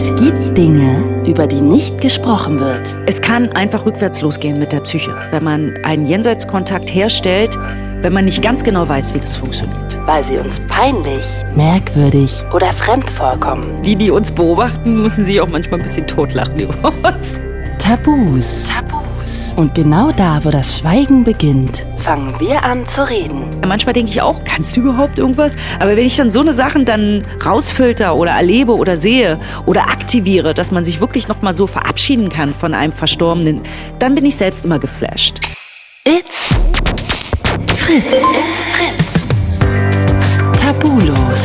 Es 0.00 0.14
gibt 0.14 0.56
Dinge, 0.56 1.24
über 1.26 1.48
die 1.48 1.60
nicht 1.60 2.00
gesprochen 2.00 2.60
wird. 2.60 2.96
Es 3.06 3.20
kann 3.20 3.48
einfach 3.48 3.84
rückwärts 3.84 4.22
losgehen 4.22 4.56
mit 4.56 4.70
der 4.70 4.78
Psyche, 4.78 5.12
wenn 5.32 5.42
man 5.42 5.76
einen 5.82 6.06
Jenseitskontakt 6.06 6.94
herstellt, 6.94 7.56
wenn 8.00 8.12
man 8.12 8.26
nicht 8.26 8.40
ganz 8.40 8.62
genau 8.62 8.88
weiß, 8.88 9.12
wie 9.14 9.18
das 9.18 9.34
funktioniert. 9.34 9.98
Weil 10.06 10.22
sie 10.22 10.38
uns 10.38 10.60
peinlich, 10.68 11.26
merkwürdig 11.56 12.44
oder 12.54 12.68
fremd 12.68 13.10
vorkommen. 13.10 13.82
Die, 13.82 13.96
die 13.96 14.12
uns 14.12 14.30
beobachten, 14.30 15.02
müssen 15.02 15.24
sich 15.24 15.40
auch 15.40 15.48
manchmal 15.48 15.80
ein 15.80 15.82
bisschen 15.82 16.06
totlachen 16.06 16.60
über 16.60 16.92
uns. 17.02 17.40
Tabus. 17.80 18.68
Tabus. 18.68 19.52
Und 19.56 19.74
genau 19.74 20.12
da, 20.12 20.38
wo 20.44 20.52
das 20.52 20.78
Schweigen 20.78 21.24
beginnt, 21.24 21.84
fangen 22.02 22.34
wir 22.38 22.64
an 22.64 22.86
zu 22.86 23.08
reden. 23.08 23.50
Manchmal 23.66 23.92
denke 23.92 24.10
ich 24.10 24.22
auch, 24.22 24.42
kannst 24.44 24.76
du 24.76 24.80
überhaupt 24.80 25.18
irgendwas? 25.18 25.54
Aber 25.78 25.96
wenn 25.96 26.06
ich 26.06 26.16
dann 26.16 26.30
so 26.30 26.40
eine 26.40 26.52
Sachen 26.52 26.84
dann 26.84 27.22
rausfilter 27.44 28.16
oder 28.16 28.32
erlebe 28.32 28.74
oder 28.74 28.96
sehe 28.96 29.38
oder 29.66 29.82
aktiviere, 29.82 30.54
dass 30.54 30.70
man 30.70 30.84
sich 30.84 31.00
wirklich 31.00 31.28
noch 31.28 31.42
mal 31.42 31.52
so 31.52 31.66
verabschieden 31.66 32.28
kann 32.28 32.54
von 32.54 32.74
einem 32.74 32.92
Verstorbenen, 32.92 33.62
dann 33.98 34.14
bin 34.14 34.24
ich 34.24 34.36
selbst 34.36 34.64
immer 34.64 34.78
geflasht. 34.78 35.40
It's 36.04 36.54
Fritz. 37.76 38.04
It's 38.06 38.66
Fritz. 38.66 39.26
Tabulos. 40.60 41.44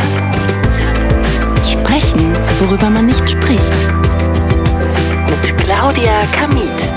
Sprechen, 1.69 2.33
worüber 2.59 2.89
man 2.89 3.07
nicht 3.07 3.29
spricht. 3.29 3.71
Mit 5.29 5.57
Claudia 5.57 6.25
Kamit. 6.31 6.92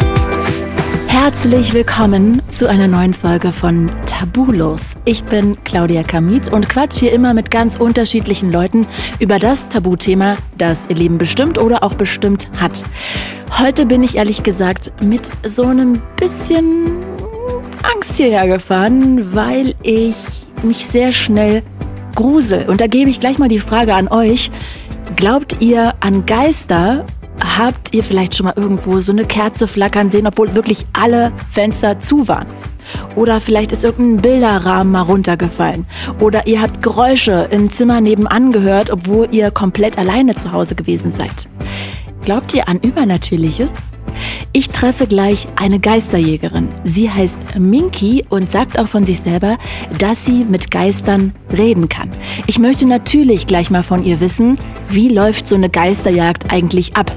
Herzlich 1.18 1.72
willkommen 1.72 2.42
zu 2.50 2.68
einer 2.68 2.88
neuen 2.88 3.14
Folge 3.14 3.50
von 3.50 3.90
Tabulos. 4.04 4.92
Ich 5.06 5.24
bin 5.24 5.56
Claudia 5.64 6.02
Kamit 6.02 6.52
und 6.52 6.68
quatsch 6.68 6.98
hier 6.98 7.10
immer 7.10 7.32
mit 7.32 7.50
ganz 7.50 7.76
unterschiedlichen 7.76 8.52
Leuten 8.52 8.86
über 9.18 9.38
das 9.38 9.70
Tabuthema, 9.70 10.36
das 10.58 10.90
ihr 10.90 10.96
Leben 10.96 11.16
bestimmt 11.16 11.56
oder 11.56 11.82
auch 11.82 11.94
bestimmt 11.94 12.48
hat. 12.60 12.84
Heute 13.58 13.86
bin 13.86 14.02
ich 14.02 14.16
ehrlich 14.16 14.42
gesagt 14.42 14.92
mit 15.02 15.30
so 15.42 15.64
einem 15.64 16.02
bisschen 16.16 17.02
Angst 17.94 18.16
hierher 18.16 18.46
gefahren, 18.46 19.34
weil 19.34 19.74
ich 19.82 20.16
mich 20.62 20.86
sehr 20.86 21.12
schnell 21.12 21.62
grusel. 22.14 22.68
Und 22.68 22.82
da 22.82 22.88
gebe 22.88 23.08
ich 23.08 23.20
gleich 23.20 23.38
mal 23.38 23.48
die 23.48 23.58
Frage 23.58 23.94
an 23.94 24.08
euch. 24.08 24.50
Glaubt 25.16 25.62
ihr 25.62 25.94
an 26.00 26.26
Geister 26.26 27.06
Habt 27.40 27.94
ihr 27.94 28.02
vielleicht 28.02 28.34
schon 28.34 28.46
mal 28.46 28.54
irgendwo 28.56 29.00
so 29.00 29.12
eine 29.12 29.24
Kerze 29.24 29.66
flackern 29.66 30.10
sehen, 30.10 30.26
obwohl 30.26 30.54
wirklich 30.54 30.86
alle 30.92 31.32
Fenster 31.50 32.00
zu 32.00 32.28
waren? 32.28 32.46
Oder 33.14 33.40
vielleicht 33.40 33.72
ist 33.72 33.84
irgendein 33.84 34.22
Bilderrahmen 34.22 34.92
mal 34.92 35.02
runtergefallen. 35.02 35.86
Oder 36.20 36.46
ihr 36.46 36.62
habt 36.62 36.82
Geräusche 36.82 37.48
im 37.50 37.70
Zimmer 37.70 38.00
nebenan 38.00 38.52
gehört, 38.52 38.90
obwohl 38.90 39.28
ihr 39.32 39.50
komplett 39.50 39.98
alleine 39.98 40.36
zu 40.36 40.52
Hause 40.52 40.74
gewesen 40.74 41.10
seid. 41.10 41.48
Glaubt 42.26 42.52
ihr 42.54 42.68
an 42.68 42.80
Übernatürliches? 42.80 43.68
Ich 44.52 44.70
treffe 44.70 45.06
gleich 45.06 45.46
eine 45.54 45.78
Geisterjägerin. 45.78 46.66
Sie 46.82 47.08
heißt 47.08 47.38
Minky 47.56 48.24
und 48.28 48.50
sagt 48.50 48.80
auch 48.80 48.88
von 48.88 49.04
sich 49.04 49.20
selber, 49.20 49.58
dass 50.00 50.24
sie 50.24 50.44
mit 50.44 50.72
Geistern 50.72 51.34
reden 51.56 51.88
kann. 51.88 52.10
Ich 52.48 52.58
möchte 52.58 52.88
natürlich 52.88 53.46
gleich 53.46 53.70
mal 53.70 53.84
von 53.84 54.04
ihr 54.04 54.18
wissen, 54.18 54.58
wie 54.88 55.08
läuft 55.08 55.46
so 55.46 55.54
eine 55.54 55.70
Geisterjagd 55.70 56.52
eigentlich 56.52 56.96
ab? 56.96 57.16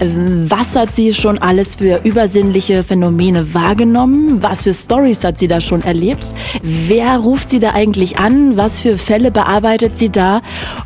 Was 0.00 0.76
hat 0.76 0.94
sie 0.94 1.14
schon 1.14 1.38
alles 1.38 1.76
für 1.76 2.02
übersinnliche 2.04 2.84
Phänomene 2.84 3.54
wahrgenommen? 3.54 4.42
Was 4.42 4.64
für 4.64 4.74
Stories 4.74 5.24
hat 5.24 5.38
sie 5.38 5.48
da 5.48 5.62
schon 5.62 5.80
erlebt? 5.80 6.34
Wer 6.62 7.16
ruft 7.16 7.50
sie 7.50 7.58
da 7.58 7.70
eigentlich 7.70 8.18
an? 8.18 8.58
Was 8.58 8.80
für 8.80 8.98
Fälle 8.98 9.30
bearbeitet 9.30 9.98
sie 9.98 10.10
da? 10.10 10.42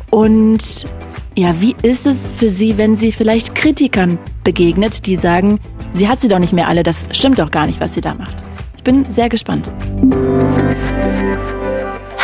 Und 0.09 0.87
ja, 1.37 1.61
wie 1.61 1.75
ist 1.83 2.07
es 2.07 2.31
für 2.31 2.49
sie, 2.49 2.77
wenn 2.77 2.97
sie 2.97 3.11
vielleicht 3.11 3.53
Kritikern 3.53 4.17
begegnet, 4.43 5.05
die 5.05 5.15
sagen, 5.15 5.59
sie 5.93 6.07
hat 6.07 6.19
sie 6.19 6.27
doch 6.27 6.39
nicht 6.39 6.53
mehr 6.53 6.67
alle, 6.67 6.81
das 6.81 7.07
stimmt 7.11 7.37
doch 7.37 7.51
gar 7.51 7.67
nicht, 7.67 7.79
was 7.79 7.93
sie 7.93 8.01
da 8.01 8.15
macht. 8.15 8.43
Ich 8.75 8.83
bin 8.83 9.05
sehr 9.09 9.29
gespannt. 9.29 9.71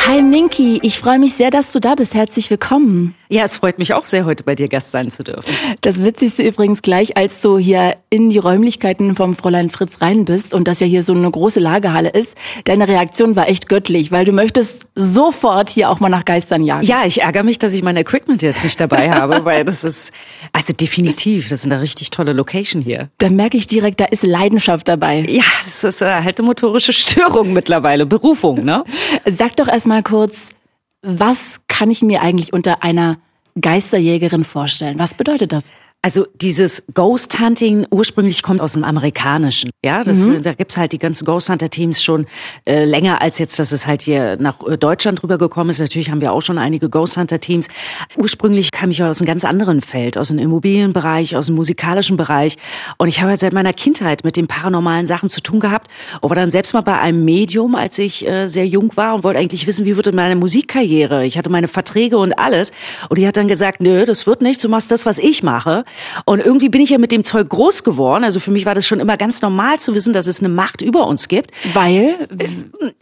Hi 0.05 0.21
Minky, 0.21 0.79
ich 0.83 0.99
freue 0.99 1.17
mich 1.17 1.33
sehr, 1.33 1.49
dass 1.49 1.71
du 1.71 1.79
da 1.79 1.95
bist. 1.95 2.13
Herzlich 2.13 2.49
willkommen. 2.49 3.15
Ja, 3.29 3.43
es 3.43 3.57
freut 3.57 3.79
mich 3.79 3.93
auch 3.93 4.05
sehr, 4.05 4.25
heute 4.25 4.43
bei 4.43 4.53
dir 4.53 4.67
Gast 4.67 4.91
sein 4.91 5.09
zu 5.09 5.23
dürfen. 5.23 5.51
Das 5.81 6.03
Witzigste 6.03 6.43
übrigens 6.43 6.81
gleich, 6.81 7.17
als 7.17 7.41
du 7.41 7.57
hier 7.57 7.95
in 8.11 8.29
die 8.29 8.37
Räumlichkeiten 8.37 9.15
vom 9.15 9.33
Fräulein 9.33 9.69
Fritz 9.71 10.01
rein 10.01 10.25
bist 10.25 10.53
und 10.53 10.67
dass 10.67 10.81
ja 10.81 10.85
hier 10.85 11.01
so 11.01 11.13
eine 11.13 11.31
große 11.31 11.59
Lagerhalle 11.59 12.09
ist, 12.09 12.37
deine 12.65 12.87
Reaktion 12.87 13.35
war 13.35 13.47
echt 13.47 13.69
göttlich, 13.69 14.11
weil 14.11 14.25
du 14.25 14.33
möchtest 14.33 14.85
sofort 14.93 15.69
hier 15.69 15.89
auch 15.89 15.99
mal 15.99 16.09
nach 16.09 16.25
Geistern 16.25 16.63
jagen. 16.63 16.85
Ja, 16.85 17.05
ich 17.05 17.21
ärgere 17.21 17.41
mich, 17.43 17.57
dass 17.57 17.73
ich 17.73 17.81
mein 17.81 17.97
Equipment 17.97 18.43
jetzt 18.43 18.63
nicht 18.63 18.79
dabei 18.79 19.09
habe, 19.13 19.45
weil 19.45 19.63
das 19.63 19.83
ist, 19.83 20.11
also 20.51 20.73
definitiv, 20.73 21.47
das 21.47 21.61
ist 21.61 21.71
eine 21.71 21.81
richtig 21.81 22.11
tolle 22.11 22.33
Location 22.33 22.83
hier. 22.83 23.09
Da 23.17 23.29
merke 23.31 23.57
ich 23.57 23.65
direkt, 23.65 23.99
da 23.99 24.05
ist 24.05 24.23
Leidenschaft 24.23 24.87
dabei. 24.87 25.25
Ja, 25.27 25.43
das 25.63 25.83
ist 25.83 26.01
halt 26.01 26.39
eine 26.39 26.45
motorische 26.45 26.93
Störung 26.93 27.53
mittlerweile, 27.53 28.05
Berufung, 28.05 28.63
ne? 28.63 28.83
Sag 29.25 29.55
doch 29.55 29.67
erstmal 29.67 29.92
kurz, 30.01 30.55
was 31.01 31.61
kann 31.67 31.91
ich 31.91 32.01
mir 32.01 32.21
eigentlich 32.21 32.53
unter 32.53 32.83
einer 32.83 33.17
Geisterjägerin 33.59 34.43
vorstellen? 34.43 34.97
Was 34.97 35.13
bedeutet 35.13 35.51
das? 35.51 35.71
Also 36.05 36.27
dieses 36.35 36.83
Ghost 36.93 37.39
Hunting 37.39 37.87
ursprünglich 37.89 38.43
kommt 38.43 38.59
aus 38.59 38.73
dem 38.73 38.83
Amerikanischen. 38.83 39.71
Ja, 39.85 40.03
das, 40.03 40.27
mhm. 40.27 40.43
da 40.43 40.53
gibt's 40.53 40.75
halt 40.75 40.91
die 40.91 40.99
ganzen 40.99 41.23
Ghost 41.23 41.49
Hunter 41.49 41.69
Teams 41.69 42.03
schon 42.03 42.27
äh, 42.65 42.83
länger 42.83 43.21
als 43.21 43.39
jetzt, 43.39 43.57
dass 43.57 43.71
es 43.71 43.87
halt 43.87 44.01
hier 44.01 44.35
nach 44.35 44.61
äh, 44.67 44.77
Deutschland 44.77 45.23
rübergekommen 45.23 45.69
ist. 45.69 45.79
Natürlich 45.79 46.11
haben 46.11 46.19
wir 46.19 46.33
auch 46.33 46.41
schon 46.41 46.57
einige 46.57 46.89
Ghost 46.89 47.15
Hunter 47.15 47.39
Teams. 47.39 47.69
Ursprünglich 48.17 48.71
kam 48.71 48.91
ich 48.91 49.01
aus 49.01 49.21
einem 49.21 49.27
ganz 49.27 49.45
anderen 49.45 49.79
Feld, 49.79 50.17
aus 50.17 50.27
dem 50.27 50.39
Immobilienbereich, 50.39 51.37
aus 51.37 51.45
dem 51.45 51.55
musikalischen 51.55 52.17
Bereich. 52.17 52.57
Und 52.97 53.07
ich 53.07 53.21
habe 53.21 53.29
halt 53.29 53.39
seit 53.39 53.53
meiner 53.53 53.71
Kindheit 53.71 54.25
mit 54.25 54.35
den 54.35 54.47
paranormalen 54.47 55.05
Sachen 55.05 55.29
zu 55.29 55.39
tun 55.39 55.61
gehabt. 55.61 55.87
Und 56.19 56.29
war 56.29 56.35
dann 56.35 56.51
selbst 56.51 56.73
mal 56.73 56.81
bei 56.81 56.99
einem 56.99 57.23
Medium, 57.23 57.75
als 57.75 57.97
ich 57.97 58.27
äh, 58.27 58.47
sehr 58.47 58.67
jung 58.67 58.91
war 58.97 59.15
und 59.15 59.23
wollte 59.23 59.39
eigentlich 59.39 59.67
wissen, 59.67 59.85
wie 59.85 59.95
wird 59.95 60.07
denn 60.07 60.15
meine 60.15 60.35
Musikkarriere? 60.35 61.25
Ich 61.25 61.37
hatte 61.37 61.49
meine 61.49 61.69
Verträge 61.69 62.17
und 62.17 62.33
alles. 62.33 62.73
Und 63.07 63.19
die 63.19 63.25
hat 63.25 63.37
dann 63.37 63.47
gesagt, 63.47 63.79
nö, 63.79 64.03
das 64.03 64.27
wird 64.27 64.41
nicht. 64.41 64.61
Du 64.61 64.67
machst 64.67 64.91
das, 64.91 65.05
was 65.05 65.17
ich 65.17 65.43
mache. 65.43 65.85
Und 66.25 66.39
irgendwie 66.39 66.69
bin 66.69 66.81
ich 66.81 66.89
ja 66.89 66.97
mit 66.97 67.11
dem 67.11 67.23
Zeug 67.23 67.49
groß 67.49 67.83
geworden. 67.83 68.23
Also 68.23 68.39
für 68.39 68.51
mich 68.51 68.65
war 68.65 68.75
das 68.75 68.85
schon 68.85 68.99
immer 68.99 69.17
ganz 69.17 69.41
normal 69.41 69.79
zu 69.79 69.93
wissen, 69.93 70.13
dass 70.13 70.27
es 70.27 70.39
eine 70.39 70.49
Macht 70.49 70.81
über 70.81 71.07
uns 71.07 71.27
gibt. 71.27 71.51
Weil? 71.73 72.27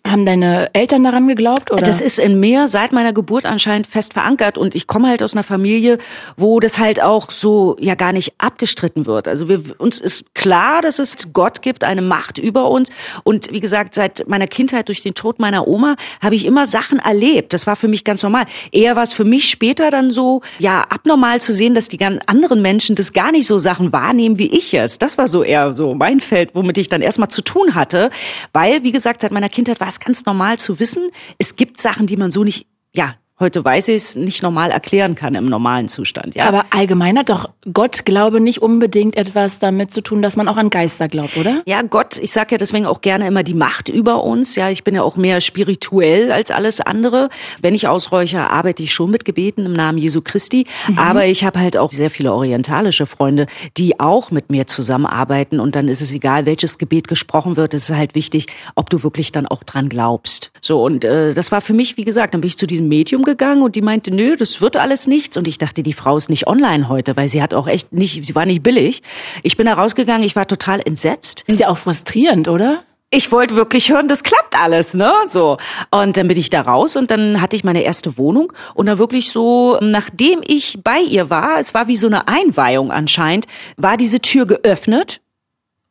Haben 0.06 0.25
deine 0.25 0.69
Eltern 0.74 1.03
daran 1.03 1.28
geglaubt? 1.28 1.72
Oder? 1.72 1.81
Das 1.81 2.01
ist 2.01 2.19
in 2.19 2.40
mir 2.40 2.68
seit 2.68 2.91
meiner 2.91 3.13
Geburt 3.13 3.46
anscheinend 3.46 3.88
fest 3.88 4.13
verankert. 4.13 4.57
Und 4.57 4.75
ich 4.75 4.88
komme 4.88 5.07
halt 5.07 5.24
aus 5.24 5.34
einer 5.34 5.44
Familie, 5.44 5.97
wo 6.38 6.59
das 6.59 6.80
halt 6.80 7.01
auch 7.01 7.30
so 7.30 7.75
ja 7.80 7.96
gar 7.96 8.13
nicht 8.13 8.34
abgestritten 8.38 9.06
wird. 9.06 9.28
Also 9.28 9.47
wir, 9.47 9.62
uns 9.78 10.00
ist 10.00 10.34
klar, 10.34 10.81
dass 10.81 11.00
es 11.00 11.34
Gott 11.34 11.62
gibt, 11.62 11.84
eine 11.84 12.01
Macht 12.01 12.38
über 12.38 12.69
uns. 12.69 12.90
Und 13.24 13.51
wie 13.51 13.59
gesagt, 13.59 13.94
seit 13.96 14.28
meiner 14.28 14.47
Kindheit 14.47 14.88
durch 14.88 15.01
den 15.01 15.13
Tod 15.13 15.40
meiner 15.40 15.68
Oma 15.68 15.96
habe 16.22 16.35
ich 16.35 16.46
immer 16.46 16.66
Sachen 16.66 17.00
erlebt. 17.00 17.53
Das 17.53 17.68
war 17.68 17.75
für 17.75 17.88
mich 17.88 18.03
ganz 18.03 18.24
normal. 18.24 18.46
Eher 18.72 18.96
war 18.96 19.03
es 19.03 19.13
für 19.13 19.25
mich 19.25 19.50
später 19.50 19.91
dann 19.91 20.12
so, 20.12 20.41
ja, 20.59 20.84
abnormal 20.90 21.41
zu 21.41 21.53
sehen, 21.53 21.74
dass 21.74 21.88
die 21.88 21.97
ganz 21.97 22.22
anderen 22.28 22.62
Menschen 22.62 22.81
Menschen 22.81 22.96
das 22.96 23.14
gar 23.14 23.31
nicht 23.31 23.46
so 23.46 23.59
Sachen 23.59 23.94
wahrnehmen, 23.94 24.40
wie 24.40 24.47
ich 24.58 24.74
es. 24.74 24.97
Das 24.97 25.19
war 25.19 25.28
so 25.28 25.44
eher 25.44 25.72
so 25.72 25.94
mein 25.94 26.19
Feld, 26.19 26.56
womit 26.56 26.80
ich 26.80 26.90
dann 26.90 27.03
erstmal 27.03 27.30
zu 27.30 27.44
tun 27.44 27.75
hatte. 27.75 28.09
Weil, 28.53 28.81
wie 28.81 28.92
gesagt, 28.92 29.22
seit 29.22 29.31
meiner 29.31 29.50
Kindheit 29.50 29.80
war 29.80 29.88
es 29.88 30.00
ganz 30.00 30.25
normal 30.25 30.58
zu 30.58 30.80
wissen, 30.80 31.12
es 31.38 31.56
gibt 31.56 31.80
Sachen, 31.80 32.08
die 32.08 32.18
man 32.18 32.31
so 32.31 32.44
nicht, 32.44 32.66
ja, 32.96 33.18
heute 33.41 33.66
weiß 33.66 33.90
ich 33.90 33.96
es, 33.96 34.16
nicht 34.16 34.44
normal 34.44 34.72
erklären 34.72 35.16
kann 35.16 35.35
im 35.35 35.46
normalen 35.46 35.88
Zustand. 35.88 36.35
Ja? 36.35 36.47
Aber 36.47 36.66
allgemein 36.69 37.18
hat 37.18 37.29
doch 37.29 37.50
Gott, 37.74 38.06
glaube 38.06 38.40
nicht 38.40 38.62
unbedingt 38.62 39.18
etwas 39.18 39.59
damit 39.59 39.91
zu 39.91 40.02
tun, 40.02 40.22
dass 40.22 40.38
man 40.38 40.47
auch 40.47 40.57
an 40.57 40.69
Geister 40.69 41.09
glaubt, 41.09 41.35
oder? 41.38 41.62
Ja, 41.66 41.81
Gott, 41.81 42.18
ich 42.18 42.31
sage 42.31 42.51
ja 42.51 42.57
deswegen 42.57 42.85
auch 42.85 43.01
gerne 43.01 43.28
immer 43.28 43.44
die 43.44 43.53
Macht 43.53 43.90
über 43.90 44.24
uns. 44.24 44.56
Ja, 44.56 44.69
ich 44.69 44.84
bin 44.84 44.96
ja 44.96 45.01
auch 45.01 45.18
mehr 45.18 45.41
spirituell 45.41 46.31
als 46.31 46.51
alles 46.51 46.80
andere. 46.80 47.30
Wenn 47.62 47.74
ich 47.74 47.88
ausräuche, 47.88 48.40
arbeite 48.40 48.84
ich 48.84 48.94
schon 48.94 49.12
mit 49.12 49.25
Gebeten 49.25 49.66
im 49.66 49.74
Namen 49.74 49.97
Jesu 49.97 50.22
Christi. 50.22 50.66
Mhm. 50.88 51.00
Aber 51.00 51.25
ich 51.25 51.44
habe 51.44 51.59
halt 51.59 51.78
auch 51.78 51.91
sehr 51.91 52.10
viele 52.10 52.33
orientalische 52.33 53.06
Freunde, 53.06 53.48
die 53.77 54.00
auch 54.00 54.31
mit 54.31 54.51
mir 54.51 54.68
zusammenarbeiten. 54.68 55.60
Und 55.60 55.75
dann 55.75 55.88
ist 55.88 56.01
es 56.01 56.13
egal, 56.13 56.45
welches 56.45 56.77
Gebet 56.77 57.07
gesprochen 57.07 57.57
wird. 57.57 57.74
Es 57.74 57.89
ist 57.89 57.95
halt 57.95 58.15
wichtig, 58.15 58.45
ob 58.75 58.89
du 58.89 59.04
wirklich 59.04 59.31
dann 59.31 59.48
auch 59.48 59.63
dran 59.63 59.89
glaubst. 59.89 60.51
So, 60.62 60.83
und 60.83 61.04
äh, 61.04 61.33
das 61.33 61.51
war 61.51 61.62
für 61.62 61.74
mich, 61.74 61.98
wie 61.98 62.06
gesagt, 62.06 62.33
dann 62.33 62.42
bin 62.42 62.48
ich 62.48 62.57
zu 62.57 62.68
diesem 62.68 62.88
Medium 62.88 63.24
gegangen 63.24 63.31
und 63.62 63.75
die 63.75 63.81
meinte, 63.81 64.12
nö, 64.12 64.36
das 64.36 64.62
wird 64.62 64.78
alles 64.78 65.07
nichts. 65.07 65.38
Und 65.38 65.48
ich 65.48 65.57
dachte, 65.57 65.83
die 65.83 65.94
Frau 65.94 66.18
ist 66.18 66.30
nicht 66.30 66.48
online 66.48 66.89
heute, 66.89 67.18
weil 67.18 67.28
sie 67.28 67.42
hat 67.42 67.54
auch 67.54 67.68
echt 67.68 67.94
nicht, 67.94 68.25
sie 68.25 68.36
war 68.36 68.45
nicht 68.45 68.63
billig. 68.63 69.01
Ich 69.44 69.57
bin 69.57 69.66
da 69.66 69.74
rausgegangen, 69.74 70.24
ich 70.24 70.36
war 70.36 70.48
total 70.48 70.81
entsetzt. 70.81 71.44
Ist 71.48 71.60
ja 71.60 71.69
auch 71.69 71.78
frustrierend, 71.78 72.48
oder? 72.48 72.83
ich 73.13 73.31
wollte 73.31 73.57
wirklich 73.57 73.92
hören, 73.92 74.07
das 74.07 74.24
klappt 74.24 74.57
alles, 74.57 74.94
ne? 74.94 75.12
So. 75.28 75.57
Und 75.92 76.16
dann 76.16 76.28
bin 76.28 76.38
ich 76.38 76.50
da 76.50 76.62
raus 76.62 76.95
und 76.95 77.12
dann 77.12 77.42
hatte 77.42 77.57
ich 77.57 77.63
meine 77.66 77.83
erste 77.83 78.18
Wohnung 78.18 78.54
und 78.74 78.86
dann 78.86 78.98
wirklich 78.98 79.31
so, 79.31 79.77
nachdem 79.81 80.39
ich 80.48 80.80
bei 80.81 81.00
ihr 81.01 81.30
war, 81.30 81.60
es 81.60 81.74
war 81.74 81.88
wie 81.88 81.98
so 81.98 82.07
eine 82.07 82.30
Einweihung 82.30 82.89
anscheinend, 82.89 83.48
war 83.75 83.98
diese 83.98 84.22
Tür 84.22 84.45
geöffnet 84.45 85.20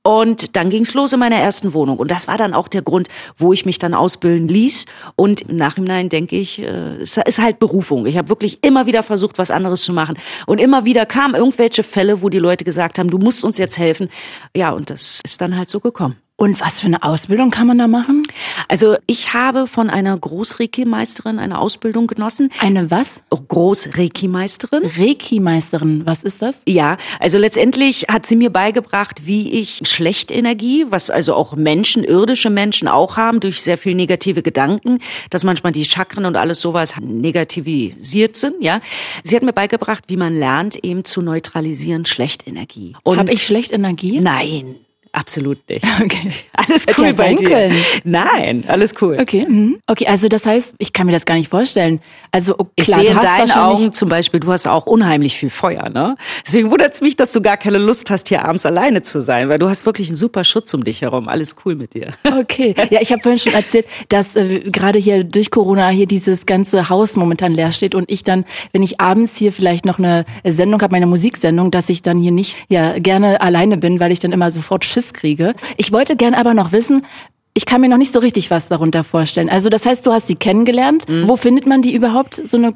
Und 0.02 0.56
dann 0.56 0.70
ging's 0.70 0.94
los 0.94 1.12
in 1.12 1.20
meiner 1.20 1.36
ersten 1.36 1.74
Wohnung. 1.74 1.98
Und 1.98 2.10
das 2.10 2.26
war 2.26 2.38
dann 2.38 2.54
auch 2.54 2.68
der 2.68 2.80
Grund, 2.80 3.08
wo 3.36 3.52
ich 3.52 3.66
mich 3.66 3.78
dann 3.78 3.92
ausbilden 3.92 4.48
ließ. 4.48 4.86
Und 5.14 5.42
im 5.42 5.56
Nachhinein 5.56 6.08
denke 6.08 6.36
ich, 6.36 6.58
äh, 6.60 6.96
es 6.96 7.18
ist 7.18 7.38
halt 7.38 7.58
Berufung. 7.58 8.06
Ich 8.06 8.16
habe 8.16 8.30
wirklich 8.30 8.64
immer 8.64 8.86
wieder 8.86 9.02
versucht, 9.02 9.36
was 9.38 9.50
anderes 9.50 9.82
zu 9.82 9.92
machen. 9.92 10.18
Und 10.46 10.58
immer 10.58 10.86
wieder 10.86 11.04
kamen 11.04 11.34
irgendwelche 11.34 11.82
Fälle, 11.82 12.22
wo 12.22 12.30
die 12.30 12.38
Leute 12.38 12.64
gesagt 12.64 12.98
haben, 12.98 13.10
du 13.10 13.18
musst 13.18 13.44
uns 13.44 13.58
jetzt 13.58 13.76
helfen. 13.76 14.08
Ja, 14.56 14.70
und 14.70 14.88
das 14.88 15.20
ist 15.22 15.40
dann 15.42 15.56
halt 15.56 15.68
so 15.68 15.80
gekommen. 15.80 16.16
Und 16.40 16.58
was 16.58 16.80
für 16.80 16.86
eine 16.86 17.02
Ausbildung 17.02 17.50
kann 17.50 17.66
man 17.66 17.76
da 17.76 17.86
machen? 17.86 18.22
Also 18.66 18.96
ich 19.06 19.34
habe 19.34 19.66
von 19.66 19.90
einer 19.90 20.16
Groß-Reiki-Meisterin 20.16 21.38
eine 21.38 21.58
Ausbildung 21.58 22.06
genossen. 22.06 22.50
Eine 22.60 22.90
was? 22.90 23.20
Groß-Reiki-Meisterin. 23.28 24.84
Reiki-Meisterin, 24.84 26.06
was 26.06 26.24
ist 26.24 26.40
das? 26.40 26.62
Ja, 26.66 26.96
also 27.18 27.36
letztendlich 27.36 28.06
hat 28.08 28.24
sie 28.24 28.36
mir 28.36 28.48
beigebracht, 28.48 29.26
wie 29.26 29.52
ich 29.52 29.82
Schlechtenergie, 29.84 30.86
was 30.88 31.10
also 31.10 31.34
auch 31.34 31.56
Menschen, 31.56 32.04
irdische 32.04 32.48
Menschen 32.48 32.88
auch 32.88 33.18
haben, 33.18 33.40
durch 33.40 33.60
sehr 33.60 33.76
viel 33.76 33.94
negative 33.94 34.40
Gedanken, 34.40 35.00
dass 35.28 35.44
manchmal 35.44 35.72
die 35.72 35.84
Chakren 35.84 36.24
und 36.24 36.36
alles 36.36 36.62
sowas 36.62 36.94
negativisiert 37.02 38.34
sind, 38.34 38.54
ja. 38.62 38.80
Sie 39.24 39.36
hat 39.36 39.42
mir 39.42 39.52
beigebracht, 39.52 40.04
wie 40.06 40.16
man 40.16 40.38
lernt, 40.38 40.82
eben 40.82 41.04
zu 41.04 41.20
neutralisieren 41.20 42.06
Schlechtenergie. 42.06 42.94
Habe 43.04 43.30
ich 43.30 43.44
Schlechtenergie? 43.44 44.20
Nein. 44.20 44.76
Absolut 45.12 45.58
nicht. 45.68 45.84
Okay. 46.00 46.32
Alles 46.54 46.86
cool 46.98 47.06
ja 47.06 47.12
bei 47.12 47.34
dir. 47.34 47.48
können. 47.48 47.76
Nein, 48.04 48.64
alles 48.66 48.94
cool. 49.02 49.18
Okay. 49.20 49.44
Mhm. 49.46 49.78
Okay, 49.86 50.06
also 50.06 50.28
das 50.28 50.46
heißt, 50.46 50.76
ich 50.78 50.92
kann 50.92 51.06
mir 51.06 51.12
das 51.12 51.26
gar 51.26 51.34
nicht 51.34 51.48
vorstellen. 51.48 52.00
Also 52.32 52.54
oh, 52.58 52.66
Ich 52.76 52.86
klar, 52.86 53.00
sehe 53.00 53.10
du 53.10 53.12
in 53.12 53.16
hast 53.18 53.38
deinen 53.54 53.58
Augen 53.58 53.92
zum 53.92 54.08
Beispiel, 54.08 54.40
du 54.40 54.50
hast 54.50 54.66
auch 54.66 54.86
unheimlich 54.86 55.36
viel 55.36 55.50
Feuer, 55.50 55.88
ne? 55.90 56.16
Deswegen 56.46 56.70
wundert 56.70 56.94
es 56.94 57.00
mich, 57.00 57.16
dass 57.16 57.32
du 57.32 57.40
gar 57.42 57.56
keine 57.56 57.78
Lust 57.78 58.10
hast, 58.10 58.28
hier 58.28 58.44
abends 58.44 58.64
alleine 58.66 59.02
zu 59.02 59.20
sein, 59.20 59.48
weil 59.48 59.58
du 59.58 59.68
hast 59.68 59.84
wirklich 59.84 60.08
einen 60.08 60.16
super 60.16 60.44
Schutz 60.44 60.72
um 60.74 60.84
dich 60.84 61.02
herum. 61.02 61.28
Alles 61.28 61.54
cool 61.64 61.74
mit 61.74 61.94
dir. 61.94 62.12
Okay. 62.40 62.74
Ja, 62.90 63.00
ich 63.02 63.12
habe 63.12 63.20
vorhin 63.22 63.38
schon 63.38 63.52
erzählt, 63.52 63.86
dass 64.08 64.34
äh, 64.36 64.60
gerade 64.60 64.98
hier 64.98 65.24
durch 65.24 65.50
Corona 65.50 65.88
hier 65.88 66.06
dieses 66.06 66.46
ganze 66.46 66.88
Haus 66.88 67.16
momentan 67.16 67.52
leer 67.52 67.72
steht 67.72 67.94
und 67.94 68.10
ich 68.10 68.24
dann, 68.24 68.44
wenn 68.72 68.82
ich 68.82 69.00
abends 69.00 69.36
hier 69.36 69.52
vielleicht 69.52 69.84
noch 69.84 69.98
eine 69.98 70.24
Sendung 70.44 70.80
habe, 70.80 70.92
meine 70.92 71.06
Musiksendung, 71.06 71.70
dass 71.70 71.88
ich 71.90 72.02
dann 72.02 72.18
hier 72.18 72.30
nicht 72.32 72.56
ja 72.68 72.98
gerne 72.98 73.40
alleine 73.40 73.76
bin, 73.76 74.00
weil 74.00 74.12
ich 74.12 74.20
dann 74.20 74.32
immer 74.32 74.50
sofort 74.50 74.84
Schiss 74.84 74.99
kriege. 75.12 75.54
Ich 75.76 75.92
wollte 75.92 76.16
gern 76.16 76.34
aber 76.34 76.54
noch 76.54 76.72
wissen, 76.72 77.06
ich 77.54 77.66
kann 77.66 77.80
mir 77.80 77.88
noch 77.88 77.98
nicht 77.98 78.12
so 78.12 78.20
richtig 78.20 78.50
was 78.50 78.68
darunter 78.68 79.02
vorstellen. 79.04 79.50
Also 79.50 79.70
das 79.70 79.84
heißt, 79.84 80.06
du 80.06 80.12
hast 80.12 80.28
sie 80.28 80.36
kennengelernt. 80.36 81.04
Wo 81.28 81.36
findet 81.36 81.66
man 81.66 81.82
die 81.82 81.94
überhaupt, 81.94 82.40
so 82.44 82.56
eine 82.56 82.72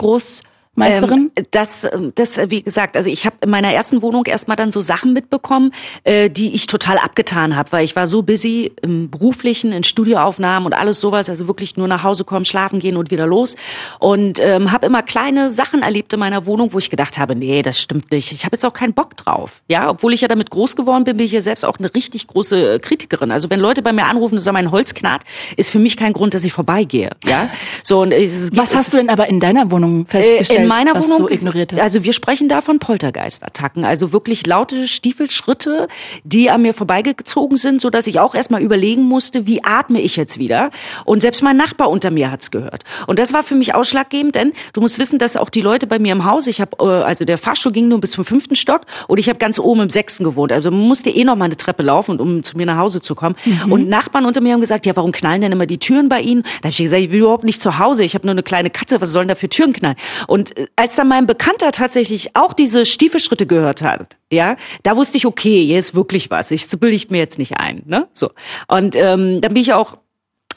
Großmeisterin? 0.74 1.30
Ähm, 1.36 1.44
das, 1.50 1.88
das, 2.14 2.38
wie 2.48 2.62
gesagt, 2.62 2.96
also 2.96 3.10
ich 3.10 3.26
habe 3.26 3.36
in 3.42 3.50
meiner 3.50 3.72
ersten 3.72 4.02
Wohnung 4.02 4.24
erstmal 4.26 4.56
dann 4.56 4.70
so 4.70 4.80
Sachen 4.80 5.12
mitbekommen, 5.12 5.72
äh, 6.04 6.30
die 6.30 6.54
ich 6.54 6.66
total 6.66 6.98
abgetan 6.98 7.56
habe, 7.56 7.72
weil 7.72 7.84
ich 7.84 7.96
war 7.96 8.06
so 8.06 8.22
busy 8.22 8.72
im 8.82 9.10
beruflichen, 9.10 9.72
in 9.72 9.84
Studioaufnahmen 9.84 10.66
und 10.66 10.74
alles 10.74 11.00
sowas, 11.00 11.28
also 11.30 11.46
wirklich 11.46 11.76
nur 11.76 11.88
nach 11.88 12.02
Hause 12.02 12.24
kommen, 12.24 12.44
schlafen 12.44 12.78
gehen 12.78 12.96
und 12.96 13.10
wieder 13.10 13.26
los 13.26 13.56
und 13.98 14.40
ähm, 14.40 14.72
habe 14.72 14.86
immer 14.86 15.02
kleine 15.02 15.50
Sachen 15.50 15.82
erlebt 15.82 16.12
in 16.12 16.20
meiner 16.20 16.46
Wohnung, 16.46 16.72
wo 16.72 16.78
ich 16.78 16.90
gedacht 16.90 17.18
habe, 17.18 17.34
nee, 17.34 17.62
das 17.62 17.80
stimmt 17.80 18.10
nicht. 18.10 18.32
Ich 18.32 18.44
habe 18.44 18.54
jetzt 18.54 18.64
auch 18.64 18.72
keinen 18.72 18.94
Bock 18.94 19.16
drauf, 19.16 19.62
ja, 19.68 19.90
obwohl 19.90 20.12
ich 20.12 20.20
ja 20.20 20.28
damit 20.28 20.50
groß 20.50 20.76
geworden 20.76 21.04
bin, 21.04 21.16
bin 21.16 21.26
ich 21.26 21.32
ja 21.32 21.40
selbst 21.40 21.64
auch 21.64 21.78
eine 21.78 21.92
richtig 21.94 22.26
große 22.26 22.80
Kritikerin. 22.80 23.30
Also 23.30 23.50
wenn 23.50 23.60
Leute 23.60 23.82
bei 23.82 23.92
mir 23.92 24.06
anrufen 24.06 24.34
und 24.36 24.40
sagen, 24.40 24.54
mein 24.54 24.70
Holz 24.70 24.94
knarrt, 24.94 25.22
ist 25.56 25.70
für 25.70 25.78
mich 25.78 25.96
kein 25.96 26.12
Grund, 26.12 26.34
dass 26.34 26.44
ich 26.44 26.52
vorbeigehe, 26.52 27.10
ja. 27.24 27.48
So 27.82 28.02
und 28.02 28.12
es, 28.12 28.50
was 28.54 28.70
es, 28.70 28.76
hast 28.76 28.92
du 28.92 28.98
denn 28.98 29.08
aber 29.10 29.28
in 29.28 29.40
deiner 29.40 29.70
Wohnung 29.70 30.06
festgestellt, 30.06 30.60
Äh, 30.60 30.63
in 30.64 30.68
meiner 30.68 31.02
Wohnung, 31.02 31.26
du 31.26 31.28
ignoriert 31.28 31.72
hast? 31.72 31.80
also 31.80 32.04
wir 32.04 32.12
sprechen 32.12 32.48
da 32.48 32.60
von 32.60 32.78
Poltergeistattacken, 32.78 33.84
also 33.84 34.12
wirklich 34.12 34.46
laute 34.46 34.88
Stiefelschritte, 34.88 35.88
die 36.24 36.50
an 36.50 36.62
mir 36.62 36.74
vorbeigezogen 36.74 37.56
sind, 37.56 37.80
so 37.80 37.90
dass 37.90 38.06
ich 38.06 38.20
auch 38.20 38.34
erstmal 38.34 38.62
überlegen 38.62 39.02
musste, 39.02 39.46
wie 39.46 39.64
atme 39.64 40.00
ich 40.00 40.16
jetzt 40.16 40.38
wieder? 40.38 40.70
Und 41.04 41.22
selbst 41.22 41.42
mein 41.42 41.56
Nachbar 41.56 41.90
unter 41.90 42.10
mir 42.10 42.30
hat's 42.30 42.50
gehört. 42.50 42.84
Und 43.06 43.18
das 43.18 43.32
war 43.32 43.42
für 43.42 43.54
mich 43.54 43.74
ausschlaggebend, 43.74 44.34
denn 44.34 44.52
du 44.72 44.80
musst 44.80 44.98
wissen, 44.98 45.18
dass 45.18 45.36
auch 45.36 45.50
die 45.50 45.60
Leute 45.60 45.86
bei 45.86 45.98
mir 45.98 46.12
im 46.12 46.24
Haus, 46.24 46.46
ich 46.46 46.60
habe, 46.60 46.76
äh, 46.80 47.04
also 47.04 47.24
der 47.24 47.38
Fahrstuhl 47.38 47.72
ging 47.72 47.88
nur 47.88 48.00
bis 48.00 48.12
zum 48.12 48.24
fünften 48.24 48.56
Stock 48.56 48.82
und 49.08 49.18
ich 49.18 49.28
habe 49.28 49.38
ganz 49.38 49.58
oben 49.58 49.82
im 49.82 49.90
sechsten 49.90 50.24
gewohnt. 50.24 50.52
Also 50.52 50.70
man 50.70 50.80
musste 50.80 51.10
eh 51.10 51.24
noch 51.24 51.36
mal 51.36 51.46
eine 51.46 51.56
Treppe 51.56 51.82
laufen, 51.82 52.20
um 52.20 52.42
zu 52.42 52.56
mir 52.56 52.66
nach 52.66 52.78
Hause 52.78 53.00
zu 53.00 53.14
kommen. 53.14 53.36
Und 53.68 53.88
Nachbarn 53.88 54.24
unter 54.24 54.40
mir 54.40 54.52
haben 54.52 54.60
gesagt, 54.60 54.86
ja, 54.86 54.96
warum 54.96 55.12
knallen 55.12 55.40
denn 55.40 55.52
immer 55.52 55.66
die 55.66 55.78
Türen 55.78 56.08
bei 56.08 56.20
Ihnen? 56.20 56.42
Da 56.42 56.64
habe 56.64 56.68
ich 56.70 56.78
gesagt, 56.78 57.02
ich 57.02 57.10
bin 57.10 57.20
überhaupt 57.20 57.44
nicht 57.44 57.60
zu 57.60 57.78
Hause, 57.78 58.04
ich 58.04 58.14
habe 58.14 58.26
nur 58.26 58.32
eine 58.32 58.42
kleine 58.42 58.70
Katze, 58.70 59.00
was 59.00 59.10
sollen 59.10 59.28
da 59.28 59.34
für 59.34 59.48
Türen 59.48 59.72
knallen? 59.72 59.96
Und 60.26 60.53
äh, 60.56 60.66
als 60.76 60.96
dann 60.96 61.08
mein 61.08 61.26
Bekannter 61.26 61.70
tatsächlich 61.72 62.34
auch 62.34 62.52
diese 62.52 62.86
Stiefelschritte 62.86 63.46
gehört 63.46 63.82
hat, 63.82 64.16
ja, 64.30 64.56
da 64.82 64.96
wusste 64.96 65.18
ich, 65.18 65.26
okay, 65.26 65.64
hier 65.66 65.78
ist 65.78 65.94
wirklich 65.94 66.30
was. 66.30 66.50
Ich 66.50 66.66
so 66.66 66.78
bilde 66.78 66.96
ich 66.96 67.10
mir 67.10 67.18
jetzt 67.18 67.38
nicht 67.38 67.58
ein, 67.58 67.82
ne? 67.86 68.08
So. 68.12 68.30
Und 68.68 68.96
ähm, 68.96 69.40
dann 69.40 69.54
bin 69.54 69.62
ich 69.62 69.72
auch 69.72 69.96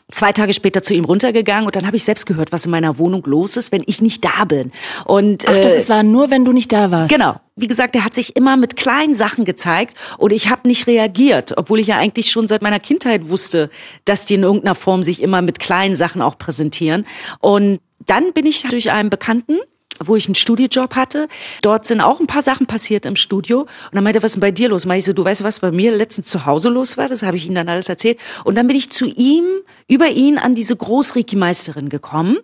zwei 0.09 0.31
Tage 0.31 0.53
später 0.53 0.81
zu 0.81 0.93
ihm 0.93 1.05
runtergegangen 1.05 1.65
und 1.65 1.75
dann 1.75 1.85
habe 1.85 1.97
ich 1.97 2.03
selbst 2.03 2.25
gehört, 2.25 2.51
was 2.51 2.65
in 2.65 2.71
meiner 2.71 2.97
Wohnung 2.97 3.23
los 3.25 3.57
ist, 3.57 3.71
wenn 3.71 3.83
ich 3.85 4.01
nicht 4.01 4.23
da 4.23 4.45
bin. 4.45 4.71
Und 5.05 5.45
Ach, 5.47 5.55
das 5.55 5.73
äh, 5.73 5.89
war 5.89 6.03
nur, 6.03 6.31
wenn 6.31 6.45
du 6.45 6.53
nicht 6.53 6.71
da 6.71 6.91
warst. 6.91 7.13
Genau. 7.13 7.39
Wie 7.55 7.67
gesagt, 7.67 7.95
er 7.95 8.05
hat 8.05 8.13
sich 8.13 8.35
immer 8.35 8.55
mit 8.55 8.75
kleinen 8.77 9.13
Sachen 9.13 9.43
gezeigt 9.43 9.95
und 10.17 10.31
ich 10.31 10.49
habe 10.49 10.67
nicht 10.67 10.87
reagiert, 10.87 11.57
obwohl 11.57 11.79
ich 11.79 11.87
ja 11.87 11.97
eigentlich 11.97 12.31
schon 12.31 12.47
seit 12.47 12.61
meiner 12.61 12.79
Kindheit 12.79 13.29
wusste, 13.29 13.69
dass 14.05 14.25
die 14.25 14.35
in 14.35 14.43
irgendeiner 14.43 14.75
Form 14.75 15.03
sich 15.03 15.21
immer 15.21 15.41
mit 15.41 15.59
kleinen 15.59 15.95
Sachen 15.95 16.21
auch 16.21 16.37
präsentieren. 16.37 17.05
Und 17.39 17.79
dann 18.05 18.31
bin 18.33 18.45
ich 18.45 18.61
durch 18.63 18.91
einen 18.91 19.09
Bekannten 19.09 19.57
wo 20.03 20.15
ich 20.15 20.27
einen 20.27 20.35
Studiojob 20.35 20.95
hatte. 20.95 21.27
Dort 21.61 21.85
sind 21.85 22.01
auch 22.01 22.19
ein 22.19 22.27
paar 22.27 22.41
Sachen 22.41 22.67
passiert 22.67 23.05
im 23.05 23.15
Studio. 23.15 23.61
Und 23.61 23.69
dann 23.93 24.03
meinte 24.03 24.19
er, 24.19 24.23
was 24.23 24.31
ist 24.31 24.35
denn 24.35 24.41
bei 24.41 24.51
dir 24.51 24.69
los? 24.69 24.85
Meinte 24.85 24.99
ich 24.99 25.05
so, 25.05 25.13
du 25.13 25.25
weißt, 25.25 25.43
was 25.43 25.59
bei 25.59 25.71
mir 25.71 25.95
letztens 25.95 26.27
zu 26.27 26.45
Hause 26.45 26.69
los 26.69 26.97
war? 26.97 27.07
Das 27.07 27.23
habe 27.23 27.37
ich 27.37 27.47
ihm 27.47 27.55
dann 27.55 27.69
alles 27.69 27.89
erzählt. 27.89 28.19
Und 28.43 28.55
dann 28.55 28.67
bin 28.67 28.75
ich 28.75 28.89
zu 28.89 29.05
ihm, 29.05 29.45
über 29.87 30.09
ihn 30.09 30.37
an 30.37 30.53
diese 30.53 30.75
Großreiki-Meisterin 30.75 31.89
gekommen, 31.89 32.37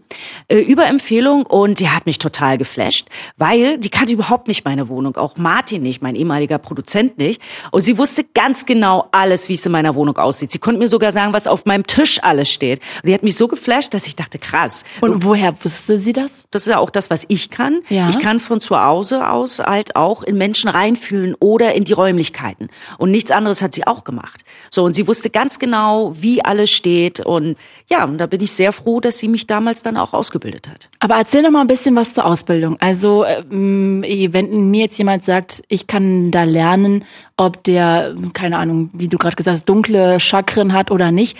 äh, 0.48 0.60
über 0.60 0.88
Empfehlung. 0.88 1.45
Und 1.45 1.80
die 1.80 1.90
hat 1.90 2.06
mich 2.06 2.18
total 2.18 2.57
geflasht, 2.57 3.07
weil 3.38 3.78
die 3.78 3.90
kannte 3.90 4.13
überhaupt 4.13 4.48
nicht 4.48 4.66
meine 4.66 4.90
Wohnung. 4.90 5.18
Auch 5.18 5.38
Martin 5.38 5.84
nicht, 5.84 6.01
mein 6.01 6.16
ehemaliger 6.16 6.57
Produzent 6.57 7.18
nicht. 7.18 7.42
Und 7.72 7.81
sie 7.81 7.98
wusste 7.98 8.24
ganz 8.34 8.66
genau 8.66 9.10
alles, 9.12 9.50
wie 9.50 9.54
es 9.54 9.66
in 9.66 9.72
meiner 9.72 9.95
Wohnung 9.95 10.18
aussieht. 10.18 10.51
Sie 10.51 10.60
konnte 10.60 10.80
mir 10.80 10.88
sogar 10.88 11.12
sagen, 11.12 11.34
was 11.34 11.48
auf 11.48 11.66
meinem 11.66 11.86
Tisch 11.86 12.24
alles 12.24 12.50
steht. 12.50 12.80
Und 13.01 13.10
die 13.10 13.13
hat 13.13 13.24
mich 13.24 13.36
so 13.36 13.48
geflasht, 13.48 13.94
dass 13.94 14.07
ich 14.07 14.16
dachte, 14.16 14.40
krass. 14.40 14.84
Und 15.01 15.24
woher 15.24 15.54
wusste 15.63 16.00
sie 16.00 16.13
das? 16.13 16.45
Das 16.51 16.63
ist 16.63 16.69
ja 16.69 16.80
auch 16.80 16.90
das, 16.90 17.10
was 17.10 17.25
ich 17.28 17.32
kann. 17.50 17.81
Ja. 17.89 18.09
Ich 18.09 18.19
kann 18.19 18.39
von 18.39 18.59
zu 18.59 18.80
Hause 18.80 19.30
aus 19.30 19.59
halt 19.59 19.95
auch 19.95 20.24
in 20.24 20.38
Menschen 20.38 20.69
reinfühlen 20.69 21.35
oder 21.39 21.74
in 21.74 21.83
die 21.83 21.94
Räumlichkeiten. 21.94 22.69
Und 22.97 23.12
nichts 23.12 23.31
anderes 23.31 23.62
hat 23.62 23.74
sie 23.74 23.85
auch 23.88 24.03
gemacht. 24.03 24.41
So, 24.69 24.83
und 24.83 24.95
sie 24.95 25.07
wusste 25.07 25.30
ganz 25.30 25.59
genau, 25.59 26.13
wie 26.21 26.44
alles 26.44 26.71
steht. 26.71 27.19
Und 27.19 27.57
ja, 27.89 28.06
und 28.06 28.18
da 28.18 28.27
bin 28.27 28.41
ich 28.41 28.51
sehr 28.53 28.71
froh, 28.71 29.00
dass 29.00 29.19
sie 29.19 29.27
mich 29.27 29.47
damals 29.47 29.83
dann 29.83 29.97
auch 29.97 30.13
ausgebildet 30.13 30.69
hat. 30.69 30.89
Aber 31.00 31.15
erzähl 31.15 31.44
doch 31.44 31.51
mal 31.51 31.62
ein 31.62 31.68
bisschen 31.68 31.95
was 31.95 32.13
zur 32.13 32.25
Ausbildung. 32.25 32.77
Also, 32.80 33.25
ähm, 33.25 34.03
wenn 34.03 34.69
mir 34.71 34.81
jetzt 34.81 34.97
jemand 34.97 35.24
sagt, 35.24 35.63
ich 35.68 35.88
kann 35.88 36.31
da 36.31 36.44
lernen, 36.44 37.06
ob 37.37 37.63
der, 37.63 38.16
keine 38.33 38.57
Ahnung, 38.57 38.90
wie 38.94 39.07
du 39.07 39.18
gerade 39.18 39.35
gesagt 39.35 39.56
hast, 39.56 39.66
dunkle 39.69 40.19
Chakren 40.19 40.73
hat 40.73 40.92
oder 40.92 41.11
nicht. 41.11 41.37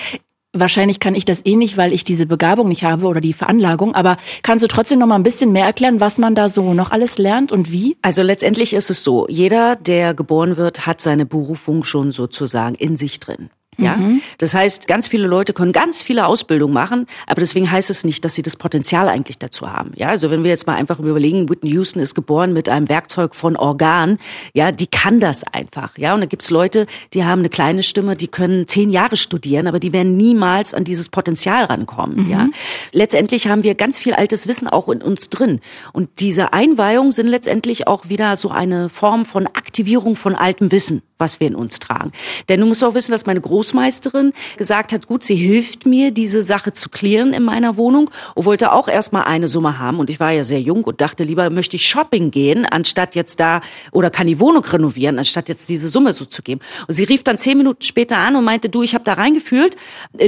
Wahrscheinlich 0.55 1.00
kann 1.00 1.15
ich 1.15 1.25
das 1.25 1.43
eh 1.45 1.55
nicht, 1.55 1.77
weil 1.77 1.93
ich 1.93 2.03
diese 2.03 2.27
Begabung 2.27 2.67
nicht 2.67 2.83
habe 2.83 3.07
oder 3.07 3.22
die 3.22 3.33
Veranlagung. 3.33 3.95
Aber 3.95 4.17
kannst 4.43 4.63
du 4.63 4.67
trotzdem 4.67 5.00
noch 5.00 5.07
mal 5.07 5.15
ein 5.15 5.24
bisschen 5.24 5.51
mehr 5.51 5.65
erklären, 5.65 6.00
was 6.00 6.19
man 6.19 6.36
da 6.36 6.48
so 6.48 6.75
noch 6.75 6.91
alles 6.91 7.17
lernt 7.17 7.51
und 7.51 7.72
wie? 7.72 7.98
Also 8.03 8.22
letztendlich 8.22 8.75
ist 8.75 8.91
es 8.91 9.03
so, 9.03 9.27
jeder, 9.27 9.75
der 9.75 10.13
geboren 10.13 10.55
wird, 10.55 10.86
hat 10.86 11.01
seine 11.01 11.25
Berufung 11.25 11.83
schon 11.83 12.12
sozusagen 12.12 12.75
in 12.75 12.95
sich 12.95 13.19
drin. 13.19 13.50
Ja, 13.83 13.99
das 14.37 14.53
heißt, 14.53 14.87
ganz 14.87 15.07
viele 15.07 15.27
Leute 15.27 15.53
können 15.53 15.71
ganz 15.71 16.01
viele 16.01 16.25
Ausbildungen 16.25 16.73
machen, 16.73 17.07
aber 17.27 17.39
deswegen 17.41 17.69
heißt 17.69 17.89
es 17.89 18.03
nicht, 18.03 18.23
dass 18.25 18.35
sie 18.35 18.41
das 18.41 18.55
Potenzial 18.55 19.09
eigentlich 19.09 19.37
dazu 19.37 19.71
haben. 19.71 19.91
Ja, 19.95 20.09
also 20.09 20.31
wenn 20.31 20.43
wir 20.43 20.49
jetzt 20.49 20.67
mal 20.67 20.75
einfach 20.75 20.99
überlegen, 20.99 21.49
Whitney 21.49 21.71
Houston 21.71 21.99
ist 22.01 22.15
geboren 22.15 22.53
mit 22.53 22.69
einem 22.69 22.89
Werkzeug 22.89 23.35
von 23.35 23.55
Organ, 23.55 24.17
ja, 24.53 24.71
die 24.71 24.87
kann 24.87 25.19
das 25.19 25.43
einfach. 25.43 25.97
Ja, 25.97 26.13
und 26.13 26.21
da 26.21 26.25
gibt's 26.25 26.49
Leute, 26.49 26.87
die 27.13 27.23
haben 27.23 27.39
eine 27.39 27.49
kleine 27.49 27.83
Stimme, 27.83 28.15
die 28.15 28.27
können 28.27 28.67
zehn 28.67 28.89
Jahre 28.89 29.15
studieren, 29.15 29.67
aber 29.67 29.79
die 29.79 29.93
werden 29.93 30.17
niemals 30.17 30.73
an 30.73 30.83
dieses 30.83 31.09
Potenzial 31.09 31.65
rankommen. 31.65 32.29
Ja, 32.29 32.49
letztendlich 32.91 33.47
haben 33.47 33.63
wir 33.63 33.75
ganz 33.75 33.99
viel 33.99 34.13
altes 34.13 34.47
Wissen 34.47 34.67
auch 34.67 34.89
in 34.89 35.01
uns 35.01 35.29
drin 35.29 35.59
und 35.91 36.09
diese 36.19 36.53
Einweihungen 36.53 37.11
sind 37.11 37.27
letztendlich 37.27 37.87
auch 37.87 38.09
wieder 38.09 38.35
so 38.35 38.49
eine 38.49 38.89
Form 38.89 39.25
von 39.25 39.47
Aktivierung 39.47 40.15
von 40.15 40.35
altem 40.35 40.71
Wissen 40.71 41.01
was 41.23 41.39
wir 41.39 41.47
in 41.47 41.55
uns 41.55 41.79
tragen. 41.79 42.11
Denn 42.49 42.59
du 42.59 42.65
musst 42.65 42.83
auch 42.83 42.95
wissen, 42.95 43.13
dass 43.13 43.25
meine 43.25 43.39
Großmeisterin 43.73 44.33
gesagt 44.57 44.93
hat, 44.93 45.07
gut, 45.07 45.23
sie 45.23 45.35
hilft 45.35 45.85
mir, 45.85 46.11
diese 46.11 46.41
Sache 46.41 46.73
zu 46.73 46.89
klären 46.89 47.33
in 47.33 47.43
meiner 47.43 47.75
Wohnung 47.77 48.09
und 48.35 48.45
wollte 48.45 48.71
auch 48.71 48.87
erstmal 48.87 49.23
eine 49.23 49.47
Summe 49.47 49.79
haben. 49.79 49.99
Und 49.99 50.09
ich 50.09 50.19
war 50.19 50.31
ja 50.31 50.43
sehr 50.43 50.61
jung 50.61 50.83
und 50.83 51.01
dachte, 51.01 51.23
lieber 51.23 51.49
möchte 51.49 51.75
ich 51.75 51.87
shopping 51.87 52.31
gehen, 52.31 52.65
anstatt 52.65 53.15
jetzt 53.15 53.39
da, 53.39 53.61
oder 53.91 54.09
kann 54.09 54.27
die 54.27 54.39
Wohnung 54.39 54.63
renovieren, 54.63 55.17
anstatt 55.17 55.49
jetzt 55.49 55.67
diese 55.69 55.89
Summe 55.89 56.13
so 56.13 56.25
zu 56.25 56.41
geben. 56.43 56.61
Und 56.87 56.93
sie 56.93 57.03
rief 57.03 57.23
dann 57.23 57.37
zehn 57.37 57.57
Minuten 57.57 57.81
später 57.81 58.17
an 58.17 58.35
und 58.35 58.43
meinte, 58.43 58.69
du, 58.69 58.83
ich 58.83 58.93
habe 58.93 59.03
da 59.03 59.13
reingefühlt, 59.13 59.75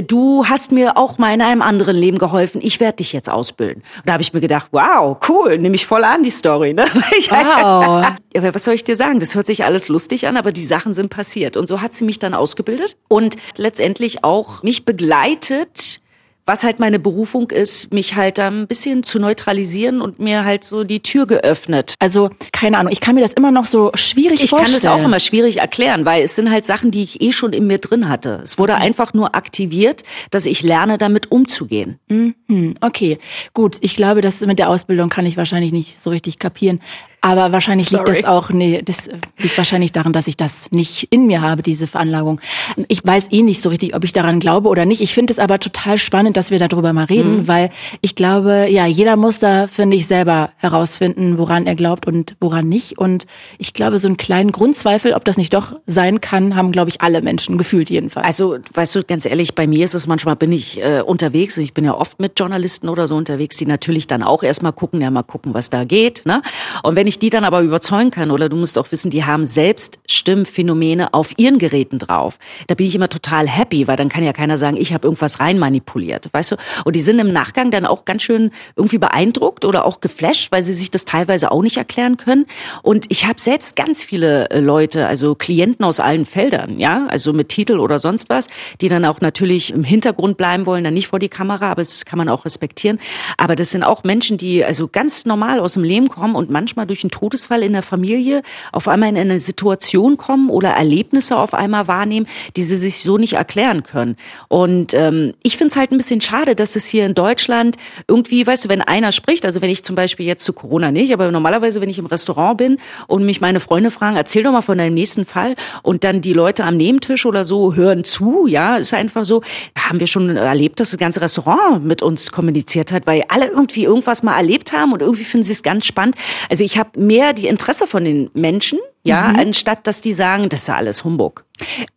du 0.06 0.46
hast 0.46 0.72
mir 0.72 0.96
auch 0.96 1.18
mal 1.18 1.32
in 1.32 1.40
einem 1.40 1.62
anderen 1.62 1.96
Leben 1.96 2.18
geholfen, 2.18 2.60
ich 2.62 2.80
werde 2.80 2.96
dich 2.96 3.12
jetzt 3.12 3.30
ausbilden. 3.30 3.82
Und 3.98 4.06
da 4.06 4.14
habe 4.14 4.22
ich 4.22 4.32
mir 4.32 4.40
gedacht, 4.40 4.68
wow, 4.72 5.16
cool, 5.28 5.58
nehme 5.58 5.76
ich 5.76 5.86
voll 5.86 6.04
an 6.04 6.22
die 6.22 6.30
Story. 6.30 6.74
Ne? 6.74 6.84
Wow. 7.28 8.06
ja, 8.34 8.54
was 8.54 8.64
soll 8.64 8.74
ich 8.74 8.84
dir 8.84 8.96
sagen? 8.96 9.20
Das 9.20 9.34
hört 9.34 9.46
sich 9.46 9.64
alles 9.64 9.88
lustig 9.88 10.26
an, 10.26 10.36
aber 10.36 10.52
die 10.52 10.64
Sachen 10.64 10.94
sind 10.94 11.10
passiert. 11.10 11.56
Und 11.56 11.66
so 11.66 11.80
hat 11.80 11.92
sie 11.92 12.04
mich 12.04 12.18
dann 12.18 12.34
ausgebildet 12.34 12.96
und 13.08 13.25
letztendlich 13.56 14.24
auch 14.24 14.62
mich 14.62 14.84
begleitet 14.84 16.00
was 16.46 16.62
halt 16.62 16.78
meine 16.78 17.00
Berufung 17.00 17.50
ist, 17.50 17.92
mich 17.92 18.14
halt 18.14 18.38
da 18.38 18.46
ein 18.46 18.68
bisschen 18.68 19.02
zu 19.02 19.18
neutralisieren 19.18 20.00
und 20.00 20.20
mir 20.20 20.44
halt 20.44 20.62
so 20.62 20.84
die 20.84 21.00
Tür 21.00 21.26
geöffnet. 21.26 21.94
Also, 21.98 22.30
keine 22.52 22.78
Ahnung, 22.78 22.92
ich 22.92 23.00
kann 23.00 23.16
mir 23.16 23.20
das 23.20 23.32
immer 23.32 23.50
noch 23.50 23.66
so 23.66 23.90
schwierig 23.96 24.44
ich 24.44 24.50
vorstellen. 24.50 24.76
Ich 24.76 24.82
kann 24.84 24.92
es 24.92 25.00
auch 25.00 25.04
immer 25.04 25.18
schwierig 25.18 25.58
erklären, 25.58 26.04
weil 26.04 26.22
es 26.22 26.36
sind 26.36 26.50
halt 26.50 26.64
Sachen, 26.64 26.92
die 26.92 27.02
ich 27.02 27.20
eh 27.20 27.32
schon 27.32 27.52
in 27.52 27.66
mir 27.66 27.78
drin 27.78 28.08
hatte. 28.08 28.40
Es 28.44 28.58
wurde 28.58 28.74
okay. 28.74 28.82
einfach 28.82 29.12
nur 29.12 29.34
aktiviert, 29.34 30.04
dass 30.30 30.46
ich 30.46 30.62
lerne, 30.62 30.98
damit 30.98 31.32
umzugehen. 31.32 31.98
Mhm. 32.06 32.74
Okay, 32.80 33.18
gut. 33.52 33.78
Ich 33.80 33.96
glaube, 33.96 34.20
das 34.20 34.40
mit 34.42 34.60
der 34.60 34.70
Ausbildung 34.70 35.08
kann 35.08 35.26
ich 35.26 35.36
wahrscheinlich 35.36 35.72
nicht 35.72 36.00
so 36.00 36.10
richtig 36.10 36.38
kapieren. 36.38 36.80
Aber 37.26 37.50
wahrscheinlich 37.50 37.88
Sorry. 37.88 38.04
liegt 38.04 38.18
das 38.18 38.24
auch, 38.24 38.50
nee, 38.50 38.80
das 38.84 39.08
liegt 39.38 39.58
wahrscheinlich 39.58 39.90
daran, 39.90 40.12
dass 40.12 40.28
ich 40.28 40.36
das 40.36 40.70
nicht 40.70 41.08
in 41.10 41.26
mir 41.26 41.40
habe, 41.40 41.60
diese 41.60 41.88
Veranlagung. 41.88 42.40
Ich 42.86 43.04
weiß 43.04 43.32
eh 43.32 43.42
nicht 43.42 43.62
so 43.62 43.68
richtig, 43.68 43.96
ob 43.96 44.04
ich 44.04 44.12
daran 44.12 44.38
glaube 44.38 44.68
oder 44.68 44.84
nicht. 44.84 45.00
Ich 45.00 45.12
finde 45.12 45.32
es 45.32 45.40
aber 45.40 45.58
total 45.58 45.98
spannend, 45.98 46.36
dass 46.36 46.52
wir 46.52 46.60
darüber 46.60 46.92
mal 46.92 47.06
reden, 47.06 47.38
mhm. 47.38 47.48
weil 47.48 47.70
ich 48.00 48.14
glaube, 48.14 48.68
ja, 48.70 48.86
jeder 48.86 49.16
muss 49.16 49.40
da, 49.40 49.66
finde 49.66 49.96
ich, 49.96 50.06
selber 50.06 50.50
herausfinden, 50.58 51.36
woran 51.36 51.66
er 51.66 51.74
glaubt 51.74 52.06
und 52.06 52.36
woran 52.38 52.68
nicht. 52.68 52.96
Und 52.96 53.26
ich 53.58 53.72
glaube, 53.72 53.98
so 53.98 54.06
einen 54.06 54.18
kleinen 54.18 54.52
Grundzweifel, 54.52 55.12
ob 55.12 55.24
das 55.24 55.36
nicht 55.36 55.52
doch 55.52 55.72
sein 55.84 56.20
kann, 56.20 56.54
haben, 56.54 56.70
glaube 56.70 56.90
ich, 56.90 57.00
alle 57.00 57.22
Menschen 57.22 57.58
gefühlt 57.58 57.90
jedenfalls. 57.90 58.24
Also, 58.24 58.58
weißt 58.72 58.94
du, 58.94 59.02
ganz 59.02 59.26
ehrlich, 59.26 59.56
bei 59.56 59.66
mir 59.66 59.84
ist 59.84 59.94
es 59.94 60.06
manchmal, 60.06 60.36
bin 60.36 60.52
ich 60.52 60.80
äh, 60.80 61.00
unterwegs, 61.00 61.58
ich 61.58 61.72
bin 61.72 61.84
ja 61.84 61.94
oft 61.96 62.20
mit 62.20 62.38
Journalisten 62.38 62.88
oder 62.88 63.08
so 63.08 63.16
unterwegs, 63.16 63.56
die 63.56 63.66
natürlich 63.66 64.06
dann 64.06 64.22
auch 64.22 64.44
erstmal 64.44 64.72
gucken, 64.72 65.00
ja 65.00 65.10
mal 65.10 65.24
gucken, 65.24 65.54
was 65.54 65.70
da 65.70 65.82
geht. 65.82 66.22
Ne? 66.24 66.40
Und 66.84 66.94
wenn 66.94 67.08
ich 67.08 67.15
ich 67.16 67.20
die 67.20 67.30
dann 67.30 67.44
aber 67.44 67.62
überzeugen 67.62 68.10
kann, 68.10 68.30
oder 68.30 68.50
du 68.50 68.56
musst 68.56 68.76
auch 68.76 68.92
wissen, 68.92 69.10
die 69.10 69.24
haben 69.24 69.46
selbst 69.46 69.98
Stimmphänomene 70.06 71.14
auf 71.14 71.32
ihren 71.38 71.58
Geräten 71.58 71.98
drauf. 71.98 72.38
Da 72.66 72.74
bin 72.74 72.86
ich 72.86 72.94
immer 72.94 73.08
total 73.08 73.48
happy, 73.48 73.88
weil 73.88 73.96
dann 73.96 74.10
kann 74.10 74.22
ja 74.22 74.34
keiner 74.34 74.58
sagen, 74.58 74.76
ich 74.76 74.92
habe 74.92 75.06
irgendwas 75.06 75.40
rein 75.40 75.58
manipuliert, 75.58 76.28
weißt 76.32 76.52
du? 76.52 76.56
Und 76.84 76.94
die 76.94 77.00
sind 77.00 77.18
im 77.18 77.32
Nachgang 77.32 77.70
dann 77.70 77.86
auch 77.86 78.04
ganz 78.04 78.22
schön 78.22 78.50
irgendwie 78.76 78.98
beeindruckt 78.98 79.64
oder 79.64 79.86
auch 79.86 80.00
geflasht, 80.00 80.52
weil 80.52 80.62
sie 80.62 80.74
sich 80.74 80.90
das 80.90 81.06
teilweise 81.06 81.52
auch 81.52 81.62
nicht 81.62 81.78
erklären 81.78 82.18
können. 82.18 82.44
Und 82.82 83.06
ich 83.08 83.26
habe 83.26 83.40
selbst 83.40 83.76
ganz 83.76 84.04
viele 84.04 84.50
äh, 84.50 84.60
Leute, 84.60 85.06
also 85.06 85.34
Klienten 85.34 85.86
aus 85.86 86.00
allen 86.00 86.26
Feldern, 86.26 86.78
ja, 86.78 87.06
also 87.08 87.32
mit 87.32 87.48
Titel 87.48 87.78
oder 87.78 87.98
sonst 87.98 88.28
was, 88.28 88.48
die 88.82 88.90
dann 88.90 89.06
auch 89.06 89.22
natürlich 89.22 89.72
im 89.72 89.84
Hintergrund 89.84 90.36
bleiben 90.36 90.66
wollen, 90.66 90.84
dann 90.84 90.94
nicht 90.94 91.06
vor 91.06 91.18
die 91.18 91.30
Kamera, 91.30 91.70
aber 91.70 91.80
das 91.80 92.04
kann 92.04 92.18
man 92.18 92.28
auch 92.28 92.44
respektieren. 92.44 93.00
Aber 93.38 93.56
das 93.56 93.70
sind 93.70 93.84
auch 93.84 94.04
Menschen, 94.04 94.36
die 94.36 94.62
also 94.62 94.86
ganz 94.86 95.24
normal 95.24 95.60
aus 95.60 95.74
dem 95.74 95.84
Leben 95.84 96.08
kommen 96.08 96.34
und 96.34 96.50
manchmal 96.50 96.86
durch 96.86 97.05
einen 97.06 97.10
Todesfall 97.10 97.62
in 97.62 97.72
der 97.72 97.82
Familie 97.82 98.42
auf 98.72 98.88
einmal 98.88 99.08
in 99.08 99.16
eine 99.16 99.40
Situation 99.40 100.16
kommen 100.16 100.50
oder 100.50 100.70
Erlebnisse 100.70 101.36
auf 101.36 101.54
einmal 101.54 101.88
wahrnehmen, 101.88 102.26
die 102.56 102.62
sie 102.62 102.76
sich 102.76 102.98
so 102.98 103.18
nicht 103.18 103.34
erklären 103.34 103.82
können. 103.82 104.16
Und 104.48 104.94
ähm, 104.94 105.34
ich 105.42 105.56
finde 105.56 105.72
es 105.72 105.76
halt 105.76 105.92
ein 105.92 105.98
bisschen 105.98 106.20
schade, 106.20 106.54
dass 106.54 106.76
es 106.76 106.86
hier 106.86 107.06
in 107.06 107.14
Deutschland 107.14 107.76
irgendwie, 108.08 108.46
weißt 108.46 108.64
du, 108.64 108.68
wenn 108.68 108.82
einer 108.82 109.12
spricht, 109.12 109.46
also 109.46 109.60
wenn 109.60 109.70
ich 109.70 109.84
zum 109.84 109.96
Beispiel 109.96 110.26
jetzt 110.26 110.44
zu 110.44 110.52
Corona 110.52 110.90
nicht, 110.90 111.12
aber 111.12 111.30
normalerweise, 111.30 111.80
wenn 111.80 111.88
ich 111.88 111.98
im 111.98 112.06
Restaurant 112.06 112.58
bin 112.58 112.78
und 113.06 113.24
mich 113.24 113.40
meine 113.40 113.60
Freunde 113.60 113.90
fragen, 113.90 114.16
erzähl 114.16 114.42
doch 114.42 114.52
mal 114.52 114.62
von 114.62 114.78
deinem 114.78 114.94
nächsten 114.94 115.24
Fall 115.24 115.54
und 115.82 116.04
dann 116.04 116.20
die 116.20 116.32
Leute 116.32 116.64
am 116.64 116.76
Nebentisch 116.76 117.26
oder 117.26 117.44
so 117.44 117.74
hören 117.74 118.04
zu, 118.04 118.46
ja, 118.46 118.76
ist 118.76 118.94
einfach 118.94 119.24
so, 119.24 119.42
haben 119.78 120.00
wir 120.00 120.06
schon 120.06 120.36
erlebt, 120.36 120.80
dass 120.80 120.90
das 120.90 120.98
ganze 120.98 121.20
Restaurant 121.20 121.84
mit 121.84 122.02
uns 122.02 122.32
kommuniziert 122.32 122.92
hat, 122.92 123.06
weil 123.06 123.24
alle 123.28 123.48
irgendwie 123.48 123.84
irgendwas 123.84 124.22
mal 124.22 124.36
erlebt 124.36 124.72
haben 124.72 124.92
und 124.92 125.00
irgendwie 125.00 125.24
finden 125.24 125.44
sie 125.44 125.52
es 125.52 125.62
ganz 125.62 125.86
spannend. 125.86 126.16
Also 126.50 126.64
ich 126.64 126.78
habe 126.78 126.85
mehr 126.96 127.32
die 127.32 127.46
Interesse 127.46 127.86
von 127.86 128.04
den 128.04 128.30
Menschen, 128.34 128.78
ja, 129.02 129.28
mhm. 129.28 129.38
anstatt 129.38 129.86
dass 129.86 130.00
die 130.00 130.12
sagen, 130.12 130.48
das 130.48 130.62
ist 130.62 130.68
ja 130.68 130.76
alles 130.76 131.04
Humbug. 131.04 131.44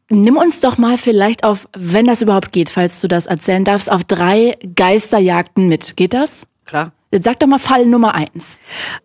Nimm 0.09 0.37
uns 0.37 0.59
doch 0.59 0.77
mal 0.77 0.97
vielleicht 0.97 1.43
auf, 1.43 1.67
wenn 1.77 2.05
das 2.05 2.21
überhaupt 2.21 2.51
geht, 2.51 2.69
falls 2.69 3.01
du 3.01 3.07
das 3.07 3.25
erzählen 3.25 3.65
darfst, 3.65 3.91
auf 3.91 4.03
drei 4.03 4.57
Geisterjagden 4.75 5.67
mit. 5.67 5.97
Geht 5.97 6.13
das? 6.13 6.47
Klar. 6.65 6.91
Sag 7.11 7.39
doch 7.39 7.47
mal 7.47 7.57
Fall 7.57 7.87
Nummer 7.87 8.13
eins. 8.13 8.59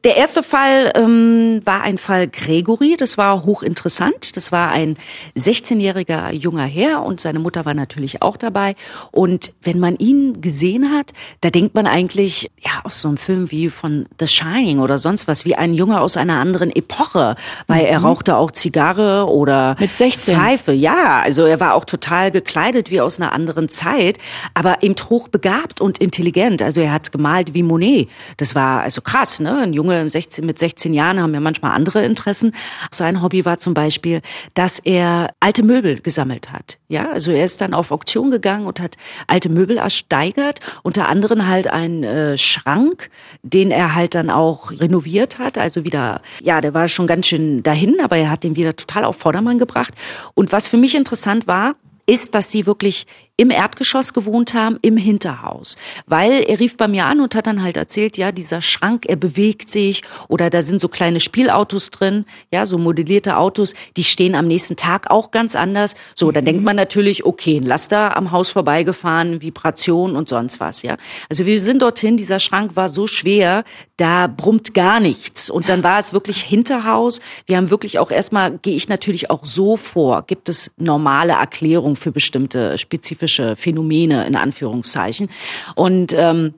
Der 0.05 0.19
erste 0.19 0.43
Fall 0.43 0.93
ähm, 0.95 1.63
war 1.65 1.81
ein 1.81 1.97
Fall 1.97 2.29
Gregory. 2.29 2.97
Das 2.99 3.17
war 3.17 3.47
hochinteressant. 3.47 4.37
Das 4.37 4.53
war 4.53 4.69
ein 4.69 4.99
16-jähriger 5.39 6.31
junger 6.33 6.67
Herr 6.67 7.03
und 7.03 7.19
seine 7.19 7.39
Mutter 7.39 7.65
war 7.65 7.73
natürlich 7.73 8.21
auch 8.21 8.37
dabei. 8.37 8.75
Und 9.11 9.55
wenn 9.63 9.81
man 9.81 9.97
ihn 9.97 10.43
gesehen 10.43 10.93
hat, 10.93 11.13
da 11.41 11.49
denkt 11.49 11.75
man 11.75 11.87
eigentlich, 11.87 12.51
ja, 12.63 12.73
aus 12.85 13.01
so 13.01 13.09
einem 13.09 13.17
Film 13.17 13.51
wie 13.51 13.71
von 13.71 14.05
The 14.21 14.27
Shining 14.27 14.81
oder 14.81 14.99
sonst 14.99 15.27
was, 15.27 15.47
wie 15.47 15.55
ein 15.55 15.73
Junge 15.73 16.03
aus 16.03 16.19
einer 16.19 16.41
anderen 16.41 16.77
Epoche. 16.77 17.37
Weil 17.69 17.85
mhm. 17.85 17.89
er 17.89 17.99
rauchte 18.03 18.37
auch 18.37 18.51
Zigarre 18.51 19.31
oder 19.31 19.77
Mit 19.81 19.97
16. 19.97 20.37
Pfeife. 20.37 20.73
Ja, 20.73 21.23
also 21.23 21.45
er 21.47 21.59
war 21.59 21.73
auch 21.73 21.87
total 21.87 22.31
gekleidet 22.31 22.91
wie 22.91 23.01
aus 23.01 23.19
einer 23.19 23.33
anderen 23.33 23.71
Zeit, 23.71 24.19
aber 24.53 24.83
eben 24.83 24.95
hochbegabt 25.09 25.81
und 25.81 25.97
intelligent. 25.97 26.61
Also 26.61 26.83
er 26.83 26.93
hat 26.93 27.11
gemalt 27.11 27.55
wie 27.55 27.63
Monet 27.63 27.94
das 28.37 28.55
war 28.55 28.83
also 28.83 29.01
krass, 29.01 29.41
ne? 29.41 29.59
Ein 29.59 29.73
Junge 29.73 30.09
16, 30.09 30.45
mit 30.45 30.59
16 30.59 30.95
Jahren 30.95 31.21
haben 31.21 31.35
ja 31.35 31.41
manchmal 31.41 31.73
andere 31.73 32.05
Interessen. 32.05 32.55
Sein 32.91 33.23
Hobby 33.23 33.45
war 33.45 33.59
zum 33.59 33.75
Beispiel, 33.75 34.21
dass 34.55 34.79
er 34.79 35.31
alte 35.41 35.63
Möbel 35.63 36.01
gesammelt 36.01 36.53
hat. 36.53 36.79
Ja, 36.89 37.11
also 37.11 37.31
er 37.31 37.45
ist 37.45 37.61
dann 37.61 37.75
auf 37.75 37.91
Auktion 37.91 38.31
gegangen 38.31 38.67
und 38.67 38.81
hat 38.81 38.97
alte 39.27 39.49
Möbel 39.49 39.79
ersteigert, 39.79 40.61
unter 40.83 41.09
anderem 41.09 41.49
halt 41.49 41.69
einen 41.69 42.05
äh, 42.05 42.39
Schrank, 42.39 43.11
den 43.43 43.71
er 43.71 43.95
halt 43.95 44.15
dann 44.15 44.31
auch 44.31 44.71
renoviert 44.71 45.39
hat, 45.39 45.59
also 45.59 45.85
wieder, 45.85 46.21
ja, 46.43 46.61
der 46.61 46.75
war 46.75 46.89
schon 46.89 47.07
ganz 47.07 47.27
schön 47.27 47.63
dahin, 47.63 48.01
aber 48.03 48.17
er 48.17 48.31
hat 48.31 48.45
den 48.45 48.57
wieder 48.57 48.77
total 48.77 49.05
auf 49.05 49.17
Vordermann 49.17 49.59
gebracht. 49.59 49.95
Und 50.35 50.53
was 50.53 50.69
für 50.69 50.77
mich 50.77 50.95
interessant 50.95 51.47
war, 51.47 51.75
ist, 52.07 52.35
dass 52.35 52.51
sie 52.51 52.67
wirklich 52.67 53.07
im 53.37 53.51
Erdgeschoss 53.51 54.13
gewohnt 54.13 54.55
haben, 54.55 54.79
im 54.83 54.97
Hinterhaus. 54.97 55.77
Weil 56.07 56.45
er 56.45 56.61
rief 56.61 56.77
bei 56.77 56.87
mir 56.87 57.07
an 57.07 57.21
und 57.21 57.35
hat 57.35 57.49
dann 57.49 57.63
halt 57.63 57.77
erzählt, 57.77 58.17
ja, 58.17 58.31
dieser 58.31 58.61
Schrank, 58.61 59.07
er 59.09 59.17
bewegt 59.17 59.69
sich 59.69 60.03
oder 60.29 60.51
da 60.51 60.63
sind 60.63 60.81
so 60.81 60.89
kleine 60.89 61.19
Spielautos 61.19 61.91
drin, 61.91 62.27
ja, 62.53 62.65
so 62.65 62.79
modellierte 62.79 63.37
Autos, 63.37 63.75
die 63.97 64.05
stehen 64.05 64.37
am 64.37 64.47
nächsten 64.47 64.77
Tag 64.77 65.11
auch 65.11 65.33
ganz 65.33 65.57
anders. 65.57 65.97
So, 66.15 66.31
dann 66.31 66.45
denkt 66.45 66.61
mhm. 66.61 66.67
man 66.67 66.77
natürlich, 66.77 67.25
okay, 67.25 67.57
ein 67.57 67.65
Laster 67.65 68.17
am 68.17 68.31
Haus 68.31 68.51
vorbeigefahren, 68.51 69.43
Vibration 69.43 70.15
und 70.15 70.29
sonst 70.29 70.61
was, 70.61 70.83
ja. 70.83 70.97
Also 71.29 71.45
wir 71.45 71.59
sind 71.61 71.83
dorthin, 71.83 72.17
dieser 72.17 72.39
Schrank 72.39 72.77
war 72.77 72.89
so 72.89 73.09
schwer, 73.09 73.65
da 73.97 74.29
brummt 74.29 74.75
gar 74.75 75.01
nichts. 75.01 75.51
Und 75.51 75.69
dann 75.69 75.83
war 75.83 75.99
es 75.99 76.13
wirklich 76.13 76.43
Hinterhaus. 76.43 77.21
Wir 77.47 77.57
haben 77.57 77.71
wirklich 77.71 77.99
auch 77.99 78.13
erstmal, 78.13 78.59
gehe 78.59 78.77
ich 78.77 78.89
natürlich 78.89 79.31
auch 79.31 79.45
so 79.45 79.77
vor, 79.77 80.23
gibt 80.23 80.49
es 80.49 80.71
normale 80.77 81.33
Erklärungen 81.33 81.97
für 81.97 82.13
bestimmte 82.13 82.79
spezifische 82.79 83.24
spezifische 83.29 83.57
Phänomene 83.57 84.27
in 84.27 84.37
Anführungszeichen. 84.37 85.29
Und 85.75 86.13
ähm, 86.13 86.55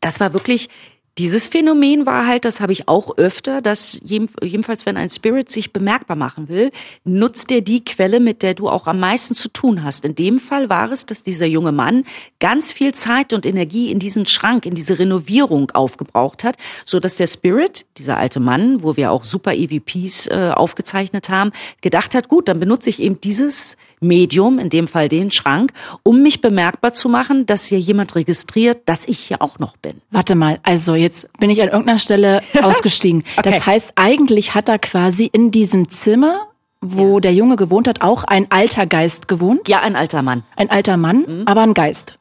das 0.00 0.20
war 0.20 0.32
wirklich 0.32 0.68
dieses 1.16 1.46
Phänomen 1.46 2.06
war 2.06 2.26
halt, 2.26 2.44
das 2.44 2.60
habe 2.60 2.72
ich 2.72 2.88
auch 2.88 3.16
öfter, 3.18 3.62
dass 3.62 4.00
jedenfalls 4.02 4.84
wenn 4.84 4.96
ein 4.96 5.08
Spirit 5.08 5.48
sich 5.48 5.72
bemerkbar 5.72 6.16
machen 6.16 6.48
will, 6.48 6.72
nutzt 7.04 7.52
er 7.52 7.60
die 7.60 7.84
Quelle, 7.84 8.18
mit 8.18 8.42
der 8.42 8.54
du 8.54 8.68
auch 8.68 8.88
am 8.88 8.98
meisten 8.98 9.36
zu 9.36 9.48
tun 9.48 9.84
hast. 9.84 10.04
In 10.04 10.16
dem 10.16 10.40
Fall 10.40 10.68
war 10.70 10.90
es, 10.90 11.06
dass 11.06 11.22
dieser 11.22 11.46
junge 11.46 11.70
Mann 11.70 12.02
ganz 12.40 12.72
viel 12.72 12.92
Zeit 12.94 13.32
und 13.32 13.46
Energie 13.46 13.92
in 13.92 14.00
diesen 14.00 14.26
Schrank, 14.26 14.66
in 14.66 14.74
diese 14.74 14.98
Renovierung 14.98 15.70
aufgebraucht 15.70 16.42
hat, 16.42 16.56
so 16.84 16.98
dass 16.98 17.14
der 17.14 17.28
Spirit, 17.28 17.86
dieser 17.96 18.16
alte 18.16 18.40
Mann, 18.40 18.82
wo 18.82 18.96
wir 18.96 19.12
auch 19.12 19.22
super 19.22 19.54
EVPs 19.54 20.26
äh, 20.26 20.50
aufgezeichnet 20.52 21.28
haben, 21.28 21.52
gedacht 21.80 22.16
hat, 22.16 22.26
gut, 22.26 22.48
dann 22.48 22.58
benutze 22.58 22.90
ich 22.90 23.00
eben 23.00 23.20
dieses 23.20 23.76
Medium, 24.04 24.58
in 24.58 24.68
dem 24.68 24.88
Fall 24.88 25.08
den 25.08 25.30
Schrank, 25.30 25.72
um 26.02 26.22
mich 26.22 26.40
bemerkbar 26.40 26.92
zu 26.92 27.08
machen, 27.08 27.46
dass 27.46 27.66
hier 27.66 27.80
jemand 27.80 28.14
registriert, 28.14 28.82
dass 28.86 29.06
ich 29.06 29.18
hier 29.18 29.42
auch 29.42 29.58
noch 29.58 29.76
bin. 29.76 30.00
Warte 30.10 30.34
mal, 30.34 30.58
also 30.62 30.94
jetzt 30.94 31.26
bin 31.38 31.50
ich 31.50 31.60
an 31.62 31.68
irgendeiner 31.68 31.98
Stelle 31.98 32.42
ausgestiegen. 32.62 33.24
okay. 33.36 33.50
Das 33.50 33.66
heißt, 33.66 33.92
eigentlich 33.96 34.54
hat 34.54 34.68
er 34.68 34.78
quasi 34.78 35.28
in 35.32 35.50
diesem 35.50 35.88
Zimmer 35.88 36.48
wo 36.86 37.14
ja. 37.14 37.20
der 37.20 37.32
Junge 37.32 37.56
gewohnt 37.56 37.88
hat, 37.88 38.02
auch 38.02 38.24
ein 38.24 38.46
alter 38.50 38.84
Geist 38.84 39.26
gewohnt? 39.26 39.68
Ja, 39.68 39.80
ein 39.80 39.96
alter 39.96 40.20
Mann. 40.20 40.42
Ein 40.54 40.70
alter 40.70 40.98
Mann, 40.98 41.24
mhm. 41.26 41.42
aber 41.46 41.62
ein 41.62 41.72
Geist. 41.72 42.18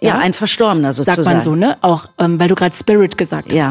Ja, 0.00 0.08
ja, 0.08 0.18
ein 0.18 0.32
Verstorbener 0.32 0.92
sozusagen. 0.92 1.22
Sagt 1.22 1.34
man 1.36 1.42
so, 1.42 1.54
ne? 1.54 1.76
Auch, 1.82 2.06
ähm, 2.18 2.40
weil 2.40 2.48
du 2.48 2.54
gerade 2.54 2.74
Spirit 2.74 3.16
gesagt 3.16 3.52
hast. 3.52 3.56
Ja. 3.56 3.70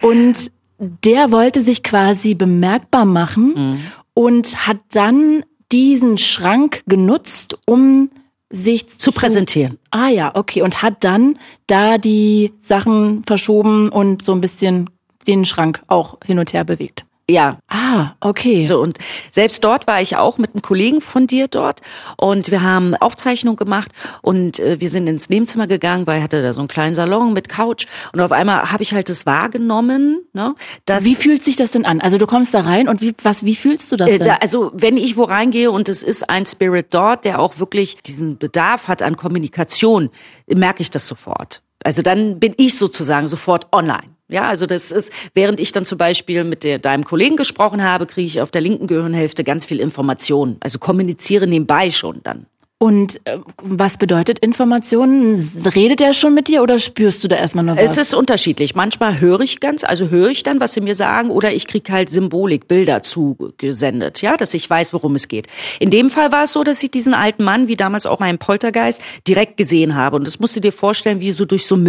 Und 0.00 0.50
der 0.78 1.30
wollte 1.30 1.60
sich 1.60 1.82
quasi 1.82 2.34
bemerkbar 2.34 3.04
machen 3.04 3.54
mhm. 3.56 3.80
und 4.14 4.66
hat 4.66 4.78
dann 4.92 5.44
diesen 5.72 6.18
Schrank 6.18 6.82
genutzt, 6.86 7.58
um 7.66 8.10
sich 8.50 8.88
zu, 8.88 8.98
zu 8.98 9.12
präsentieren. 9.12 9.78
Ah 9.90 10.08
ja, 10.08 10.34
okay. 10.34 10.62
Und 10.62 10.82
hat 10.82 11.04
dann 11.04 11.38
da 11.66 11.98
die 11.98 12.52
Sachen 12.60 13.22
verschoben 13.26 13.90
und 13.90 14.22
so 14.22 14.32
ein 14.32 14.40
bisschen 14.40 14.88
den 15.26 15.44
Schrank 15.44 15.82
auch 15.86 16.16
hin 16.24 16.38
und 16.38 16.52
her 16.52 16.64
bewegt. 16.64 17.04
Ja. 17.30 17.58
Ah, 17.68 18.12
okay. 18.20 18.64
So, 18.64 18.80
und 18.80 18.98
selbst 19.30 19.62
dort 19.62 19.86
war 19.86 20.00
ich 20.00 20.16
auch 20.16 20.38
mit 20.38 20.54
einem 20.54 20.62
Kollegen 20.62 21.02
von 21.02 21.26
dir 21.26 21.46
dort 21.46 21.80
und 22.16 22.50
wir 22.50 22.62
haben 22.62 22.94
Aufzeichnung 22.94 23.56
gemacht 23.56 23.92
und 24.22 24.60
äh, 24.60 24.80
wir 24.80 24.88
sind 24.88 25.06
ins 25.08 25.28
Nebenzimmer 25.28 25.66
gegangen, 25.66 26.06
weil 26.06 26.18
er 26.18 26.22
hatte 26.22 26.42
da 26.42 26.54
so 26.54 26.60
einen 26.60 26.68
kleinen 26.68 26.94
Salon 26.94 27.34
mit 27.34 27.50
Couch 27.50 27.86
und 28.12 28.20
auf 28.20 28.32
einmal 28.32 28.72
habe 28.72 28.82
ich 28.82 28.94
halt 28.94 29.10
das 29.10 29.26
wahrgenommen, 29.26 30.22
ne, 30.32 30.54
dass 30.86 31.04
Wie 31.04 31.14
fühlt 31.14 31.42
sich 31.42 31.56
das 31.56 31.70
denn 31.70 31.84
an? 31.84 32.00
Also 32.00 32.16
du 32.16 32.26
kommst 32.26 32.54
da 32.54 32.60
rein 32.60 32.88
und 32.88 33.02
wie, 33.02 33.14
was, 33.22 33.44
wie 33.44 33.56
fühlst 33.56 33.92
du 33.92 33.96
das 33.96 34.08
äh, 34.08 34.18
denn? 34.18 34.26
da, 34.26 34.34
also 34.36 34.70
wenn 34.74 34.96
ich 34.96 35.18
wo 35.18 35.24
reingehe 35.24 35.70
und 35.70 35.90
es 35.90 36.02
ist 36.02 36.30
ein 36.30 36.46
Spirit 36.46 36.86
dort, 36.90 37.26
der 37.26 37.40
auch 37.40 37.58
wirklich 37.58 37.96
diesen 38.02 38.38
Bedarf 38.38 38.88
hat 38.88 39.02
an 39.02 39.16
Kommunikation, 39.16 40.08
merke 40.46 40.80
ich 40.80 40.90
das 40.90 41.06
sofort. 41.06 41.60
Also 41.84 42.00
dann 42.00 42.40
bin 42.40 42.54
ich 42.56 42.76
sozusagen 42.76 43.26
sofort 43.26 43.66
online. 43.72 44.17
Ja, 44.28 44.48
also 44.48 44.66
das 44.66 44.92
ist, 44.92 45.12
während 45.34 45.58
ich 45.58 45.72
dann 45.72 45.86
zum 45.86 45.96
Beispiel 45.96 46.44
mit 46.44 46.62
der, 46.62 46.78
deinem 46.78 47.04
Kollegen 47.04 47.36
gesprochen 47.36 47.82
habe, 47.82 48.06
kriege 48.06 48.26
ich 48.26 48.40
auf 48.40 48.50
der 48.50 48.60
linken 48.60 48.86
Gehirnhälfte 48.86 49.42
ganz 49.42 49.64
viel 49.64 49.80
Information. 49.80 50.58
Also 50.60 50.78
kommuniziere 50.78 51.46
nebenbei 51.46 51.90
schon 51.90 52.20
dann. 52.22 52.46
Und 52.80 53.20
äh, 53.24 53.38
was 53.60 53.98
bedeutet 53.98 54.38
Informationen? 54.38 55.34
Redet 55.74 56.00
er 56.00 56.12
schon 56.12 56.32
mit 56.32 56.46
dir 56.46 56.62
oder 56.62 56.78
spürst 56.78 57.24
du 57.24 57.28
da 57.28 57.34
erstmal 57.34 57.64
nur 57.64 57.76
was? 57.76 57.90
Es 57.90 57.98
ist 57.98 58.14
unterschiedlich. 58.14 58.76
Manchmal 58.76 59.20
höre 59.20 59.40
ich 59.40 59.58
ganz, 59.58 59.82
also 59.82 60.10
höre 60.10 60.28
ich 60.28 60.44
dann, 60.44 60.60
was 60.60 60.74
sie 60.74 60.80
mir 60.80 60.94
sagen, 60.94 61.30
oder 61.30 61.52
ich 61.52 61.66
kriege 61.66 61.92
halt 61.92 62.08
Symbolik, 62.08 62.68
Bilder 62.68 63.02
zugesendet, 63.02 64.22
ja, 64.22 64.36
dass 64.36 64.54
ich 64.54 64.70
weiß, 64.70 64.92
worum 64.92 65.16
es 65.16 65.26
geht. 65.26 65.48
In 65.80 65.90
dem 65.90 66.08
Fall 66.08 66.30
war 66.30 66.44
es 66.44 66.52
so, 66.52 66.62
dass 66.62 66.80
ich 66.80 66.92
diesen 66.92 67.14
alten 67.14 67.42
Mann, 67.42 67.66
wie 67.66 67.74
damals 67.74 68.06
auch 68.06 68.20
meinen 68.20 68.38
Poltergeist, 68.38 69.02
direkt 69.26 69.56
gesehen 69.56 69.96
habe. 69.96 70.14
Und 70.14 70.24
das 70.24 70.38
musst 70.38 70.54
du 70.54 70.60
dir 70.60 70.72
vorstellen, 70.72 71.18
wie 71.18 71.32
so 71.32 71.46
durch 71.46 71.66
so 71.66 71.74
ein 71.74 71.82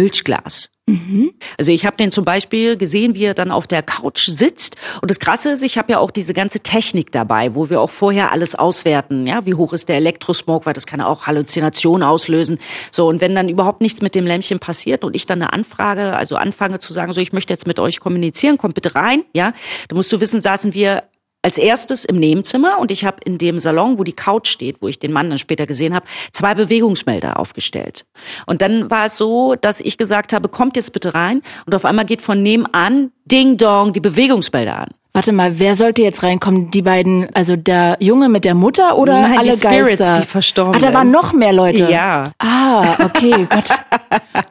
Milchglas. 0.90 1.30
Also 1.58 1.72
ich 1.72 1.86
habe 1.86 1.96
den 1.96 2.12
zum 2.12 2.24
Beispiel 2.24 2.76
gesehen, 2.76 3.14
wie 3.14 3.24
er 3.24 3.34
dann 3.34 3.50
auf 3.50 3.66
der 3.66 3.82
Couch 3.82 4.26
sitzt. 4.26 4.76
Und 5.00 5.10
das 5.10 5.20
Krasse 5.20 5.50
ist, 5.50 5.62
ich 5.62 5.78
habe 5.78 5.92
ja 5.92 5.98
auch 5.98 6.10
diese 6.10 6.34
ganze 6.34 6.60
Technik 6.60 7.12
dabei, 7.12 7.54
wo 7.54 7.70
wir 7.70 7.80
auch 7.80 7.90
vorher 7.90 8.32
alles 8.32 8.54
auswerten. 8.54 9.26
Ja, 9.26 9.46
wie 9.46 9.54
hoch 9.54 9.72
ist 9.72 9.88
der 9.88 9.96
Elektrosmog, 9.96 10.66
weil 10.66 10.72
das 10.72 10.86
kann 10.86 11.00
auch 11.00 11.26
Halluzinationen 11.26 12.06
auslösen. 12.06 12.58
So 12.90 13.08
und 13.08 13.20
wenn 13.20 13.34
dann 13.34 13.48
überhaupt 13.48 13.80
nichts 13.80 14.02
mit 14.02 14.14
dem 14.14 14.26
Lämpchen 14.26 14.58
passiert 14.58 15.04
und 15.04 15.14
ich 15.14 15.26
dann 15.26 15.42
eine 15.42 15.52
Anfrage, 15.52 16.16
also 16.16 16.36
anfange 16.36 16.78
zu 16.78 16.92
sagen, 16.92 17.12
so 17.12 17.20
ich 17.20 17.32
möchte 17.32 17.52
jetzt 17.52 17.66
mit 17.66 17.78
euch 17.78 18.00
kommunizieren, 18.00 18.58
kommt 18.58 18.74
bitte 18.74 18.94
rein. 18.94 19.22
Ja, 19.34 19.52
da 19.88 19.96
musst 19.96 20.12
du 20.12 20.20
wissen, 20.20 20.40
saßen 20.40 20.74
wir 20.74 21.04
als 21.42 21.58
erstes 21.58 22.04
im 22.04 22.16
Nebenzimmer 22.16 22.78
und 22.78 22.90
ich 22.90 23.04
habe 23.04 23.18
in 23.24 23.38
dem 23.38 23.58
Salon, 23.58 23.98
wo 23.98 24.04
die 24.04 24.12
Couch 24.12 24.48
steht, 24.48 24.82
wo 24.82 24.88
ich 24.88 24.98
den 24.98 25.12
Mann 25.12 25.30
dann 25.30 25.38
später 25.38 25.66
gesehen 25.66 25.94
habe, 25.94 26.06
zwei 26.32 26.54
Bewegungsmelder 26.54 27.38
aufgestellt. 27.38 28.04
Und 28.46 28.62
dann 28.62 28.90
war 28.90 29.06
es 29.06 29.16
so, 29.16 29.54
dass 29.54 29.80
ich 29.80 29.96
gesagt 29.96 30.32
habe, 30.32 30.48
kommt 30.48 30.76
jetzt 30.76 30.92
bitte 30.92 31.14
rein 31.14 31.42
und 31.66 31.74
auf 31.74 31.84
einmal 31.84 32.04
geht 32.04 32.20
von 32.20 32.42
nebenan 32.42 33.12
Ding 33.24 33.56
Dong 33.56 33.92
die 33.92 34.00
Bewegungsmelder 34.00 34.80
an. 34.80 34.88
Warte 35.12 35.32
mal, 35.32 35.58
wer 35.58 35.74
sollte 35.74 36.02
jetzt 36.02 36.22
reinkommen? 36.22 36.70
Die 36.70 36.82
beiden, 36.82 37.28
also 37.34 37.56
der 37.56 37.96
Junge 37.98 38.28
mit 38.28 38.44
der 38.44 38.54
Mutter 38.54 38.96
oder 38.96 39.20
Nein, 39.22 39.38
alle 39.38 39.50
die 39.50 39.56
Spirits, 39.56 39.98
Geister? 39.98 40.20
die 40.20 40.26
Verstorbenen. 40.26 40.84
Ah, 40.84 40.86
da 40.86 40.94
waren 40.94 41.10
noch 41.10 41.32
mehr 41.32 41.52
Leute. 41.52 41.90
Ja. 41.90 42.30
Ah, 42.38 42.94
okay, 43.04 43.44
Gott. 43.50 43.64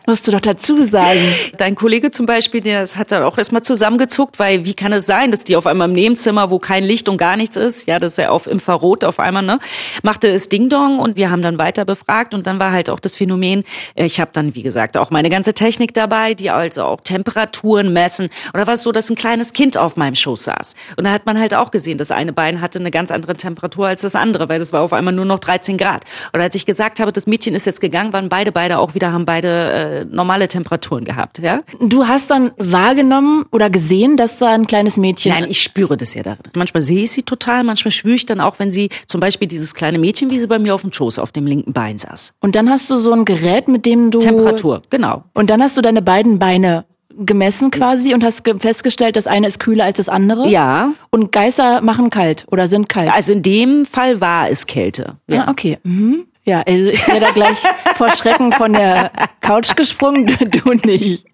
Musst 0.05 0.27
du 0.27 0.33
doch 0.33 0.41
dazu 0.41 0.83
sagen. 0.83 1.19
Dein 1.57 1.75
Kollege 1.75 2.11
zum 2.11 2.25
Beispiel, 2.25 2.59
der 2.59 2.81
das 2.81 2.97
hat 2.97 3.13
dann 3.13 3.23
auch 3.23 3.37
erstmal 3.37 3.61
zusammengezuckt, 3.61 4.37
weil 4.37 4.65
wie 4.65 4.73
kann 4.73 4.91
es 4.91 5.05
sein, 5.05 5.31
dass 5.31 5.45
die 5.45 5.55
auf 5.55 5.65
einmal 5.65 5.87
im 5.87 5.93
Nebenzimmer, 5.93 6.51
wo 6.51 6.59
kein 6.59 6.83
Licht 6.83 7.07
und 7.07 7.15
gar 7.15 7.37
nichts 7.37 7.55
ist, 7.55 7.87
ja, 7.87 7.97
das 7.97 8.13
ist 8.13 8.17
ja 8.17 8.29
auf 8.29 8.45
Infrarot 8.45 9.05
auf 9.05 9.19
einmal, 9.21 9.43
ne, 9.43 9.59
machte 10.03 10.27
es 10.27 10.49
Ding 10.49 10.67
Dong 10.67 10.99
und 10.99 11.15
wir 11.15 11.29
haben 11.31 11.41
dann 11.41 11.57
weiter 11.57 11.85
befragt 11.85 12.33
und 12.33 12.47
dann 12.47 12.59
war 12.59 12.73
halt 12.73 12.89
auch 12.89 12.99
das 12.99 13.15
Phänomen, 13.15 13.63
äh, 13.95 14.05
ich 14.05 14.19
habe 14.19 14.31
dann, 14.33 14.55
wie 14.55 14.63
gesagt, 14.63 14.97
auch 14.97 15.09
meine 15.09 15.29
ganze 15.29 15.53
Technik 15.53 15.93
dabei, 15.93 16.33
die 16.33 16.49
also 16.49 16.83
auch 16.83 16.99
Temperaturen 16.99 17.93
messen. 17.93 18.27
Da 18.51 18.67
war 18.67 18.73
es 18.73 18.83
so, 18.83 18.91
dass 18.91 19.09
ein 19.09 19.15
kleines 19.15 19.53
Kind 19.53 19.77
auf 19.77 19.95
meinem 19.95 20.15
Schoß 20.15 20.48
saß. 20.49 20.75
Und 20.97 21.03
da 21.05 21.11
hat 21.11 21.25
man 21.25 21.39
halt 21.39 21.53
auch 21.53 21.71
gesehen, 21.71 21.97
das 21.97 22.11
eine 22.11 22.33
Bein 22.33 22.61
hatte 22.61 22.79
eine 22.79 22.91
ganz 22.91 23.11
andere 23.11 23.35
Temperatur 23.35 23.87
als 23.87 24.01
das 24.01 24.15
andere, 24.15 24.49
weil 24.49 24.59
das 24.59 24.73
war 24.73 24.81
auf 24.81 24.93
einmal 24.93 25.13
nur 25.13 25.25
noch 25.25 25.39
13 25.39 25.77
Grad. 25.77 26.05
Und 26.33 26.41
als 26.41 26.55
ich 26.55 26.65
gesagt 26.65 26.99
habe, 26.99 27.11
das 27.11 27.27
Mädchen 27.27 27.55
ist 27.55 27.65
jetzt 27.65 27.81
gegangen, 27.81 28.13
waren 28.13 28.29
beide 28.29 28.51
beide 28.51 28.79
auch 28.79 28.95
wieder, 28.95 29.11
haben 29.11 29.25
beide 29.25 29.47
äh, 29.49 30.05
normale 30.05 30.47
Temperaturen 30.47 31.03
gehabt, 31.03 31.39
ja. 31.39 31.61
Du 31.79 32.07
hast 32.07 32.31
dann 32.31 32.51
wahrgenommen 32.57 33.45
oder 33.51 33.69
gesehen, 33.69 34.17
dass 34.17 34.39
da 34.39 34.53
ein 34.53 34.67
kleines 34.67 34.97
Mädchen. 34.97 35.31
Nein, 35.31 35.45
ich 35.49 35.61
spüre 35.61 35.97
das 35.97 36.13
ja 36.13 36.23
darin. 36.23 36.39
Manchmal 36.55 36.81
sehe 36.81 37.03
ich 37.03 37.11
sie 37.11 37.23
total, 37.23 37.63
manchmal 37.63 37.91
spüre 37.91 38.15
ich 38.15 38.25
dann 38.25 38.39
auch, 38.39 38.59
wenn 38.59 38.71
sie 38.71 38.89
zum 39.07 39.21
Beispiel 39.21 39.47
dieses 39.47 39.73
kleine 39.73 39.99
Mädchen, 39.99 40.29
wie 40.29 40.39
sie 40.39 40.47
bei 40.47 40.59
mir 40.59 40.73
auf 40.73 40.81
dem 40.81 40.91
Schoß 40.91 41.19
auf 41.19 41.31
dem 41.31 41.45
linken 41.45 41.73
Bein 41.73 41.97
saß. 41.97 42.33
Und 42.39 42.55
dann 42.55 42.69
hast 42.69 42.89
du 42.89 42.97
so 42.97 43.11
ein 43.13 43.25
Gerät, 43.25 43.67
mit 43.67 43.85
dem 43.85 44.11
du. 44.11 44.19
Temperatur, 44.19 44.81
genau. 44.89 45.23
Und 45.33 45.49
dann 45.49 45.61
hast 45.61 45.77
du 45.77 45.81
deine 45.81 46.01
beiden 46.01 46.39
Beine 46.39 46.85
gemessen 47.25 47.71
quasi 47.71 48.13
und 48.13 48.23
hast 48.23 48.43
ge- 48.43 48.57
festgestellt, 48.59 49.15
das 49.15 49.27
eine 49.27 49.47
ist 49.47 49.59
kühler 49.59 49.85
als 49.85 49.97
das 49.97 50.09
andere. 50.09 50.47
Ja, 50.49 50.93
Und 51.09 51.31
Geister 51.31 51.81
machen 51.81 52.09
kalt 52.09 52.45
oder 52.51 52.67
sind 52.67 52.89
kalt. 52.89 53.11
also 53.13 53.33
in 53.33 53.41
dem 53.41 53.85
Fall 53.85 54.21
war 54.21 54.49
es 54.49 54.65
Kälte. 54.67 55.17
Ja. 55.27 55.45
Ah, 55.47 55.51
okay. 55.51 55.77
Mhm. 55.83 56.25
Ja, 56.49 56.63
also 56.65 56.89
ich 56.89 57.07
wäre 57.07 57.19
da 57.19 57.29
gleich 57.29 57.59
vor 57.95 58.09
Schrecken 58.09 58.51
von 58.51 58.73
der 58.73 59.11
Couch 59.39 59.75
gesprungen, 59.75 60.25
du, 60.25 60.73
nicht. 60.73 61.25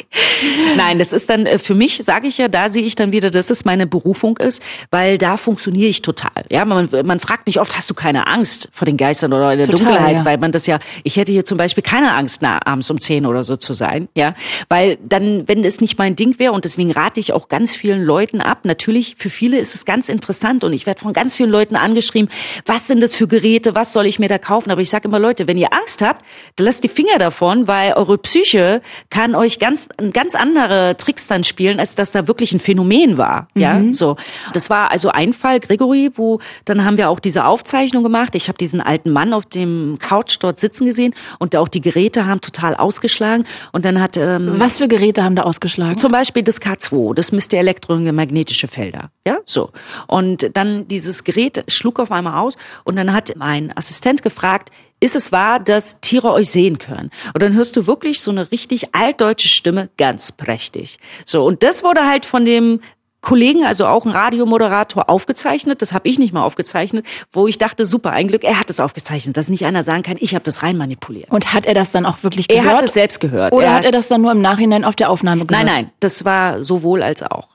Nein, 0.75 0.99
das 0.99 1.13
ist 1.13 1.29
dann 1.29 1.45
äh, 1.45 1.57
für 1.57 1.73
mich, 1.73 1.97
sage 2.03 2.27
ich 2.27 2.37
ja, 2.37 2.49
da 2.49 2.67
sehe 2.67 2.83
ich 2.83 2.95
dann 2.95 3.13
wieder, 3.13 3.29
dass 3.29 3.49
es 3.49 3.63
meine 3.63 3.87
Berufung 3.87 4.35
ist, 4.37 4.61
weil 4.91 5.17
da 5.17 5.37
funktioniere 5.37 5.87
ich 5.87 6.01
total. 6.01 6.45
Ja, 6.49 6.65
man, 6.65 6.89
man 7.05 7.21
fragt 7.21 7.47
mich 7.47 7.61
oft, 7.61 7.77
hast 7.77 7.89
du 7.89 7.93
keine 7.93 8.27
Angst 8.27 8.67
vor 8.73 8.85
den 8.85 8.97
Geistern 8.97 9.31
oder 9.31 9.53
in 9.53 9.59
der 9.59 9.67
Total, 9.67 9.85
Dunkelheit, 9.85 10.17
ja. 10.17 10.25
weil 10.25 10.37
man 10.37 10.51
das 10.51 10.67
ja, 10.67 10.79
ich 11.03 11.15
hätte 11.15 11.31
hier 11.31 11.45
zum 11.45 11.57
Beispiel 11.57 11.83
keine 11.83 12.13
Angst, 12.13 12.41
na, 12.41 12.59
abends 12.65 12.89
um 12.91 12.99
10 12.99 13.25
oder 13.25 13.43
so 13.43 13.55
zu 13.55 13.73
sein, 13.73 14.09
ja, 14.15 14.35
weil 14.67 14.97
dann, 15.01 15.47
wenn 15.47 15.63
es 15.63 15.79
nicht 15.79 15.97
mein 15.97 16.17
Ding 16.17 16.39
wäre 16.39 16.51
und 16.51 16.65
deswegen 16.65 16.91
rate 16.91 17.21
ich 17.21 17.31
auch 17.31 17.47
ganz 17.47 17.73
vielen 17.73 18.03
Leuten 18.03 18.41
ab, 18.41 18.59
natürlich 18.63 19.15
für 19.17 19.29
viele 19.29 19.59
ist 19.59 19.75
es 19.75 19.85
ganz 19.85 20.09
interessant 20.09 20.65
und 20.65 20.73
ich 20.73 20.85
werde 20.85 20.99
von 20.99 21.13
ganz 21.13 21.37
vielen 21.37 21.49
Leuten 21.49 21.77
angeschrieben, 21.77 22.29
was 22.65 22.87
sind 22.87 23.01
das 23.01 23.15
für 23.15 23.27
Geräte, 23.27 23.75
was 23.75 23.93
soll 23.93 24.05
ich 24.05 24.19
mir 24.19 24.27
da 24.27 24.37
kaufen, 24.37 24.71
aber 24.71 24.81
ich 24.81 24.89
sage 24.89 25.04
immer, 25.05 25.19
Leute, 25.19 25.47
wenn 25.47 25.57
ihr 25.57 25.71
Angst 25.73 26.01
habt, 26.01 26.25
dann 26.55 26.65
lasst 26.65 26.83
die 26.83 26.89
Finger 26.89 27.17
davon, 27.17 27.67
weil 27.67 27.93
eure 27.93 28.17
Psyche 28.17 28.81
kann 29.09 29.35
euch 29.35 29.59
ganz, 29.59 29.89
ganz 30.13 30.35
andere 30.35 30.97
Tricks 30.97 31.27
dann 31.27 31.43
spielen, 31.43 31.79
als 31.79 31.95
dass 31.95 32.11
da 32.11 32.27
wirklich 32.27 32.51
ein 32.53 32.59
Phänomen 32.59 33.17
war, 33.17 33.47
ja, 33.55 33.81
so. 33.91 34.17
Das 34.53 34.69
war 34.69 34.91
also 34.91 35.09
ein 35.09 35.33
Fall, 35.33 35.59
Gregory, 35.59 36.11
wo 36.15 36.39
dann 36.65 36.83
haben 36.83 36.97
wir 36.97 37.09
auch 37.09 37.19
diese 37.19 37.45
Aufzeichnung 37.45 38.03
gemacht. 38.03 38.35
Ich 38.35 38.47
habe 38.47 38.57
diesen 38.57 38.81
alten 38.81 39.11
Mann 39.11 39.33
auf 39.33 39.45
dem 39.45 39.97
Couch 39.99 40.37
dort 40.39 40.59
sitzen 40.59 40.85
gesehen 40.85 41.13
und 41.39 41.55
auch 41.55 41.67
die 41.67 41.81
Geräte 41.81 42.25
haben 42.25 42.41
total 42.41 42.75
ausgeschlagen 42.75 43.45
und 43.71 43.85
dann 43.85 44.01
hat 44.01 44.17
ähm, 44.17 44.53
Was 44.57 44.77
für 44.79 44.87
Geräte 44.87 45.23
haben 45.23 45.35
da 45.35 45.43
ausgeschlagen? 45.43 45.97
zum 45.97 46.11
Beispiel 46.11 46.43
das 46.43 46.61
K2, 46.61 47.13
das 47.13 47.31
misst 47.31 47.51
die 47.51 47.57
elektromagnetische 47.57 48.67
Felder. 48.67 49.09
Ja, 49.27 49.39
so. 49.45 49.71
Und 50.07 50.55
dann 50.55 50.87
dieses 50.87 51.23
Gerät 51.23 51.63
schlug 51.67 51.99
auf 51.99 52.11
einmal 52.11 52.41
aus 52.41 52.57
und 52.83 52.95
dann 52.95 53.13
hat 53.13 53.33
mein 53.37 53.75
Assistent 53.75 54.21
gefragt, 54.21 54.69
ist 54.99 55.15
es 55.15 55.31
wahr, 55.31 55.59
dass 55.59 55.99
Tiere 56.01 56.31
euch 56.31 56.49
sehen 56.49 56.77
können? 56.77 57.11
Und 57.33 57.43
dann 57.43 57.53
hörst 57.53 57.75
du 57.75 57.87
wirklich 57.87 58.21
so 58.21 58.31
eine 58.31 58.51
richtig 58.51 58.95
altdeutsche 58.95 59.47
Stimme, 59.47 59.89
ganz 59.97 60.31
prächtig. 60.31 60.97
So, 61.25 61.45
und 61.45 61.63
das 61.63 61.83
wurde 61.83 62.07
halt 62.07 62.25
von 62.25 62.45
dem 62.45 62.79
Kollegen, 63.25 63.65
also 63.65 63.87
auch 63.87 64.05
ein 64.05 64.11
Radiomoderator, 64.11 65.09
aufgezeichnet. 65.09 65.81
Das 65.81 65.93
habe 65.93 66.07
ich 66.07 66.19
nicht 66.19 66.31
mal 66.31 66.43
aufgezeichnet, 66.43 67.05
wo 67.31 67.47
ich 67.47 67.57
dachte, 67.57 67.83
super, 67.83 68.11
ein 68.11 68.27
Glück, 68.27 68.43
er 68.43 68.59
hat 68.59 68.69
es 68.69 68.79
aufgezeichnet, 68.79 69.35
dass 69.35 69.49
nicht 69.49 69.65
einer 69.65 69.83
sagen 69.83 70.03
kann, 70.03 70.17
ich 70.19 70.35
habe 70.35 70.43
das 70.43 70.61
rein 70.63 70.77
manipuliert. 70.77 71.31
Und 71.31 71.51
hat 71.51 71.65
er 71.65 71.73
das 71.73 71.91
dann 71.91 72.05
auch 72.05 72.23
wirklich 72.23 72.49
er 72.49 72.61
gehört? 72.61 72.77
hat 72.77 72.83
es 72.83 72.93
selbst 72.93 73.19
gehört. 73.19 73.55
Oder 73.55 73.65
er 73.65 73.73
hat 73.73 73.83
er 73.83 73.91
das 73.91 74.07
dann 74.07 74.21
nur 74.21 74.31
im 74.31 74.41
Nachhinein 74.41 74.83
auf 74.85 74.95
der 74.95 75.09
Aufnahme 75.09 75.45
gehört? 75.45 75.65
Nein, 75.65 75.75
nein, 75.75 75.91
das 75.99 76.23
war 76.23 76.63
sowohl 76.63 77.01
als 77.01 77.23
auch. 77.23 77.49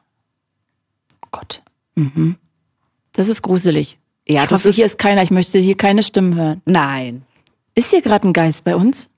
Oh 1.25 1.29
Gott. 1.31 1.63
Mhm. 1.95 2.37
Das 3.13 3.29
ist 3.29 3.43
gruselig. 3.43 3.99
Ja, 4.29 4.43
ich 4.43 4.49
das 4.49 4.61
hoffe, 4.61 4.69
ist 4.71 4.77
hier 4.77 4.87
ist 4.87 4.99
keiner. 4.99 5.23
Ich 5.23 5.31
möchte 5.31 5.59
hier 5.59 5.77
keine 5.77 6.03
Stimmen 6.03 6.35
hören. 6.35 6.63
Nein. 6.65 7.25
Ist 7.75 7.91
hier 7.91 8.03
gerade 8.03 8.29
ein 8.29 8.33
Geist 8.33 8.65
bei 8.65 8.77
uns? 8.77 9.09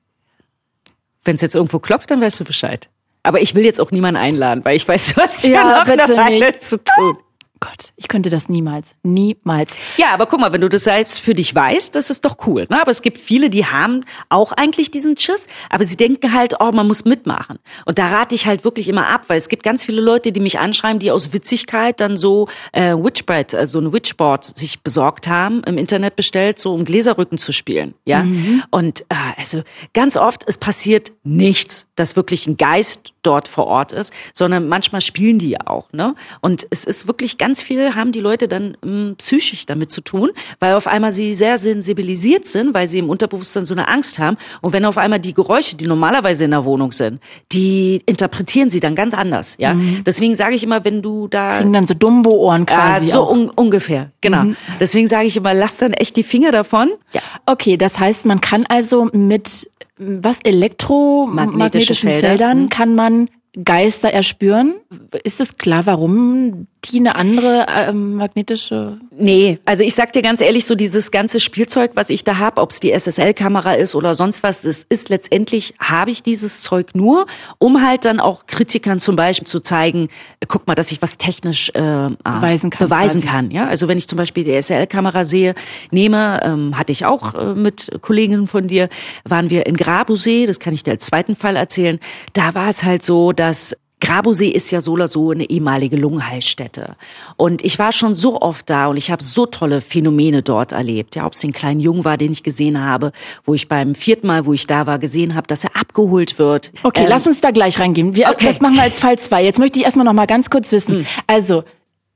Wenn 1.24 1.36
es 1.36 1.40
jetzt 1.40 1.54
irgendwo 1.54 1.78
klopft, 1.78 2.10
dann 2.10 2.20
weißt 2.20 2.40
du 2.40 2.44
Bescheid. 2.44 2.88
Aber 3.22 3.40
ich 3.40 3.54
will 3.54 3.64
jetzt 3.64 3.80
auch 3.80 3.90
niemanden 3.92 4.20
einladen, 4.20 4.64
weil 4.64 4.76
ich 4.76 4.86
weiß, 4.86 5.14
du 5.14 5.20
hast 5.20 5.44
ja, 5.44 5.52
Ja, 5.52 5.84
noch 5.84 5.88
eine 5.88 6.16
Weile 6.16 6.58
zu 6.58 6.82
tun. 6.82 7.16
Gott, 7.62 7.92
ich 7.94 8.08
könnte 8.08 8.28
das 8.28 8.48
niemals. 8.48 8.96
Niemals. 9.04 9.76
Ja, 9.96 10.12
aber 10.12 10.26
guck 10.26 10.40
mal, 10.40 10.52
wenn 10.52 10.62
du 10.62 10.68
das 10.68 10.82
selbst 10.82 11.20
für 11.20 11.32
dich 11.32 11.54
weißt, 11.54 11.94
das 11.94 12.10
ist 12.10 12.24
doch 12.24 12.36
cool. 12.48 12.66
Ne? 12.68 12.80
Aber 12.80 12.90
es 12.90 13.02
gibt 13.02 13.18
viele, 13.18 13.50
die 13.50 13.66
haben 13.66 14.04
auch 14.30 14.50
eigentlich 14.50 14.90
diesen 14.90 15.16
Schiss, 15.16 15.46
aber 15.70 15.84
sie 15.84 15.96
denken 15.96 16.32
halt, 16.32 16.56
oh, 16.58 16.72
man 16.72 16.88
muss 16.88 17.04
mitmachen. 17.04 17.60
Und 17.84 18.00
da 18.00 18.08
rate 18.08 18.34
ich 18.34 18.46
halt 18.46 18.64
wirklich 18.64 18.88
immer 18.88 19.06
ab, 19.06 19.26
weil 19.28 19.38
es 19.38 19.48
gibt 19.48 19.62
ganz 19.62 19.84
viele 19.84 20.00
Leute, 20.00 20.32
die 20.32 20.40
mich 20.40 20.58
anschreiben, 20.58 20.98
die 20.98 21.12
aus 21.12 21.32
Witzigkeit 21.32 22.00
dann 22.00 22.16
so 22.16 22.48
äh, 22.72 22.94
Witchbread, 22.96 23.54
also 23.54 23.78
ein 23.78 23.92
Witchboard 23.92 24.44
sich 24.44 24.82
besorgt 24.82 25.28
haben, 25.28 25.62
im 25.62 25.78
Internet 25.78 26.16
bestellt, 26.16 26.58
so 26.58 26.74
um 26.74 26.84
Gläserrücken 26.84 27.38
zu 27.38 27.52
spielen. 27.52 27.94
Ja, 28.04 28.26
und 28.70 29.02
äh, 29.02 29.14
also 29.36 29.62
ganz 29.94 30.16
oft 30.16 30.42
es 30.48 30.58
passiert 30.58 31.12
nichts, 31.22 31.86
dass 31.94 32.16
wirklich 32.16 32.48
ein 32.48 32.56
Geist 32.56 33.12
dort 33.22 33.48
vor 33.48 33.66
Ort 33.66 33.92
ist, 33.92 34.12
sondern 34.32 34.68
manchmal 34.68 35.00
spielen 35.00 35.38
die 35.38 35.50
ja 35.50 35.66
auch. 35.66 35.92
Ne? 35.92 36.14
Und 36.40 36.66
es 36.70 36.84
ist 36.84 37.06
wirklich 37.06 37.38
ganz 37.38 37.51
ganz 37.52 37.60
viel 37.60 37.94
haben 37.94 38.12
die 38.12 38.20
Leute 38.20 38.48
dann 38.48 38.78
ähm, 38.82 39.14
psychisch 39.18 39.66
damit 39.66 39.90
zu 39.90 40.00
tun, 40.00 40.30
weil 40.58 40.72
auf 40.72 40.86
einmal 40.86 41.10
sie 41.12 41.34
sehr 41.34 41.58
sensibilisiert 41.58 42.46
sind, 42.46 42.72
weil 42.72 42.88
sie 42.88 42.98
im 42.98 43.10
Unterbewusstsein 43.10 43.66
so 43.66 43.74
eine 43.74 43.88
Angst 43.88 44.18
haben. 44.18 44.38
Und 44.62 44.72
wenn 44.72 44.86
auf 44.86 44.96
einmal 44.96 45.20
die 45.20 45.34
Geräusche, 45.34 45.76
die 45.76 45.86
normalerweise 45.86 46.46
in 46.46 46.52
der 46.52 46.64
Wohnung 46.64 46.92
sind, 46.92 47.20
die 47.52 48.00
interpretieren 48.06 48.70
sie 48.70 48.80
dann 48.80 48.94
ganz 48.94 49.12
anders. 49.12 49.56
Ja, 49.58 49.74
mhm. 49.74 50.02
deswegen 50.06 50.34
sage 50.34 50.54
ich 50.54 50.64
immer, 50.64 50.82
wenn 50.86 51.02
du 51.02 51.28
da 51.28 51.58
kriegen 51.58 51.74
dann 51.74 51.84
so 51.84 51.92
Dumbo-Ohren 51.92 52.64
quasi. 52.64 53.08
Ja, 53.08 53.12
so 53.12 53.30
un 53.30 53.50
ungefähr, 53.50 54.12
genau. 54.22 54.44
Mhm. 54.44 54.56
Deswegen 54.80 55.06
sage 55.06 55.26
ich 55.26 55.36
immer, 55.36 55.52
lass 55.52 55.76
dann 55.76 55.92
echt 55.92 56.16
die 56.16 56.22
Finger 56.22 56.52
davon. 56.52 56.90
Ja. 57.12 57.20
Okay, 57.44 57.76
das 57.76 58.00
heißt, 58.00 58.24
man 58.24 58.40
kann 58.40 58.64
also 58.66 59.10
mit 59.12 59.68
was 59.98 60.40
elektromagnetischen 60.40 61.96
Feldern 61.96 62.62
mhm. 62.62 62.68
kann 62.70 62.94
man 62.94 63.28
Geister 63.62 64.10
erspüren. 64.10 64.76
Ist 65.22 65.40
es 65.42 65.58
klar, 65.58 65.84
warum 65.84 66.66
die 66.84 66.98
eine 66.98 67.14
andere 67.14 67.66
ähm, 67.68 68.14
magnetische? 68.14 68.98
Nee, 69.16 69.58
also 69.64 69.84
ich 69.84 69.94
sag 69.94 70.12
dir 70.12 70.22
ganz 70.22 70.40
ehrlich, 70.40 70.66
so 70.66 70.74
dieses 70.74 71.10
ganze 71.10 71.38
Spielzeug, 71.38 71.92
was 71.94 72.10
ich 72.10 72.24
da 72.24 72.38
habe, 72.38 72.60
ob 72.60 72.70
es 72.70 72.80
die 72.80 72.90
SSL-Kamera 72.90 73.74
ist 73.74 73.94
oder 73.94 74.14
sonst 74.14 74.42
was, 74.42 74.62
das 74.62 74.84
ist 74.88 75.08
letztendlich, 75.08 75.74
habe 75.78 76.10
ich 76.10 76.22
dieses 76.22 76.62
Zeug 76.62 76.94
nur, 76.94 77.26
um 77.58 77.86
halt 77.86 78.04
dann 78.04 78.18
auch 78.18 78.46
Kritikern 78.46 78.98
zum 79.00 79.16
Beispiel 79.16 79.46
zu 79.46 79.60
zeigen, 79.60 80.08
guck 80.48 80.66
mal, 80.66 80.74
dass 80.74 80.90
ich 80.90 81.00
was 81.00 81.18
technisch 81.18 81.70
äh, 81.70 82.10
beweisen 82.24 82.70
kann. 82.70 82.88
Beweisen 82.88 83.22
kann 83.22 83.50
ja? 83.50 83.66
Also 83.66 83.88
wenn 83.88 83.98
ich 83.98 84.08
zum 84.08 84.16
Beispiel 84.16 84.44
die 84.44 84.52
SSL-Kamera 84.52 85.24
sehe, 85.24 85.54
nehme, 85.90 86.40
ähm, 86.42 86.78
hatte 86.78 86.92
ich 86.92 87.06
auch 87.06 87.34
äh, 87.34 87.54
mit 87.54 87.90
Kolleginnen 88.00 88.46
von 88.46 88.66
dir, 88.66 88.88
waren 89.24 89.50
wir 89.50 89.66
in 89.66 89.76
Grabusee, 89.76 90.46
das 90.46 90.58
kann 90.58 90.74
ich 90.74 90.82
dir 90.82 90.92
als 90.92 91.06
zweiten 91.06 91.36
Fall 91.36 91.56
erzählen, 91.56 92.00
da 92.32 92.54
war 92.54 92.68
es 92.68 92.82
halt 92.82 93.02
so, 93.02 93.32
dass 93.32 93.76
Grabosee 94.02 94.48
ist 94.48 94.72
ja 94.72 94.80
so 94.80 94.92
oder 94.92 95.06
so 95.06 95.30
eine 95.30 95.48
ehemalige 95.48 95.96
Lungenheilstätte. 95.96 96.96
Und 97.36 97.64
ich 97.64 97.78
war 97.78 97.92
schon 97.92 98.16
so 98.16 98.40
oft 98.40 98.68
da 98.68 98.88
und 98.88 98.96
ich 98.96 99.12
habe 99.12 99.22
so 99.22 99.46
tolle 99.46 99.80
Phänomene 99.80 100.42
dort 100.42 100.72
erlebt. 100.72 101.14
Ja, 101.14 101.24
ob 101.24 101.34
es 101.34 101.40
den 101.40 101.52
kleinen 101.52 101.78
Jungen 101.78 102.04
war, 102.04 102.16
den 102.16 102.32
ich 102.32 102.42
gesehen 102.42 102.84
habe, 102.84 103.12
wo 103.44 103.54
ich 103.54 103.68
beim 103.68 103.94
vierten 103.94 104.26
Mal, 104.26 104.44
wo 104.44 104.52
ich 104.52 104.66
da 104.66 104.88
war, 104.88 104.98
gesehen 104.98 105.36
habe, 105.36 105.46
dass 105.46 105.62
er 105.62 105.76
abgeholt 105.76 106.40
wird. 106.40 106.72
Okay, 106.82 107.04
ähm, 107.04 107.08
lass 107.10 107.28
uns 107.28 107.40
da 107.40 107.52
gleich 107.52 107.78
reingehen. 107.78 108.16
Wir, 108.16 108.28
okay. 108.30 108.46
Das 108.46 108.60
machen 108.60 108.74
wir 108.74 108.82
als 108.82 108.98
Fall 108.98 109.18
zwei. 109.20 109.44
Jetzt 109.44 109.60
möchte 109.60 109.78
ich 109.78 109.84
erstmal 109.84 110.04
noch 110.04 110.12
mal 110.12 110.26
ganz 110.26 110.50
kurz 110.50 110.72
wissen. 110.72 110.96
Hm. 110.96 111.06
Also, 111.28 111.62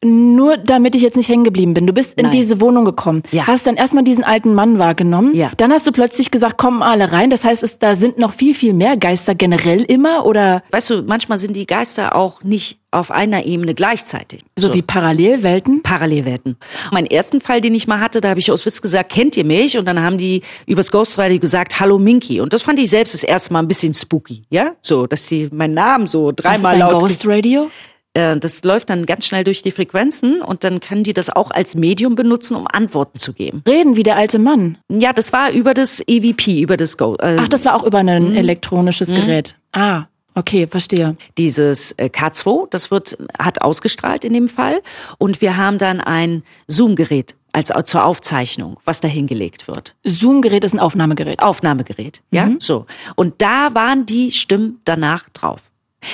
nur 0.05 0.59
damit 0.59 0.95
ich 0.95 1.03
jetzt 1.03 1.17
nicht 1.17 1.29
hängen 1.29 1.45
geblieben 1.45 1.73
bin. 1.73 1.87
Du 1.87 1.93
bist 1.93 2.19
in 2.19 2.25
Nein. 2.25 2.33
diese 2.33 2.61
Wohnung 2.61 2.85
gekommen, 2.85 3.23
ja. 3.31 3.47
hast 3.47 3.67
dann 3.67 3.77
erstmal 3.77 4.05
diesen 4.05 4.25
alten 4.25 4.55
Mann 4.55 4.79
wahrgenommen, 4.79 5.35
ja. 5.35 5.51
dann 5.57 5.73
hast 5.73 5.87
du 5.87 5.93
plötzlich 5.93 6.31
gesagt, 6.31 6.59
kommen 6.59 6.83
alle 6.83 7.13
rein. 7.13 7.31
Das 7.31 7.45
heißt, 7.45 7.63
es, 7.63 7.79
da 7.79 7.95
sind 7.95 8.19
noch 8.19 8.33
viel, 8.33 8.55
viel 8.55 8.75
mehr 8.75 8.97
Geister 8.97 9.35
generell 9.35 9.83
immer 9.83 10.27
oder? 10.27 10.63
Weißt 10.71 10.91
du, 10.91 11.03
manchmal 11.03 11.39
sind 11.39 11.57
die 11.57 11.67
Geister 11.67 12.15
auch 12.15 12.45
nicht 12.45 12.79
auf 12.91 13.11
einer 13.11 13.45
Ebene 13.45 13.75
gleichzeitig. 13.75 14.41
So, 14.57 14.69
so. 14.69 14.75
wie 14.75 14.83
Parallelwelten? 14.83 15.83
Parallelwelten. 15.83 16.57
Mein 16.93 17.07
ersten 17.07 17.41
Fall, 17.41 17.61
den 17.61 17.75
ich 17.75 17.87
mal 17.87 18.01
hatte, 18.01 18.21
da 18.21 18.31
habe 18.31 18.41
ich 18.41 18.51
aus 18.51 18.65
Witz 18.65 18.81
gesagt, 18.81 19.13
kennt 19.13 19.37
ihr 19.37 19.45
mich? 19.45 19.77
Und 19.77 19.87
dann 19.87 20.01
haben 20.01 20.19
die 20.19 20.43
übers 20.67 20.91
Ghost 20.91 21.19
Radio 21.19 21.39
gesagt, 21.39 21.81
hallo 21.81 21.99
Minky. 21.99 22.41
Und 22.41 22.53
das 22.53 22.63
fand 22.63 22.79
ich 22.79 22.89
selbst 22.89 23.15
das 23.15 23.25
erste 23.25 23.53
Mal 23.53 23.61
ein 23.61 23.69
bisschen 23.69 23.93
spooky, 23.93 24.45
ja? 24.51 24.73
So, 24.81 25.07
dass 25.07 25.27
die 25.27 25.49
meinen 25.53 25.75
Namen 25.75 26.07
so 26.07 26.33
dreimal 26.35 26.79
laut. 26.79 27.01
Ghost 27.01 27.27
Radio? 27.27 27.71
Äh, 28.17 28.39
das 28.39 28.65
läuft 28.65 28.89
dann 28.89 29.05
ganz 29.05 29.27
schnell 29.27 29.45
durch 29.45 29.63
die 29.63 29.71
Frequenzen 29.71 30.41
und 30.41 30.65
dann 30.65 30.81
können 30.81 31.05
die 31.05 31.13
das 31.13 31.29
auch 31.29 31.51
als 31.51 31.77
Medium 31.77 32.15
benutzen, 32.15 32.57
um 32.57 32.67
Antworten 32.67 33.19
zu 33.19 33.35
geben. 33.35 33.63
Reden 33.69 33.97
wie 33.97 34.03
der 34.03 34.17
alte 34.17 34.39
Mann. 34.39 34.79
Ja, 34.89 35.13
das 35.13 35.33
war 35.33 35.51
über 35.51 35.75
das 35.75 36.03
EVP, 36.07 36.63
über 36.63 36.79
das 36.79 36.97
Go. 36.97 37.17
Äh, 37.17 37.37
Ach, 37.39 37.49
das 37.49 37.67
war 37.67 37.75
auch 37.77 37.85
über 37.85 37.99
ein 37.99 38.31
mhm. 38.31 38.37
elektronisches 38.37 39.11
mhm. 39.11 39.17
Gerät. 39.17 39.55
Ah. 39.73 40.05
Okay, 40.35 40.67
verstehe. 40.67 41.17
Dieses 41.39 41.93
äh, 41.93 42.11
K2, 42.13 42.69
das 42.69 42.91
wird, 42.91 43.17
hat 43.39 43.63
ausgestrahlt 43.63 44.23
in 44.23 44.35
dem 44.35 44.51
Fall. 44.51 44.83
Und 45.17 45.41
wir 45.41 45.57
haben 45.57 45.79
dann 45.79 46.01
ein 46.01 46.43
Zoom-Gerät 46.67 47.35
als 47.55 47.73
zur 47.87 48.05
Aufzeichnung, 48.05 48.79
was 48.85 49.01
da 49.01 49.09
hingelegt 49.09 49.67
wird. 49.67 49.95
Zoom-Gerät 50.05 50.63
ist 50.63 50.75
ein 50.75 50.79
Aufnahmegerät. 50.79 51.43
Aufnahmegerät, 51.43 52.21
ja, 52.31 52.47
mhm. 52.47 52.61
so. 52.61 52.85
Und 53.15 53.41
da 53.41 53.73
waren 53.73 54.05
die 54.05 54.31
Stimmen 54.33 54.81
danach 54.85 55.31
drauf. 55.31 55.71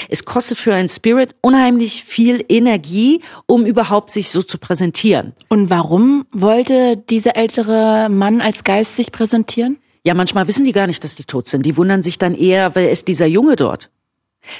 Es 0.08 0.24
kostet 0.24 0.58
für 0.58 0.74
einen 0.74 0.88
Spirit 0.88 1.34
unheimlich 1.40 2.04
viel 2.04 2.44
Energie, 2.48 3.20
um 3.46 3.66
überhaupt 3.66 4.10
sich 4.10 4.30
so 4.30 4.42
zu 4.42 4.58
präsentieren. 4.58 5.32
Und 5.48 5.70
warum 5.70 6.26
wollte 6.32 6.96
dieser 6.96 7.36
ältere 7.36 8.08
Mann 8.10 8.40
als 8.40 8.64
Geist 8.64 8.96
sich 8.96 9.12
präsentieren? 9.12 9.78
Ja, 10.04 10.14
manchmal 10.14 10.48
wissen 10.48 10.64
die 10.64 10.72
gar 10.72 10.86
nicht, 10.86 11.04
dass 11.04 11.14
die 11.14 11.24
tot 11.24 11.46
sind. 11.46 11.64
Die 11.64 11.76
wundern 11.76 12.02
sich 12.02 12.18
dann 12.18 12.34
eher, 12.34 12.74
wer 12.74 12.90
ist 12.90 13.08
dieser 13.08 13.26
Junge 13.26 13.56
dort? 13.56 13.90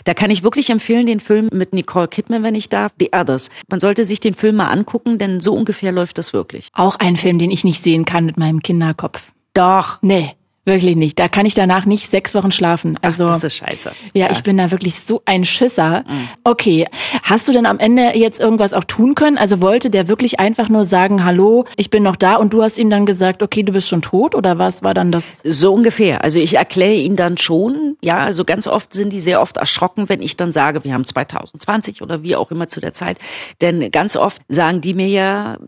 Da 0.04 0.14
kann 0.14 0.30
ich 0.30 0.42
wirklich 0.42 0.70
empfehlen, 0.70 1.06
den 1.06 1.20
Film 1.20 1.48
mit 1.52 1.72
Nicole 1.72 2.08
Kidman, 2.08 2.42
wenn 2.42 2.54
ich 2.54 2.68
darf, 2.68 2.92
The 3.00 3.10
Others. 3.12 3.50
Man 3.68 3.80
sollte 3.80 4.04
sich 4.04 4.20
den 4.20 4.34
Film 4.34 4.56
mal 4.56 4.68
angucken, 4.68 5.18
denn 5.18 5.40
so 5.40 5.52
ungefähr 5.52 5.90
läuft 5.92 6.18
das 6.18 6.32
wirklich. 6.32 6.68
Auch 6.74 6.96
ein 6.96 7.16
Film, 7.16 7.38
den 7.38 7.50
ich 7.50 7.64
nicht 7.64 7.82
sehen 7.82 8.04
kann 8.04 8.24
mit 8.24 8.38
meinem 8.38 8.62
Kinderkopf. 8.62 9.32
Doch. 9.54 9.98
Nee. 10.02 10.36
Wirklich 10.64 10.94
nicht. 10.94 11.18
Da 11.18 11.26
kann 11.26 11.44
ich 11.44 11.54
danach 11.54 11.86
nicht 11.86 12.08
sechs 12.08 12.36
Wochen 12.36 12.52
schlafen. 12.52 12.96
Also 13.02 13.24
Ach, 13.24 13.34
das 13.34 13.44
ist 13.44 13.56
scheiße. 13.56 13.92
Ja, 14.14 14.26
ja, 14.26 14.30
ich 14.30 14.44
bin 14.44 14.56
da 14.58 14.70
wirklich 14.70 15.00
so 15.00 15.20
ein 15.24 15.44
Schisser. 15.44 16.04
Mhm. 16.08 16.28
Okay, 16.44 16.86
hast 17.24 17.48
du 17.48 17.52
denn 17.52 17.66
am 17.66 17.80
Ende 17.80 18.16
jetzt 18.16 18.38
irgendwas 18.38 18.72
auch 18.72 18.84
tun 18.84 19.16
können? 19.16 19.38
Also 19.38 19.60
wollte 19.60 19.90
der 19.90 20.06
wirklich 20.06 20.38
einfach 20.38 20.68
nur 20.68 20.84
sagen, 20.84 21.24
hallo, 21.24 21.64
ich 21.76 21.90
bin 21.90 22.04
noch 22.04 22.14
da 22.14 22.36
und 22.36 22.52
du 22.52 22.62
hast 22.62 22.78
ihm 22.78 22.90
dann 22.90 23.06
gesagt, 23.06 23.42
okay, 23.42 23.64
du 23.64 23.72
bist 23.72 23.88
schon 23.88 24.02
tot 24.02 24.36
oder 24.36 24.56
was 24.58 24.84
war 24.84 24.94
dann 24.94 25.10
das? 25.10 25.40
So 25.42 25.72
ungefähr. 25.72 26.22
Also 26.22 26.38
ich 26.38 26.54
erkläre 26.54 26.94
ihn 26.94 27.16
dann 27.16 27.38
schon. 27.38 27.96
Ja, 28.00 28.18
also 28.18 28.44
ganz 28.44 28.68
oft 28.68 28.94
sind 28.94 29.12
die 29.12 29.20
sehr 29.20 29.40
oft 29.40 29.56
erschrocken, 29.56 30.08
wenn 30.08 30.22
ich 30.22 30.36
dann 30.36 30.52
sage, 30.52 30.84
wir 30.84 30.94
haben 30.94 31.04
2020 31.04 32.02
oder 32.02 32.22
wie 32.22 32.36
auch 32.36 32.52
immer 32.52 32.68
zu 32.68 32.80
der 32.80 32.92
Zeit. 32.92 33.18
Denn 33.62 33.90
ganz 33.90 34.16
oft 34.16 34.40
sagen 34.48 34.80
die 34.80 34.94
mir 34.94 35.08
ja, 35.08 35.58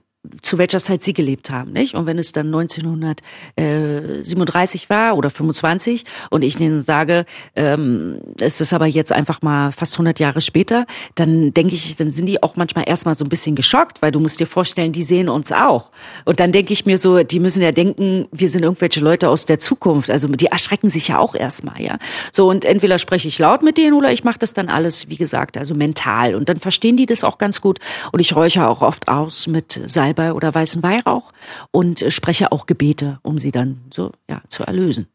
zu 0.41 0.57
welcher 0.59 0.79
Zeit 0.79 1.03
sie 1.03 1.13
gelebt 1.13 1.51
haben, 1.51 1.73
nicht? 1.73 1.95
Und 1.95 2.07
wenn 2.07 2.19
es 2.19 2.33
dann 2.33 2.47
1937 2.47 4.89
war 4.89 5.19
oder 5.19 5.29
25 5.29 6.05
und 6.31 6.43
ich 6.43 6.59
ihnen 6.59 6.81
sage, 6.81 7.27
ähm, 7.57 8.21
es 8.41 8.63
ist 8.63 8.73
aber 8.73 8.87
jetzt 8.87 9.13
einfach 9.13 9.43
mal 9.43 9.71
fast 9.71 9.93
100 9.95 10.19
Jahre 10.21 10.41
später, 10.41 10.87
dann 11.15 11.53
denke 11.53 11.75
ich, 11.75 11.95
dann 11.97 12.11
sind 12.11 12.25
die 12.27 12.43
auch 12.43 12.57
manchmal 12.57 12.89
erstmal 12.89 13.15
so 13.15 13.27
ein 13.27 13.29
bisschen 13.29 13.55
geschockt, 13.55 14.01
weil 14.01 14.13
du 14.13 14.21
musst 14.21 14.41
dir 14.41 14.47
vorstellen, 14.47 14.93
die 14.93 15.03
sehen 15.03 15.29
uns 15.29 15.53
auch. 15.53 15.91
Und 16.25 16.41
dann 16.41 16.53
denke 16.53 16.73
ich 16.73 16.87
mir 16.87 16.97
so, 16.97 17.23
die 17.23 17.41
müssen 17.41 17.61
ja 17.61 17.73
denken, 17.73 18.27
wir 18.33 18.49
sind 18.49 18.63
irgendwelche 18.63 19.01
Leute 19.01 19.29
aus 19.29 19.45
der 19.45 19.59
Zukunft. 19.59 20.11
Also 20.11 20.29
die 20.29 20.47
erschrecken 20.47 20.89
sich 20.89 21.09
ja 21.09 21.19
auch 21.19 21.35
erstmal, 21.35 21.83
ja. 21.83 21.99
So 22.33 22.49
und 22.49 22.65
entweder 22.65 22.97
spreche 22.99 23.29
ich 23.29 23.39
laut 23.39 23.63
mit 23.63 23.77
denen 23.77 23.93
oder 23.93 24.11
ich 24.11 24.25
mache 24.25 24.39
das 24.39 24.55
dann 24.55 24.71
alles, 24.71 25.11
wie 25.11 25.17
gesagt, 25.17 25.59
also 25.59 25.75
mental. 25.75 26.35
Und 26.35 26.49
dann 26.49 26.61
verstehen 26.61 26.97
die 26.97 27.05
das 27.05 27.25
auch 27.25 27.37
ganz 27.37 27.61
gut. 27.61 27.79
Und 28.11 28.21
ich 28.21 28.35
räuchere 28.35 28.69
auch 28.69 28.81
oft 28.81 29.09
aus 29.09 29.47
mit 29.47 29.83
Salz 29.85 30.14
Salbei 30.15 30.33
oder 30.33 30.55
weißen 30.55 30.83
Weihrauch 30.83 31.33
und 31.71 32.03
äh, 32.03 32.11
spreche 32.11 32.53
auch 32.53 32.67
Gebete, 32.67 33.19
um 33.23 33.39
sie 33.39 33.51
dann 33.51 33.81
so 33.93 34.13
ja 34.29 34.43
zu 34.49 34.65
erlösen. 34.65 35.09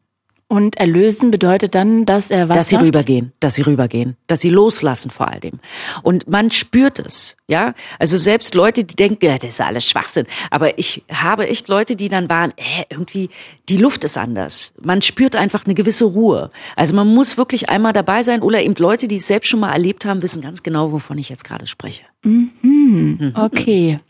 Und 0.52 0.78
erlösen 0.78 1.30
bedeutet 1.30 1.76
dann, 1.76 2.04
dass 2.06 2.32
er 2.32 2.48
was 2.48 2.56
Dass 2.56 2.68
sie 2.70 2.74
sagt? 2.74 2.84
rübergehen, 2.84 3.32
dass 3.38 3.54
sie 3.54 3.62
rübergehen, 3.62 4.16
dass 4.26 4.40
sie 4.40 4.48
loslassen 4.48 5.12
vor 5.12 5.28
all 5.28 5.38
dem. 5.38 5.60
Und 6.02 6.28
man 6.28 6.50
spürt 6.50 6.98
es, 6.98 7.36
ja. 7.46 7.72
Also 8.00 8.16
selbst 8.16 8.56
Leute, 8.56 8.82
die 8.82 8.96
denken, 8.96 9.24
ja, 9.26 9.36
das 9.36 9.50
ist 9.50 9.60
alles 9.60 9.88
Schwachsinn. 9.88 10.26
Aber 10.50 10.76
ich 10.76 11.04
habe 11.08 11.46
echt 11.46 11.68
Leute, 11.68 11.94
die 11.94 12.08
dann 12.08 12.28
waren, 12.28 12.50
äh, 12.56 12.84
irgendwie, 12.90 13.30
die 13.68 13.76
Luft 13.76 14.02
ist 14.02 14.18
anders. 14.18 14.74
Man 14.82 15.02
spürt 15.02 15.36
einfach 15.36 15.66
eine 15.66 15.74
gewisse 15.74 16.04
Ruhe. 16.04 16.50
Also 16.74 16.96
man 16.96 17.06
muss 17.06 17.36
wirklich 17.36 17.68
einmal 17.68 17.92
dabei 17.92 18.24
sein 18.24 18.42
oder 18.42 18.60
eben 18.60 18.74
Leute, 18.74 19.06
die 19.06 19.16
es 19.16 19.28
selbst 19.28 19.48
schon 19.50 19.60
mal 19.60 19.70
erlebt 19.70 20.04
haben, 20.04 20.20
wissen 20.20 20.42
ganz 20.42 20.64
genau, 20.64 20.90
wovon 20.90 21.16
ich 21.18 21.28
jetzt 21.28 21.44
gerade 21.44 21.68
spreche. 21.68 22.02
Mhm. 22.24 22.50
mhm. 22.62 23.32
Okay. 23.36 24.00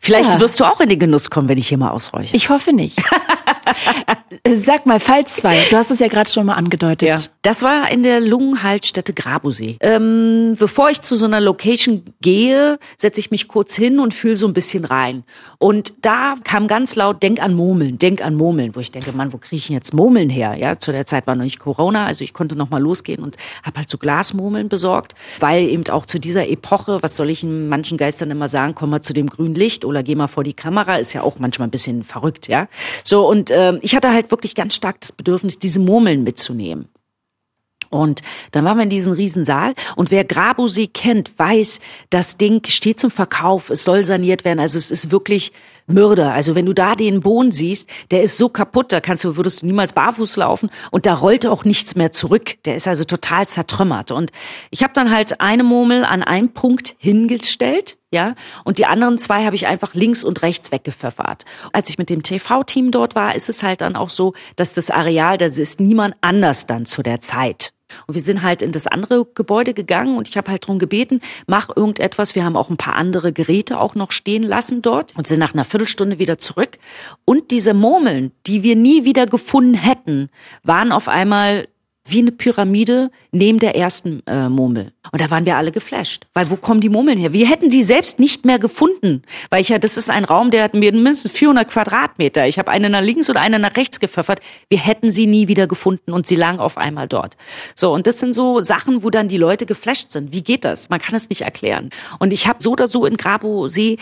Vielleicht 0.00 0.34
ja. 0.34 0.40
wirst 0.40 0.60
du 0.60 0.64
auch 0.64 0.80
in 0.80 0.90
den 0.90 1.00
Genuss 1.00 1.28
kommen, 1.28 1.48
wenn 1.48 1.58
ich 1.58 1.66
hier 1.66 1.78
mal 1.78 1.90
ausräuche. 1.90 2.36
Ich 2.36 2.50
hoffe 2.50 2.72
nicht. 2.72 3.02
Sag 4.64 4.86
mal, 4.86 5.00
Fall 5.00 5.26
zwei. 5.26 5.58
Du 5.70 5.76
hast 5.76 5.90
es 5.90 6.00
ja 6.00 6.08
gerade 6.08 6.30
schon 6.30 6.46
mal 6.46 6.54
angedeutet. 6.54 7.08
Ja. 7.08 7.18
Das 7.42 7.62
war 7.62 7.90
in 7.90 8.02
der 8.02 8.20
Lungenhaltstätte 8.20 9.12
Grabusee. 9.12 9.76
Ähm, 9.80 10.56
bevor 10.58 10.90
ich 10.90 11.02
zu 11.02 11.16
so 11.16 11.24
einer 11.24 11.40
Location 11.40 12.04
gehe, 12.20 12.78
setze 12.96 13.20
ich 13.20 13.30
mich 13.30 13.48
kurz 13.48 13.74
hin 13.74 14.00
und 14.00 14.14
fühle 14.14 14.36
so 14.36 14.46
ein 14.46 14.52
bisschen 14.52 14.84
rein. 14.84 15.24
Und 15.58 15.94
da 16.02 16.34
kam 16.44 16.68
ganz 16.68 16.94
laut, 16.96 17.22
denk 17.22 17.42
an 17.42 17.54
Murmeln, 17.54 17.98
denk 17.98 18.24
an 18.24 18.34
Murmeln, 18.34 18.74
wo 18.74 18.80
ich 18.80 18.92
denke, 18.92 19.12
Mann, 19.12 19.32
wo 19.32 19.38
kriege 19.38 19.56
ich 19.56 19.66
denn 19.66 19.74
jetzt 19.74 19.94
Murmeln 19.94 20.30
her? 20.30 20.56
Ja, 20.58 20.78
zu 20.78 20.92
der 20.92 21.06
Zeit 21.06 21.26
war 21.26 21.34
noch 21.34 21.44
nicht 21.44 21.58
Corona, 21.58 22.06
also 22.06 22.22
ich 22.24 22.32
konnte 22.32 22.56
noch 22.56 22.70
mal 22.70 22.80
losgehen 22.80 23.22
und 23.22 23.36
habe 23.62 23.78
halt 23.78 23.90
so 23.90 23.98
Glasmurmeln 23.98 24.68
besorgt, 24.68 25.14
weil 25.40 25.68
eben 25.68 25.84
auch 25.90 26.06
zu 26.06 26.18
dieser 26.18 26.48
Epoche, 26.48 26.98
was 27.02 27.16
soll 27.16 27.30
ich 27.30 27.42
in 27.42 27.68
manchen 27.68 27.98
Geistern 27.98 28.30
immer 28.30 28.48
sagen, 28.48 28.74
komm 28.74 28.90
mal 28.90 29.02
zu 29.02 29.12
dem 29.12 29.28
grünen 29.28 29.54
Licht 29.54 29.84
oder 29.84 30.02
geh 30.02 30.14
mal 30.14 30.28
vor 30.28 30.44
die 30.44 30.52
Kamera, 30.52 30.96
ist 30.96 31.12
ja 31.12 31.22
auch 31.22 31.38
manchmal 31.38 31.68
ein 31.68 31.72
bisschen 31.72 32.04
verrückt, 32.04 32.48
ja. 32.48 32.68
So 33.04 33.28
und 33.28 33.50
äh, 33.58 33.78
ich 33.82 33.94
hatte 33.94 34.12
halt 34.12 34.30
wirklich 34.30 34.54
ganz 34.54 34.74
stark 34.74 35.00
das 35.00 35.12
Bedürfnis, 35.12 35.58
diese 35.58 35.80
Murmeln 35.80 36.22
mitzunehmen. 36.22 36.88
Und 37.90 38.20
dann 38.52 38.66
waren 38.66 38.76
wir 38.76 38.82
in 38.82 38.90
diesem 38.90 39.14
Riesensaal 39.14 39.74
und 39.96 40.10
wer 40.10 40.24
Grabusee 40.24 40.88
kennt, 40.88 41.38
weiß, 41.38 41.80
das 42.10 42.36
Ding 42.36 42.60
steht 42.66 43.00
zum 43.00 43.10
Verkauf, 43.10 43.70
es 43.70 43.84
soll 43.84 44.04
saniert 44.04 44.44
werden, 44.44 44.60
also 44.60 44.76
es 44.76 44.90
ist 44.90 45.10
wirklich 45.10 45.52
Mörder. 45.86 46.34
Also 46.34 46.54
wenn 46.54 46.66
du 46.66 46.74
da 46.74 46.94
den 46.94 47.20
Boden 47.20 47.50
siehst, 47.50 47.88
der 48.10 48.22
ist 48.22 48.36
so 48.36 48.50
kaputt, 48.50 48.92
da 48.92 49.00
kannst 49.00 49.24
du, 49.24 49.36
würdest 49.36 49.62
du 49.62 49.66
niemals 49.66 49.94
barfuß 49.94 50.36
laufen 50.36 50.68
und 50.90 51.06
da 51.06 51.14
rollt 51.14 51.46
auch 51.46 51.64
nichts 51.64 51.96
mehr 51.96 52.12
zurück. 52.12 52.62
Der 52.66 52.76
ist 52.76 52.86
also 52.86 53.04
total 53.04 53.48
zertrümmert. 53.48 54.10
Und 54.10 54.32
ich 54.70 54.82
habe 54.82 54.92
dann 54.92 55.10
halt 55.10 55.40
eine 55.40 55.62
Murmel 55.62 56.04
an 56.04 56.22
einen 56.22 56.52
Punkt 56.52 56.94
hingestellt 56.98 57.96
ja, 58.10 58.34
und 58.64 58.78
die 58.78 58.86
anderen 58.86 59.18
zwei 59.18 59.44
habe 59.44 59.54
ich 59.54 59.66
einfach 59.66 59.94
links 59.94 60.24
und 60.24 60.42
rechts 60.42 60.72
weggepfeffert. 60.72 61.44
Als 61.72 61.90
ich 61.90 61.98
mit 61.98 62.08
dem 62.08 62.22
TV-Team 62.22 62.90
dort 62.90 63.14
war, 63.14 63.34
ist 63.34 63.48
es 63.48 63.62
halt 63.62 63.82
dann 63.82 63.96
auch 63.96 64.10
so, 64.10 64.32
dass 64.56 64.72
das 64.72 64.90
Areal, 64.90 65.36
da 65.36 65.46
ist 65.46 65.80
niemand 65.80 66.16
anders 66.22 66.66
dann 66.66 66.86
zu 66.86 67.02
der 67.02 67.20
Zeit. 67.20 67.72
Und 68.06 68.14
wir 68.14 68.22
sind 68.22 68.42
halt 68.42 68.62
in 68.62 68.72
das 68.72 68.86
andere 68.86 69.26
Gebäude 69.34 69.74
gegangen 69.74 70.16
und 70.16 70.28
ich 70.28 70.36
habe 70.36 70.50
halt 70.50 70.66
drum 70.66 70.78
gebeten, 70.78 71.20
mach 71.46 71.74
irgendetwas. 71.74 72.34
Wir 72.34 72.44
haben 72.44 72.56
auch 72.56 72.70
ein 72.70 72.76
paar 72.76 72.96
andere 72.96 73.32
Geräte 73.32 73.78
auch 73.78 73.94
noch 73.94 74.12
stehen 74.12 74.42
lassen 74.42 74.82
dort 74.82 75.16
und 75.16 75.26
sind 75.26 75.40
nach 75.40 75.54
einer 75.54 75.64
Viertelstunde 75.64 76.18
wieder 76.18 76.38
zurück. 76.38 76.78
Und 77.24 77.50
diese 77.50 77.74
Murmeln, 77.74 78.32
die 78.46 78.62
wir 78.62 78.76
nie 78.76 79.04
wieder 79.04 79.26
gefunden 79.26 79.74
hätten, 79.74 80.28
waren 80.62 80.92
auf 80.92 81.08
einmal 81.08 81.68
wie 82.10 82.20
eine 82.20 82.32
Pyramide 82.32 83.10
neben 83.32 83.58
der 83.58 83.76
ersten 83.76 84.22
äh, 84.26 84.48
Murmel. 84.48 84.92
Und 85.12 85.20
da 85.20 85.30
waren 85.30 85.46
wir 85.46 85.56
alle 85.56 85.72
geflasht. 85.72 86.26
Weil 86.34 86.50
wo 86.50 86.56
kommen 86.56 86.80
die 86.80 86.88
Murmeln 86.88 87.18
her? 87.18 87.32
Wir 87.32 87.48
hätten 87.48 87.70
die 87.70 87.82
selbst 87.82 88.18
nicht 88.18 88.44
mehr 88.44 88.58
gefunden. 88.58 89.22
Weil 89.50 89.60
ich 89.60 89.68
ja, 89.68 89.78
das 89.78 89.96
ist 89.96 90.10
ein 90.10 90.24
Raum, 90.24 90.50
der 90.50 90.64
hat 90.64 90.74
mir 90.74 90.92
mindestens 90.92 91.32
400 91.32 91.68
Quadratmeter. 91.68 92.46
Ich 92.46 92.58
habe 92.58 92.70
eine 92.70 92.90
nach 92.90 93.02
links 93.02 93.28
und 93.28 93.36
eine 93.36 93.58
nach 93.58 93.76
rechts 93.76 94.00
gepfeffert. 94.00 94.40
Wir 94.68 94.78
hätten 94.78 95.10
sie 95.10 95.26
nie 95.26 95.48
wieder 95.48 95.66
gefunden 95.66 96.12
und 96.12 96.26
sie 96.26 96.36
lagen 96.36 96.58
auf 96.58 96.78
einmal 96.78 97.08
dort. 97.08 97.36
So, 97.74 97.92
und 97.92 98.06
das 98.06 98.18
sind 98.18 98.34
so 98.34 98.60
Sachen, 98.60 99.02
wo 99.02 99.10
dann 99.10 99.28
die 99.28 99.38
Leute 99.38 99.66
geflasht 99.66 100.10
sind. 100.10 100.32
Wie 100.32 100.42
geht 100.42 100.64
das? 100.64 100.90
Man 100.90 101.00
kann 101.00 101.14
es 101.14 101.28
nicht 101.28 101.42
erklären. 101.42 101.90
Und 102.18 102.32
ich 102.32 102.46
habe 102.46 102.62
so 102.62 102.72
oder 102.72 102.88
so 102.88 103.06
in 103.06 103.16
Grabo-See 103.16 103.98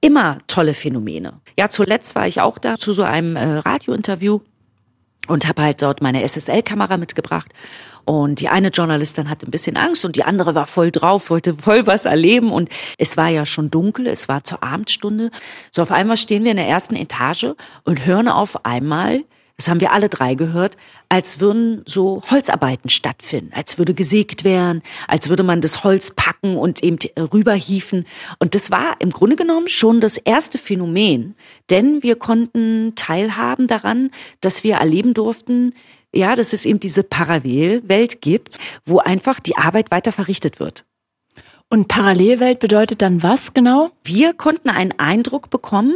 immer 0.00 0.38
tolle 0.46 0.74
Phänomene. 0.74 1.40
Ja, 1.58 1.70
zuletzt 1.70 2.14
war 2.14 2.26
ich 2.26 2.40
auch 2.40 2.58
da 2.58 2.76
zu 2.76 2.92
so 2.92 3.02
einem 3.02 3.36
äh, 3.36 3.58
Radiointerview 3.58 4.40
und 5.28 5.48
habe 5.48 5.62
halt 5.62 5.82
dort 5.82 6.02
meine 6.02 6.26
SSL-Kamera 6.26 6.96
mitgebracht. 6.96 7.52
Und 8.04 8.40
die 8.40 8.48
eine 8.48 8.68
Journalistin 8.68 9.30
hatte 9.30 9.46
ein 9.46 9.50
bisschen 9.50 9.76
Angst 9.76 10.04
und 10.04 10.16
die 10.16 10.24
andere 10.24 10.54
war 10.54 10.66
voll 10.66 10.90
drauf, 10.90 11.30
wollte 11.30 11.54
voll 11.54 11.86
was 11.86 12.04
erleben. 12.04 12.52
Und 12.52 12.68
es 12.98 13.16
war 13.16 13.28
ja 13.28 13.46
schon 13.46 13.70
dunkel, 13.70 14.06
es 14.06 14.28
war 14.28 14.44
zur 14.44 14.62
Abendstunde. 14.62 15.30
So 15.70 15.82
auf 15.82 15.90
einmal 15.90 16.16
stehen 16.16 16.44
wir 16.44 16.50
in 16.50 16.58
der 16.58 16.68
ersten 16.68 16.96
Etage 16.96 17.54
und 17.84 18.04
hören 18.04 18.28
auf 18.28 18.66
einmal 18.66 19.24
das 19.56 19.68
haben 19.68 19.80
wir 19.80 19.92
alle 19.92 20.08
drei 20.08 20.34
gehört, 20.34 20.76
als 21.08 21.38
würden 21.38 21.82
so 21.86 22.22
Holzarbeiten 22.28 22.90
stattfinden, 22.90 23.52
als 23.54 23.78
würde 23.78 23.94
gesägt 23.94 24.42
werden, 24.42 24.82
als 25.06 25.28
würde 25.28 25.44
man 25.44 25.60
das 25.60 25.84
Holz 25.84 26.10
packen 26.10 26.56
und 26.56 26.82
eben 26.82 26.98
rüberhieven. 27.16 28.04
Und 28.40 28.56
das 28.56 28.72
war 28.72 28.96
im 28.98 29.10
Grunde 29.10 29.36
genommen 29.36 29.68
schon 29.68 30.00
das 30.00 30.16
erste 30.18 30.58
Phänomen, 30.58 31.36
denn 31.70 32.02
wir 32.02 32.16
konnten 32.16 32.94
teilhaben 32.96 33.68
daran, 33.68 34.10
dass 34.40 34.64
wir 34.64 34.74
erleben 34.74 35.14
durften, 35.14 35.72
ja, 36.12 36.34
dass 36.34 36.52
es 36.52 36.66
eben 36.66 36.80
diese 36.80 37.04
Parallelwelt 37.04 38.20
gibt, 38.20 38.58
wo 38.84 38.98
einfach 38.98 39.38
die 39.40 39.56
Arbeit 39.56 39.90
weiter 39.90 40.10
verrichtet 40.10 40.58
wird. 40.58 40.84
Und 41.70 41.88
Parallelwelt 41.88 42.58
bedeutet 42.58 43.02
dann 43.02 43.22
was 43.22 43.54
genau? 43.54 43.90
Wir 44.02 44.32
konnten 44.34 44.68
einen 44.68 44.92
Eindruck 44.98 45.50
bekommen, 45.50 45.94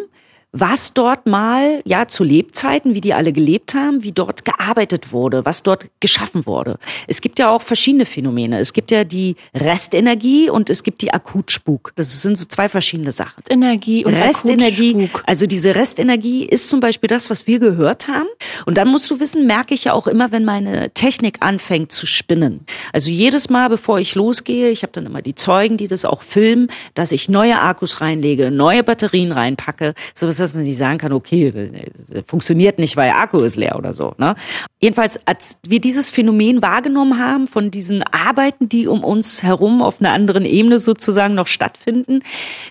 was 0.52 0.94
dort 0.94 1.26
mal, 1.26 1.82
ja, 1.84 2.08
zu 2.08 2.24
Lebzeiten, 2.24 2.94
wie 2.94 3.02
die 3.02 3.12
alle 3.12 3.32
gelebt 3.32 3.74
haben, 3.74 4.02
wie 4.02 4.12
dort 4.12 4.46
gearbeitet 4.46 5.12
wurde, 5.12 5.44
was 5.44 5.62
dort 5.62 5.88
geschaffen 6.00 6.46
wurde. 6.46 6.78
Es 7.06 7.20
gibt 7.20 7.38
ja 7.38 7.50
auch 7.50 7.60
verschiedene 7.60 8.06
Phänomene. 8.06 8.58
Es 8.58 8.72
gibt 8.72 8.90
ja 8.90 9.04
die 9.04 9.36
Restenergie 9.54 10.48
und 10.48 10.70
es 10.70 10.82
gibt 10.82 11.02
die 11.02 11.12
Akutspuk. 11.12 11.92
Das 11.96 12.22
sind 12.22 12.38
so 12.38 12.46
zwei 12.46 12.68
verschiedene 12.70 13.10
Sachen. 13.10 13.42
Energie 13.50 14.06
und 14.06 14.14
Restenergie. 14.14 14.94
Akutspuk. 14.94 15.22
Also 15.26 15.46
diese 15.46 15.74
Restenergie 15.74 16.46
ist 16.46 16.70
zum 16.70 16.80
Beispiel 16.80 17.08
das, 17.08 17.28
was 17.28 17.46
wir 17.46 17.58
gehört 17.58 18.08
haben. 18.08 18.28
Und 18.64 18.78
dann 18.78 18.88
musst 18.88 19.10
du 19.10 19.20
wissen, 19.20 19.46
merke 19.46 19.74
ich 19.74 19.84
ja 19.84 19.92
auch 19.92 20.06
immer, 20.06 20.32
wenn 20.32 20.46
meine 20.46 20.90
Technik 20.94 21.38
anfängt 21.40 21.92
zu 21.92 22.06
spinnen. 22.06 22.64
Also 22.94 23.10
jedes 23.10 23.50
Mal, 23.50 23.68
bevor 23.68 23.98
ich 23.98 24.14
losgehe, 24.14 24.70
ich 24.70 24.82
habe 24.82 24.92
dann 24.92 25.04
immer 25.04 25.20
die 25.20 25.34
Zeugen, 25.34 25.76
die 25.76 25.88
das 25.88 26.06
auch 26.06 26.22
filmen, 26.22 26.68
dass 26.94 27.12
ich 27.12 27.28
neue 27.28 27.60
Akkus 27.60 28.00
reinlege, 28.00 28.50
neue 28.50 28.82
Batterien 28.82 29.32
reinpacke, 29.32 29.92
so 30.14 30.37
dass 30.38 30.54
man 30.54 30.64
nicht 30.64 30.78
sagen 30.78 30.98
kann, 30.98 31.12
okay, 31.12 31.50
das 31.50 31.70
funktioniert 32.26 32.78
nicht, 32.78 32.96
weil 32.96 33.10
Akku 33.10 33.40
ist 33.40 33.56
leer 33.56 33.76
oder 33.76 33.92
so. 33.92 34.14
Ne? 34.18 34.34
Jedenfalls, 34.80 35.18
als 35.26 35.58
wir 35.66 35.80
dieses 35.80 36.10
Phänomen 36.10 36.62
wahrgenommen 36.62 37.18
haben 37.18 37.46
von 37.46 37.70
diesen 37.70 38.02
Arbeiten, 38.04 38.68
die 38.68 38.86
um 38.86 39.04
uns 39.04 39.42
herum 39.42 39.82
auf 39.82 40.00
einer 40.00 40.12
anderen 40.12 40.44
Ebene 40.44 40.78
sozusagen 40.78 41.34
noch 41.34 41.46
stattfinden, 41.46 42.20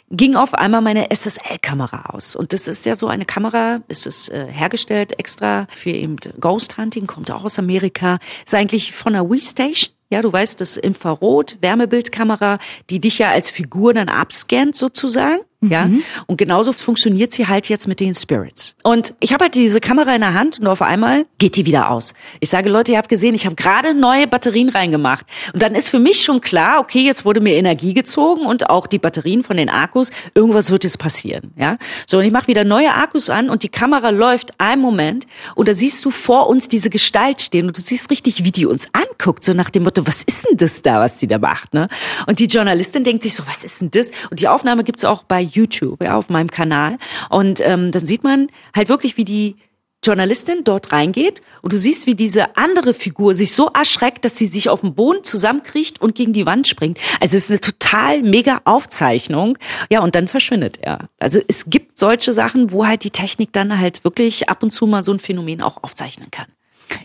ging 0.10 0.36
auf 0.36 0.54
einmal 0.54 0.82
meine 0.82 1.10
SSL-Kamera 1.12 2.12
aus. 2.14 2.36
Und 2.36 2.54
das 2.54 2.68
ist 2.68 2.86
ja 2.86 2.96
so 2.96 3.08
eine 3.08 3.26
Kamera, 3.26 3.82
ist 3.88 4.08
es 4.08 4.30
äh, 4.30 4.48
hergestellt 4.50 5.20
extra 5.20 5.68
für 5.70 5.92
eben 5.92 6.16
Ghost 6.40 6.78
Hunting, 6.78 7.08
kommt 7.08 7.32
auch 7.32 7.44
aus 7.44 7.60
Amerika, 7.60 8.20
ist 8.46 8.56
eigentlich 8.56 8.94
von 8.94 9.16
einer 9.16 9.30
Wii 9.30 9.42
Station 9.42 9.98
ja, 10.10 10.22
du 10.22 10.32
weißt, 10.32 10.62
das 10.62 10.78
Infrarot-Wärmebildkamera, 10.78 12.60
die 12.90 13.02
dich 13.02 13.20
ja 13.20 13.32
als 13.32 13.50
Figur 13.50 13.94
dann 13.94 14.08
abscannt 14.08 14.76
sozusagen. 14.76 15.42
Ja, 15.70 15.86
mhm. 15.86 16.04
und 16.26 16.38
genauso 16.38 16.74
funktioniert 16.74 17.32
sie 17.32 17.48
halt 17.48 17.70
jetzt 17.70 17.88
mit 17.88 18.00
den 18.00 18.14
Spirits. 18.14 18.76
Und 18.84 19.14
ich 19.20 19.34
habe 19.34 19.46
halt 19.46 19.56
diese 19.56 19.80
Kamera 19.80 20.16
in 20.16 20.22
der 20.22 20.34
Hand 20.34 20.60
und 20.60 20.68
auf 20.68 20.82
einmal 20.82 21.26
geht 21.38 21.56
die 21.56 21.66
wieder 21.66 21.92
aus. 21.92 22.14
Ich 22.40 22.50
sage, 22.50 22.70
Leute, 22.70 22.94
ihr 22.94 22.98
habt 22.98 23.10
gesehen, 23.10 23.36
ich 23.36 23.46
habe 23.46 23.56
gerade 23.56 23.94
neue 23.94 24.28
Batterien 24.28 24.70
reingemacht. 24.70 25.26
Und 25.54 25.62
dann 25.62 25.76
ist 25.76 25.90
für 25.90 26.00
mich 26.00 26.24
schon 26.24 26.42
klar, 26.42 26.80
okay, 26.80 27.02
jetzt 27.02 27.26
wurde 27.26 27.42
mir 27.42 27.56
Energie 27.56 27.94
gezogen 27.94 28.46
und 28.46 28.70
auch 28.70 28.88
die 28.88 29.00
Batterien 29.00 29.44
von 29.44 29.58
den 29.58 29.70
Akkus, 29.70 30.12
irgendwas 30.34 30.72
wird 30.72 30.84
jetzt 30.84 31.00
passieren. 31.00 31.52
Ja, 31.58 31.78
so 32.06 32.18
und 32.18 32.26
ich 32.26 32.32
mache 32.32 32.48
wieder 32.48 32.64
neue 32.64 32.94
Akkus 32.94 33.30
an 33.30 33.50
und 33.50 33.64
die 33.64 33.70
Kamera 33.70 34.10
läuft 34.10 34.60
einen 34.60 34.82
Moment 34.82 35.26
und 35.56 35.68
da 35.68 35.74
siehst 35.74 36.04
du 36.06 36.12
vor 36.12 36.50
uns 36.50 36.68
diese 36.68 36.90
Gestalt 36.90 37.42
stehen 37.42 37.68
und 37.68 37.78
du 37.78 37.82
siehst 37.82 38.10
richtig, 38.10 38.44
wie 38.44 38.52
die 38.52 38.66
uns 38.66 38.88
anguckt, 38.94 39.44
so 39.44 39.54
nach 39.54 39.70
dem 39.70 39.84
Motto, 39.84 40.06
was 40.06 40.24
ist 40.24 40.48
denn 40.48 40.58
das 40.58 40.82
da, 40.82 41.00
was 41.00 41.20
die 41.20 41.28
da 41.28 41.38
macht? 41.38 41.74
Ne? 41.74 41.88
Und 42.26 42.40
die 42.40 42.46
Journalistin 42.46 43.04
denkt 43.04 43.24
sich 43.24 43.36
so, 43.36 43.44
was 43.48 43.64
ist 43.64 43.82
denn 43.82 43.92
das? 43.92 44.12
Und 44.30 44.40
die 44.40 44.48
Aufnahme 44.48 44.84
gibt's 44.84 45.06
auch 45.06 45.24
bei 45.24 45.42
YouTube, 45.58 46.02
ja, 46.04 46.18
auf 46.18 46.30
meinem 46.30 46.50
Kanal. 46.50 46.98
Und 47.30 47.62
ähm, 47.62 47.92
dann 47.92 48.06
sieht 48.06 48.24
man 48.24 48.48
halt 48.76 48.90
wirklich, 48.90 49.18
wie 49.18 49.26
die 49.26 49.56
Journalistin 50.04 50.64
dort 50.64 50.92
reingeht 50.92 51.42
und 51.62 51.74
du 51.74 51.78
siehst, 51.78 52.06
wie 52.06 52.16
diese 52.16 52.56
andere 52.56 52.94
Figur 52.94 53.34
sich 53.34 53.52
so 53.54 53.68
erschreckt, 53.68 54.24
dass 54.26 54.38
sie 54.38 54.46
sich 54.46 54.70
auf 54.70 54.82
den 54.82 54.94
Boden 54.94 55.24
zusammenkriecht 55.24 56.00
und 56.00 56.16
gegen 56.16 56.34
die 56.34 56.46
Wand 56.46 56.68
springt. 56.68 57.00
Also 57.20 57.36
es 57.36 57.46
ist 57.46 57.52
eine 57.52 57.60
total 57.60 58.22
mega 58.22 58.62
Aufzeichnung. 58.64 59.58
Ja, 59.90 60.02
und 60.02 60.16
dann 60.16 60.28
verschwindet 60.28 60.78
er. 60.82 61.10
Also 61.20 61.40
es 61.48 61.66
gibt 61.70 61.98
solche 61.98 62.32
Sachen, 62.32 62.72
wo 62.72 62.86
halt 62.86 63.04
die 63.04 63.10
Technik 63.10 63.52
dann 63.54 63.80
halt 63.80 64.04
wirklich 64.04 64.50
ab 64.50 64.64
und 64.64 64.72
zu 64.72 64.86
mal 64.86 65.04
so 65.04 65.12
ein 65.12 65.20
Phänomen 65.20 65.62
auch 65.62 65.84
aufzeichnen 65.84 66.30
kann. 66.32 66.48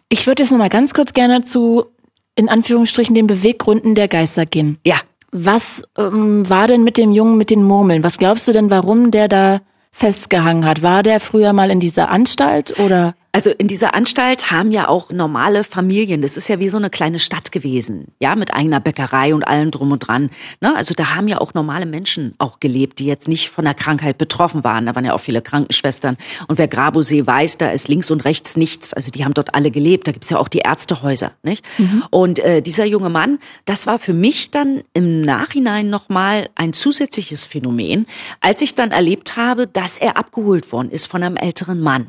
Ich 0.08 0.26
würde 0.26 0.42
jetzt 0.42 0.52
noch 0.52 0.58
mal 0.58 0.68
ganz 0.68 0.94
kurz 0.94 1.12
gerne 1.12 1.42
zu 1.42 1.86
in 2.34 2.48
Anführungsstrichen 2.48 3.14
den 3.14 3.26
Beweggründen 3.26 3.94
der 3.94 4.08
Geister 4.08 4.46
gehen. 4.46 4.78
Ja. 4.84 4.96
Was 5.32 5.82
ähm, 5.96 6.48
war 6.48 6.68
denn 6.68 6.84
mit 6.84 6.98
dem 6.98 7.10
Jungen 7.10 7.38
mit 7.38 7.50
den 7.50 7.64
Murmeln? 7.64 8.04
Was 8.04 8.18
glaubst 8.18 8.46
du 8.46 8.52
denn, 8.52 8.70
warum 8.70 9.10
der 9.10 9.28
da 9.28 9.60
festgehangen 9.90 10.66
hat? 10.66 10.82
War 10.82 11.02
der 11.02 11.20
früher 11.20 11.54
mal 11.54 11.70
in 11.70 11.80
dieser 11.80 12.10
Anstalt 12.10 12.78
oder? 12.78 13.14
Also 13.34 13.48
in 13.48 13.66
dieser 13.66 13.94
Anstalt 13.94 14.50
haben 14.50 14.72
ja 14.72 14.88
auch 14.88 15.10
normale 15.10 15.64
Familien. 15.64 16.20
Das 16.20 16.36
ist 16.36 16.48
ja 16.48 16.58
wie 16.58 16.68
so 16.68 16.76
eine 16.76 16.90
kleine 16.90 17.18
Stadt 17.18 17.50
gewesen, 17.50 18.08
ja, 18.20 18.36
mit 18.36 18.52
eigener 18.52 18.78
Bäckerei 18.78 19.34
und 19.34 19.42
allem 19.44 19.70
drum 19.70 19.90
und 19.90 20.00
dran. 20.00 20.28
Ne? 20.60 20.76
Also 20.76 20.92
da 20.92 21.14
haben 21.14 21.28
ja 21.28 21.40
auch 21.40 21.54
normale 21.54 21.86
Menschen 21.86 22.34
auch 22.36 22.60
gelebt, 22.60 22.98
die 22.98 23.06
jetzt 23.06 23.28
nicht 23.28 23.48
von 23.48 23.64
der 23.64 23.72
Krankheit 23.72 24.18
betroffen 24.18 24.64
waren. 24.64 24.84
Da 24.84 24.94
waren 24.94 25.06
ja 25.06 25.14
auch 25.14 25.20
viele 25.20 25.40
Krankenschwestern. 25.40 26.18
Und 26.46 26.58
wer 26.58 26.68
Grabosee 26.68 27.26
weiß, 27.26 27.56
da 27.56 27.70
ist 27.70 27.88
links 27.88 28.10
und 28.10 28.22
rechts 28.26 28.58
nichts. 28.58 28.92
Also 28.92 29.10
die 29.10 29.24
haben 29.24 29.32
dort 29.32 29.54
alle 29.54 29.70
gelebt. 29.70 30.06
Da 30.08 30.12
gibt's 30.12 30.28
ja 30.28 30.36
auch 30.36 30.48
die 30.48 30.58
Ärztehäuser, 30.58 31.32
nicht? 31.42 31.64
Mhm. 31.78 32.04
Und 32.10 32.38
äh, 32.38 32.60
dieser 32.60 32.84
junge 32.84 33.08
Mann, 33.08 33.38
das 33.64 33.86
war 33.86 33.98
für 33.98 34.12
mich 34.12 34.50
dann 34.50 34.82
im 34.92 35.22
Nachhinein 35.22 35.88
nochmal 35.88 36.50
ein 36.54 36.74
zusätzliches 36.74 37.46
Phänomen, 37.46 38.06
als 38.40 38.60
ich 38.60 38.74
dann 38.74 38.90
erlebt 38.90 39.38
habe, 39.38 39.66
dass 39.66 39.96
er 39.96 40.18
abgeholt 40.18 40.70
worden 40.70 40.90
ist 40.90 41.06
von 41.06 41.22
einem 41.22 41.36
älteren 41.36 41.80
Mann. 41.80 42.08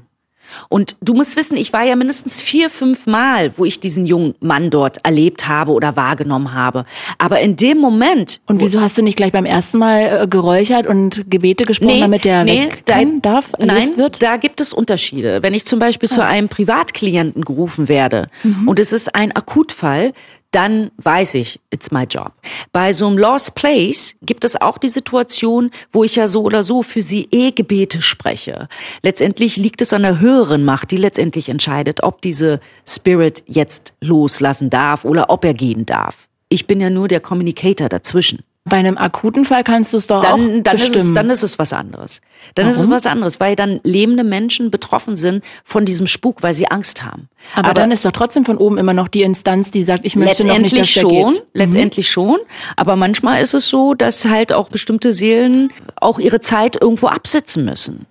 Und 0.69 0.95
du 1.01 1.13
musst 1.13 1.35
wissen, 1.35 1.57
ich 1.57 1.73
war 1.73 1.83
ja 1.83 1.95
mindestens 1.95 2.41
vier, 2.41 2.69
fünf 2.69 3.05
Mal, 3.05 3.57
wo 3.57 3.65
ich 3.65 3.79
diesen 3.79 4.05
jungen 4.05 4.35
Mann 4.39 4.69
dort 4.69 5.03
erlebt 5.03 5.47
habe 5.47 5.71
oder 5.71 5.95
wahrgenommen 5.95 6.53
habe. 6.53 6.85
Aber 7.17 7.39
in 7.39 7.55
dem 7.55 7.77
Moment. 7.77 8.39
Und 8.47 8.61
wieso 8.61 8.81
hast 8.81 8.97
du 8.97 9.03
nicht 9.03 9.17
gleich 9.17 9.31
beim 9.31 9.45
ersten 9.45 9.77
Mal 9.77 10.23
äh, 10.23 10.27
geräuchert 10.27 10.87
und 10.87 11.29
Gebete 11.29 11.65
gesprochen, 11.65 11.93
nee, 11.93 11.99
damit 11.99 12.25
der 12.25 12.43
nee, 12.43 12.65
weg 12.65 12.85
kann, 12.85 13.21
da, 13.21 13.33
darf, 13.33 13.51
nein, 13.59 13.97
wird? 13.97 14.21
Da 14.21 14.37
gibt 14.37 14.61
es 14.61 14.73
Unterschiede. 14.73 15.43
Wenn 15.43 15.53
ich 15.53 15.65
zum 15.65 15.79
Beispiel 15.79 16.09
ah. 16.11 16.15
zu 16.15 16.23
einem 16.23 16.49
Privatklienten 16.49 17.43
gerufen 17.43 17.87
werde 17.87 18.29
mhm. 18.43 18.67
und 18.67 18.79
es 18.79 18.93
ist 18.93 19.15
ein 19.15 19.35
Akutfall, 19.35 20.13
dann 20.53 20.91
weiß 20.97 21.33
ich, 21.35 21.59
it's 21.71 21.91
my 21.91 22.03
job. 22.03 22.31
Bei 22.71 22.93
so 22.93 23.07
einem 23.07 23.17
Lost 23.17 23.55
Place 23.55 24.15
gibt 24.21 24.45
es 24.45 24.59
auch 24.61 24.77
die 24.77 24.89
Situation, 24.89 25.71
wo 25.91 26.03
ich 26.03 26.15
ja 26.15 26.27
so 26.27 26.43
oder 26.43 26.63
so 26.63 26.83
für 26.83 27.01
sie 27.01 27.27
eh 27.31 27.51
Gebete 27.51 28.01
spreche. 28.01 28.67
Letztendlich 29.01 29.57
liegt 29.57 29.81
es 29.81 29.93
an 29.93 30.03
der 30.03 30.19
höheren 30.19 30.63
Macht, 30.63 30.91
die 30.91 30.97
letztendlich 30.97 31.49
entscheidet, 31.49 32.03
ob 32.03 32.21
diese 32.21 32.59
Spirit 32.87 33.43
jetzt 33.47 33.93
loslassen 34.01 34.69
darf 34.69 35.05
oder 35.05 35.29
ob 35.29 35.43
er 35.43 35.53
gehen 35.53 35.85
darf. 35.85 36.27
Ich 36.49 36.67
bin 36.67 36.79
ja 36.79 36.89
nur 36.89 37.07
der 37.07 37.19
Communicator 37.19 37.89
dazwischen. 37.89 38.43
Bei 38.65 38.77
einem 38.77 38.97
akuten 38.97 39.43
Fall 39.43 39.65
kannst 39.65 39.91
du 39.91 39.97
es 39.97 40.07
doch 40.07 40.21
dann, 40.21 40.31
auch 40.31 40.63
dann 40.63 40.77
bestimmen. 40.77 40.95
Ist 40.95 41.03
es, 41.09 41.13
dann 41.13 41.29
ist 41.29 41.43
es 41.43 41.59
was 41.59 41.73
anderes. 41.73 42.21
Dann 42.55 42.65
Warum? 42.67 42.77
ist 42.79 42.83
es 42.85 42.89
was 42.89 43.05
anderes, 43.05 43.39
weil 43.41 43.57
dann 43.57 43.81
lebende 43.83 44.23
Menschen 44.23 44.71
betroffen 44.71 45.17
sind 45.17 45.43
von 45.65 45.83
diesem 45.83 46.07
Spuk, 46.07 46.43
weil 46.43 46.53
sie 46.53 46.67
Angst 46.71 47.03
haben. 47.03 47.27
aber, 47.55 47.73
dann 47.73 47.91
ist 47.91 48.05
doch 48.05 48.13
trotzdem 48.13 48.45
von 48.45 48.57
oben 48.57 48.77
immer 48.77 48.93
noch 48.93 49.09
die 49.09 49.23
Instanz, 49.23 49.69
die 49.69 49.83
sagt, 49.83 50.05
ich 50.05 50.15
möchte 50.15 50.47
noch 50.47 50.57
nicht, 50.59 50.77
dass 50.77 50.93
letztendlich 50.93 50.93
der 50.93 51.01
schon, 51.01 51.33
geht. 51.33 51.43
Mhm. 51.43 51.49
letztendlich 51.59 52.09
schon. 52.09 52.37
Aber 52.77 52.95
manchmal 52.95 53.41
ist 53.41 53.53
es 53.53 53.67
so, 53.67 53.95
dass 53.95 54.23
halt 54.23 54.53
auch 54.53 54.69
bestimmte 54.69 55.11
Seelen 55.11 55.69
auch 55.97 56.17
ihre 56.19 56.39
Zeit 56.39 56.81
irgendwo 56.81 57.07
absitzen 57.07 57.65
müssen. 57.65 58.05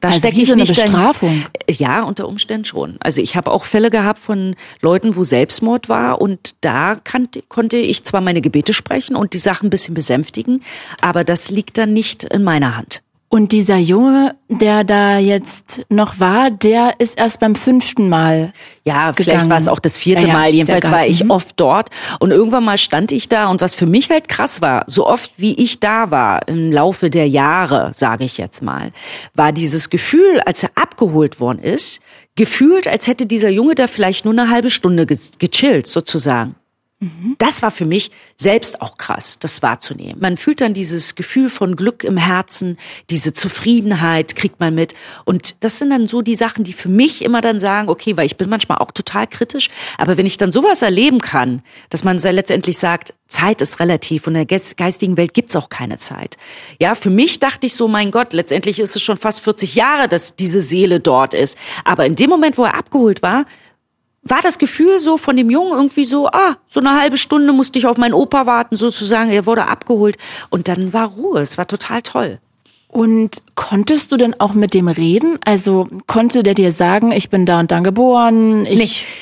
Da 0.00 0.08
Also 0.08 0.20
stecke 0.20 0.40
ich 0.40 0.46
so 0.46 0.52
eine 0.52 0.62
nicht 0.62 0.78
dahin- 0.78 0.92
Bestrafung. 0.92 1.44
Ja, 1.68 2.04
unter 2.04 2.28
Umständen 2.28 2.64
schon. 2.64 2.94
Also 3.00 3.20
ich 3.20 3.34
habe 3.34 3.50
auch 3.50 3.64
Fälle 3.64 3.90
gehabt 3.90 4.20
von 4.20 4.54
Leuten, 4.82 5.16
wo 5.16 5.24
Selbstmord 5.24 5.88
war 5.88 6.20
und 6.20 6.54
da 6.60 6.94
kann, 6.94 7.28
konnte 7.48 7.76
ich 7.78 8.04
zwar 8.04 8.20
meine 8.20 8.40
Gebete 8.40 8.72
sprechen 8.72 9.16
und 9.16 9.34
die 9.34 9.38
Sachen 9.38 9.66
ein 9.66 9.70
bisschen 9.70 9.95
besänftigen, 9.96 10.62
aber 11.00 11.24
das 11.24 11.50
liegt 11.50 11.76
dann 11.78 11.92
nicht 11.92 12.22
in 12.22 12.44
meiner 12.44 12.76
Hand. 12.76 13.02
Und 13.28 13.50
dieser 13.50 13.76
Junge, 13.76 14.36
der 14.48 14.84
da 14.84 15.18
jetzt 15.18 15.84
noch 15.88 16.20
war, 16.20 16.48
der 16.52 16.94
ist 17.00 17.18
erst 17.18 17.40
beim 17.40 17.56
fünften 17.56 18.08
Mal. 18.08 18.52
Ja, 18.84 19.12
vielleicht 19.12 19.30
gegangen. 19.32 19.50
war 19.50 19.56
es 19.56 19.66
auch 19.66 19.80
das 19.80 19.98
vierte 19.98 20.28
Ja, 20.28 20.32
Mal. 20.32 20.50
Jedenfalls 20.54 20.92
war 20.92 21.06
ich 21.08 21.24
Mhm. 21.24 21.32
oft 21.32 21.54
dort. 21.58 21.88
Und 22.20 22.30
irgendwann 22.30 22.64
mal 22.64 22.78
stand 22.78 23.10
ich 23.10 23.28
da 23.28 23.48
und 23.48 23.60
was 23.60 23.74
für 23.74 23.86
mich 23.86 24.10
halt 24.10 24.28
krass 24.28 24.62
war, 24.62 24.84
so 24.86 25.08
oft 25.08 25.32
wie 25.38 25.54
ich 25.60 25.80
da 25.80 26.12
war 26.12 26.46
im 26.46 26.70
Laufe 26.70 27.10
der 27.10 27.28
Jahre, 27.28 27.90
sage 27.94 28.22
ich 28.24 28.38
jetzt 28.38 28.62
mal, 28.62 28.92
war 29.34 29.50
dieses 29.50 29.90
Gefühl, 29.90 30.40
als 30.46 30.62
er 30.62 30.70
abgeholt 30.76 31.40
worden 31.40 31.58
ist, 31.58 31.98
gefühlt, 32.36 32.86
als 32.86 33.08
hätte 33.08 33.26
dieser 33.26 33.50
Junge 33.50 33.74
da 33.74 33.88
vielleicht 33.88 34.24
nur 34.24 34.34
eine 34.34 34.50
halbe 34.50 34.70
Stunde 34.70 35.04
ge- 35.04 35.18
gechillt, 35.40 35.88
sozusagen. 35.88 36.54
Das 37.36 37.60
war 37.60 37.70
für 37.70 37.84
mich 37.84 38.10
selbst 38.36 38.80
auch 38.80 38.96
krass, 38.96 39.38
das 39.38 39.60
wahrzunehmen. 39.62 40.18
Man 40.18 40.38
fühlt 40.38 40.62
dann 40.62 40.72
dieses 40.72 41.14
Gefühl 41.14 41.50
von 41.50 41.76
Glück 41.76 42.04
im 42.04 42.16
Herzen, 42.16 42.78
diese 43.10 43.34
Zufriedenheit 43.34 44.34
kriegt 44.34 44.60
man 44.60 44.74
mit. 44.74 44.94
Und 45.26 45.62
das 45.62 45.78
sind 45.78 45.90
dann 45.90 46.06
so 46.06 46.22
die 46.22 46.36
Sachen, 46.36 46.64
die 46.64 46.72
für 46.72 46.88
mich 46.88 47.22
immer 47.22 47.42
dann 47.42 47.60
sagen, 47.60 47.90
okay, 47.90 48.16
weil 48.16 48.24
ich 48.24 48.38
bin 48.38 48.48
manchmal 48.48 48.78
auch 48.78 48.92
total 48.92 49.26
kritisch, 49.26 49.68
aber 49.98 50.16
wenn 50.16 50.24
ich 50.24 50.38
dann 50.38 50.52
sowas 50.52 50.80
erleben 50.80 51.20
kann, 51.20 51.62
dass 51.90 52.02
man 52.02 52.16
letztendlich 52.18 52.78
sagt, 52.78 53.12
Zeit 53.28 53.60
ist 53.60 53.78
relativ 53.80 54.26
und 54.26 54.34
in 54.34 54.46
der 54.46 54.46
geis- 54.46 54.76
geistigen 54.76 55.18
Welt 55.18 55.34
gibt's 55.34 55.56
auch 55.56 55.68
keine 55.68 55.98
Zeit. 55.98 56.38
Ja, 56.80 56.94
für 56.94 57.10
mich 57.10 57.40
dachte 57.40 57.66
ich 57.66 57.74
so, 57.74 57.88
mein 57.88 58.10
Gott, 58.10 58.32
letztendlich 58.32 58.78
ist 58.80 58.96
es 58.96 59.02
schon 59.02 59.18
fast 59.18 59.40
40 59.40 59.74
Jahre, 59.74 60.08
dass 60.08 60.36
diese 60.36 60.62
Seele 60.62 61.00
dort 61.00 61.34
ist. 61.34 61.58
Aber 61.84 62.06
in 62.06 62.14
dem 62.14 62.30
Moment, 62.30 62.56
wo 62.56 62.64
er 62.64 62.76
abgeholt 62.76 63.22
war, 63.22 63.44
war 64.28 64.42
das 64.42 64.58
Gefühl 64.58 65.00
so 65.00 65.18
von 65.18 65.36
dem 65.36 65.50
Jungen 65.50 65.72
irgendwie 65.72 66.04
so, 66.04 66.28
ah, 66.28 66.56
so 66.68 66.80
eine 66.80 67.00
halbe 67.00 67.16
Stunde 67.16 67.52
musste 67.52 67.78
ich 67.78 67.86
auf 67.86 67.96
meinen 67.96 68.14
Opa 68.14 68.46
warten, 68.46 68.76
sozusagen. 68.76 69.30
Er 69.30 69.46
wurde 69.46 69.66
abgeholt 69.66 70.16
und 70.50 70.68
dann 70.68 70.92
war 70.92 71.08
Ruhe. 71.08 71.40
Es 71.40 71.58
war 71.58 71.66
total 71.66 72.02
toll. 72.02 72.38
Und 72.88 73.42
konntest 73.56 74.12
du 74.12 74.16
denn 74.16 74.38
auch 74.38 74.54
mit 74.54 74.72
dem 74.72 74.88
reden? 74.88 75.38
Also 75.44 75.88
konnte 76.06 76.42
der 76.42 76.54
dir 76.54 76.72
sagen, 76.72 77.12
ich 77.12 77.30
bin 77.30 77.44
da 77.44 77.60
und 77.60 77.70
dann 77.70 77.84
geboren? 77.84 78.64
Ich 78.64 78.78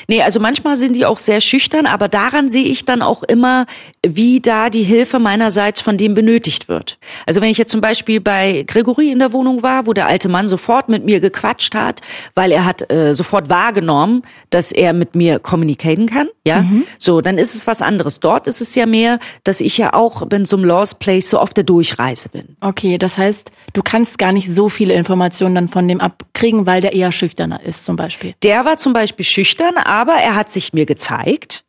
Nee, 0.07 0.15
nee, 0.15 0.21
also 0.21 0.39
manchmal 0.39 0.75
sind 0.77 0.95
die 0.95 1.05
auch 1.05 1.19
sehr 1.19 1.41
schüchtern, 1.41 1.85
aber 1.85 2.07
daran 2.07 2.47
sehe 2.47 2.63
ich 2.63 2.85
dann 2.85 3.01
auch 3.01 3.23
immer, 3.23 3.65
wie 4.05 4.39
da 4.39 4.69
die 4.69 4.83
Hilfe 4.83 5.19
meinerseits 5.19 5.81
von 5.81 5.97
dem 5.97 6.13
benötigt 6.13 6.69
wird. 6.69 6.99
Also 7.25 7.41
wenn 7.41 7.49
ich 7.49 7.57
jetzt 7.57 7.71
zum 7.71 7.81
Beispiel 7.81 8.21
bei 8.21 8.63
Gregory 8.67 9.11
in 9.11 9.19
der 9.19 9.33
Wohnung 9.33 9.63
war, 9.63 9.87
wo 9.87 9.93
der 9.93 10.07
alte 10.07 10.29
Mann 10.29 10.47
sofort 10.47 10.87
mit 10.87 11.03
mir 11.03 11.19
gequatscht 11.19 11.75
hat, 11.75 12.01
weil 12.33 12.51
er 12.51 12.65
hat 12.65 12.89
äh, 12.91 13.13
sofort 13.13 13.49
wahrgenommen, 13.49 14.21
dass 14.51 14.71
er 14.71 14.93
mit 14.93 15.15
mir 15.15 15.39
communicaten 15.39 16.05
kann, 16.05 16.27
ja, 16.45 16.63
so, 16.99 17.21
dann 17.21 17.37
ist 17.39 17.55
es 17.55 17.65
was 17.65 17.81
anderes. 17.81 18.19
Dort 18.19 18.47
ist 18.47 18.61
es 18.61 18.75
ja 18.75 18.85
mehr, 18.85 19.19
dass 19.43 19.61
ich 19.61 19.77
ja 19.77 19.93
auch 19.93 20.21
in 20.31 20.45
so 20.45 20.55
einem 20.55 20.65
Lost 20.65 20.99
Place 20.99 21.29
so 21.29 21.39
auf 21.39 21.53
der 21.53 21.63
Durchreise 21.63 22.29
bin. 22.29 22.55
Okay, 22.61 22.97
das 22.97 23.17
heißt, 23.17 23.51
du 23.73 23.81
kannst 23.83 24.17
gar 24.17 24.31
nicht 24.31 24.53
so 24.53 24.69
viele 24.69 24.93
Informationen 24.93 25.55
dann 25.55 25.67
von 25.67 25.87
dem 25.87 26.01
abkriegen, 26.01 26.65
weil 26.65 26.81
der 26.81 26.93
eher 26.93 27.11
schüchterner 27.11 27.61
ist 27.63 27.85
zum 27.85 27.95
Beispiel. 27.95 28.33
Der 28.43 28.65
war 28.65 28.77
zum 28.77 28.93
Beispiel 28.93 29.25
schüchtern, 29.25 29.77
aber 29.77 30.13
er 30.13 30.35
hat 30.35 30.49
sich 30.49 30.73
mir 30.73 30.85
gezeigt. 30.85 31.63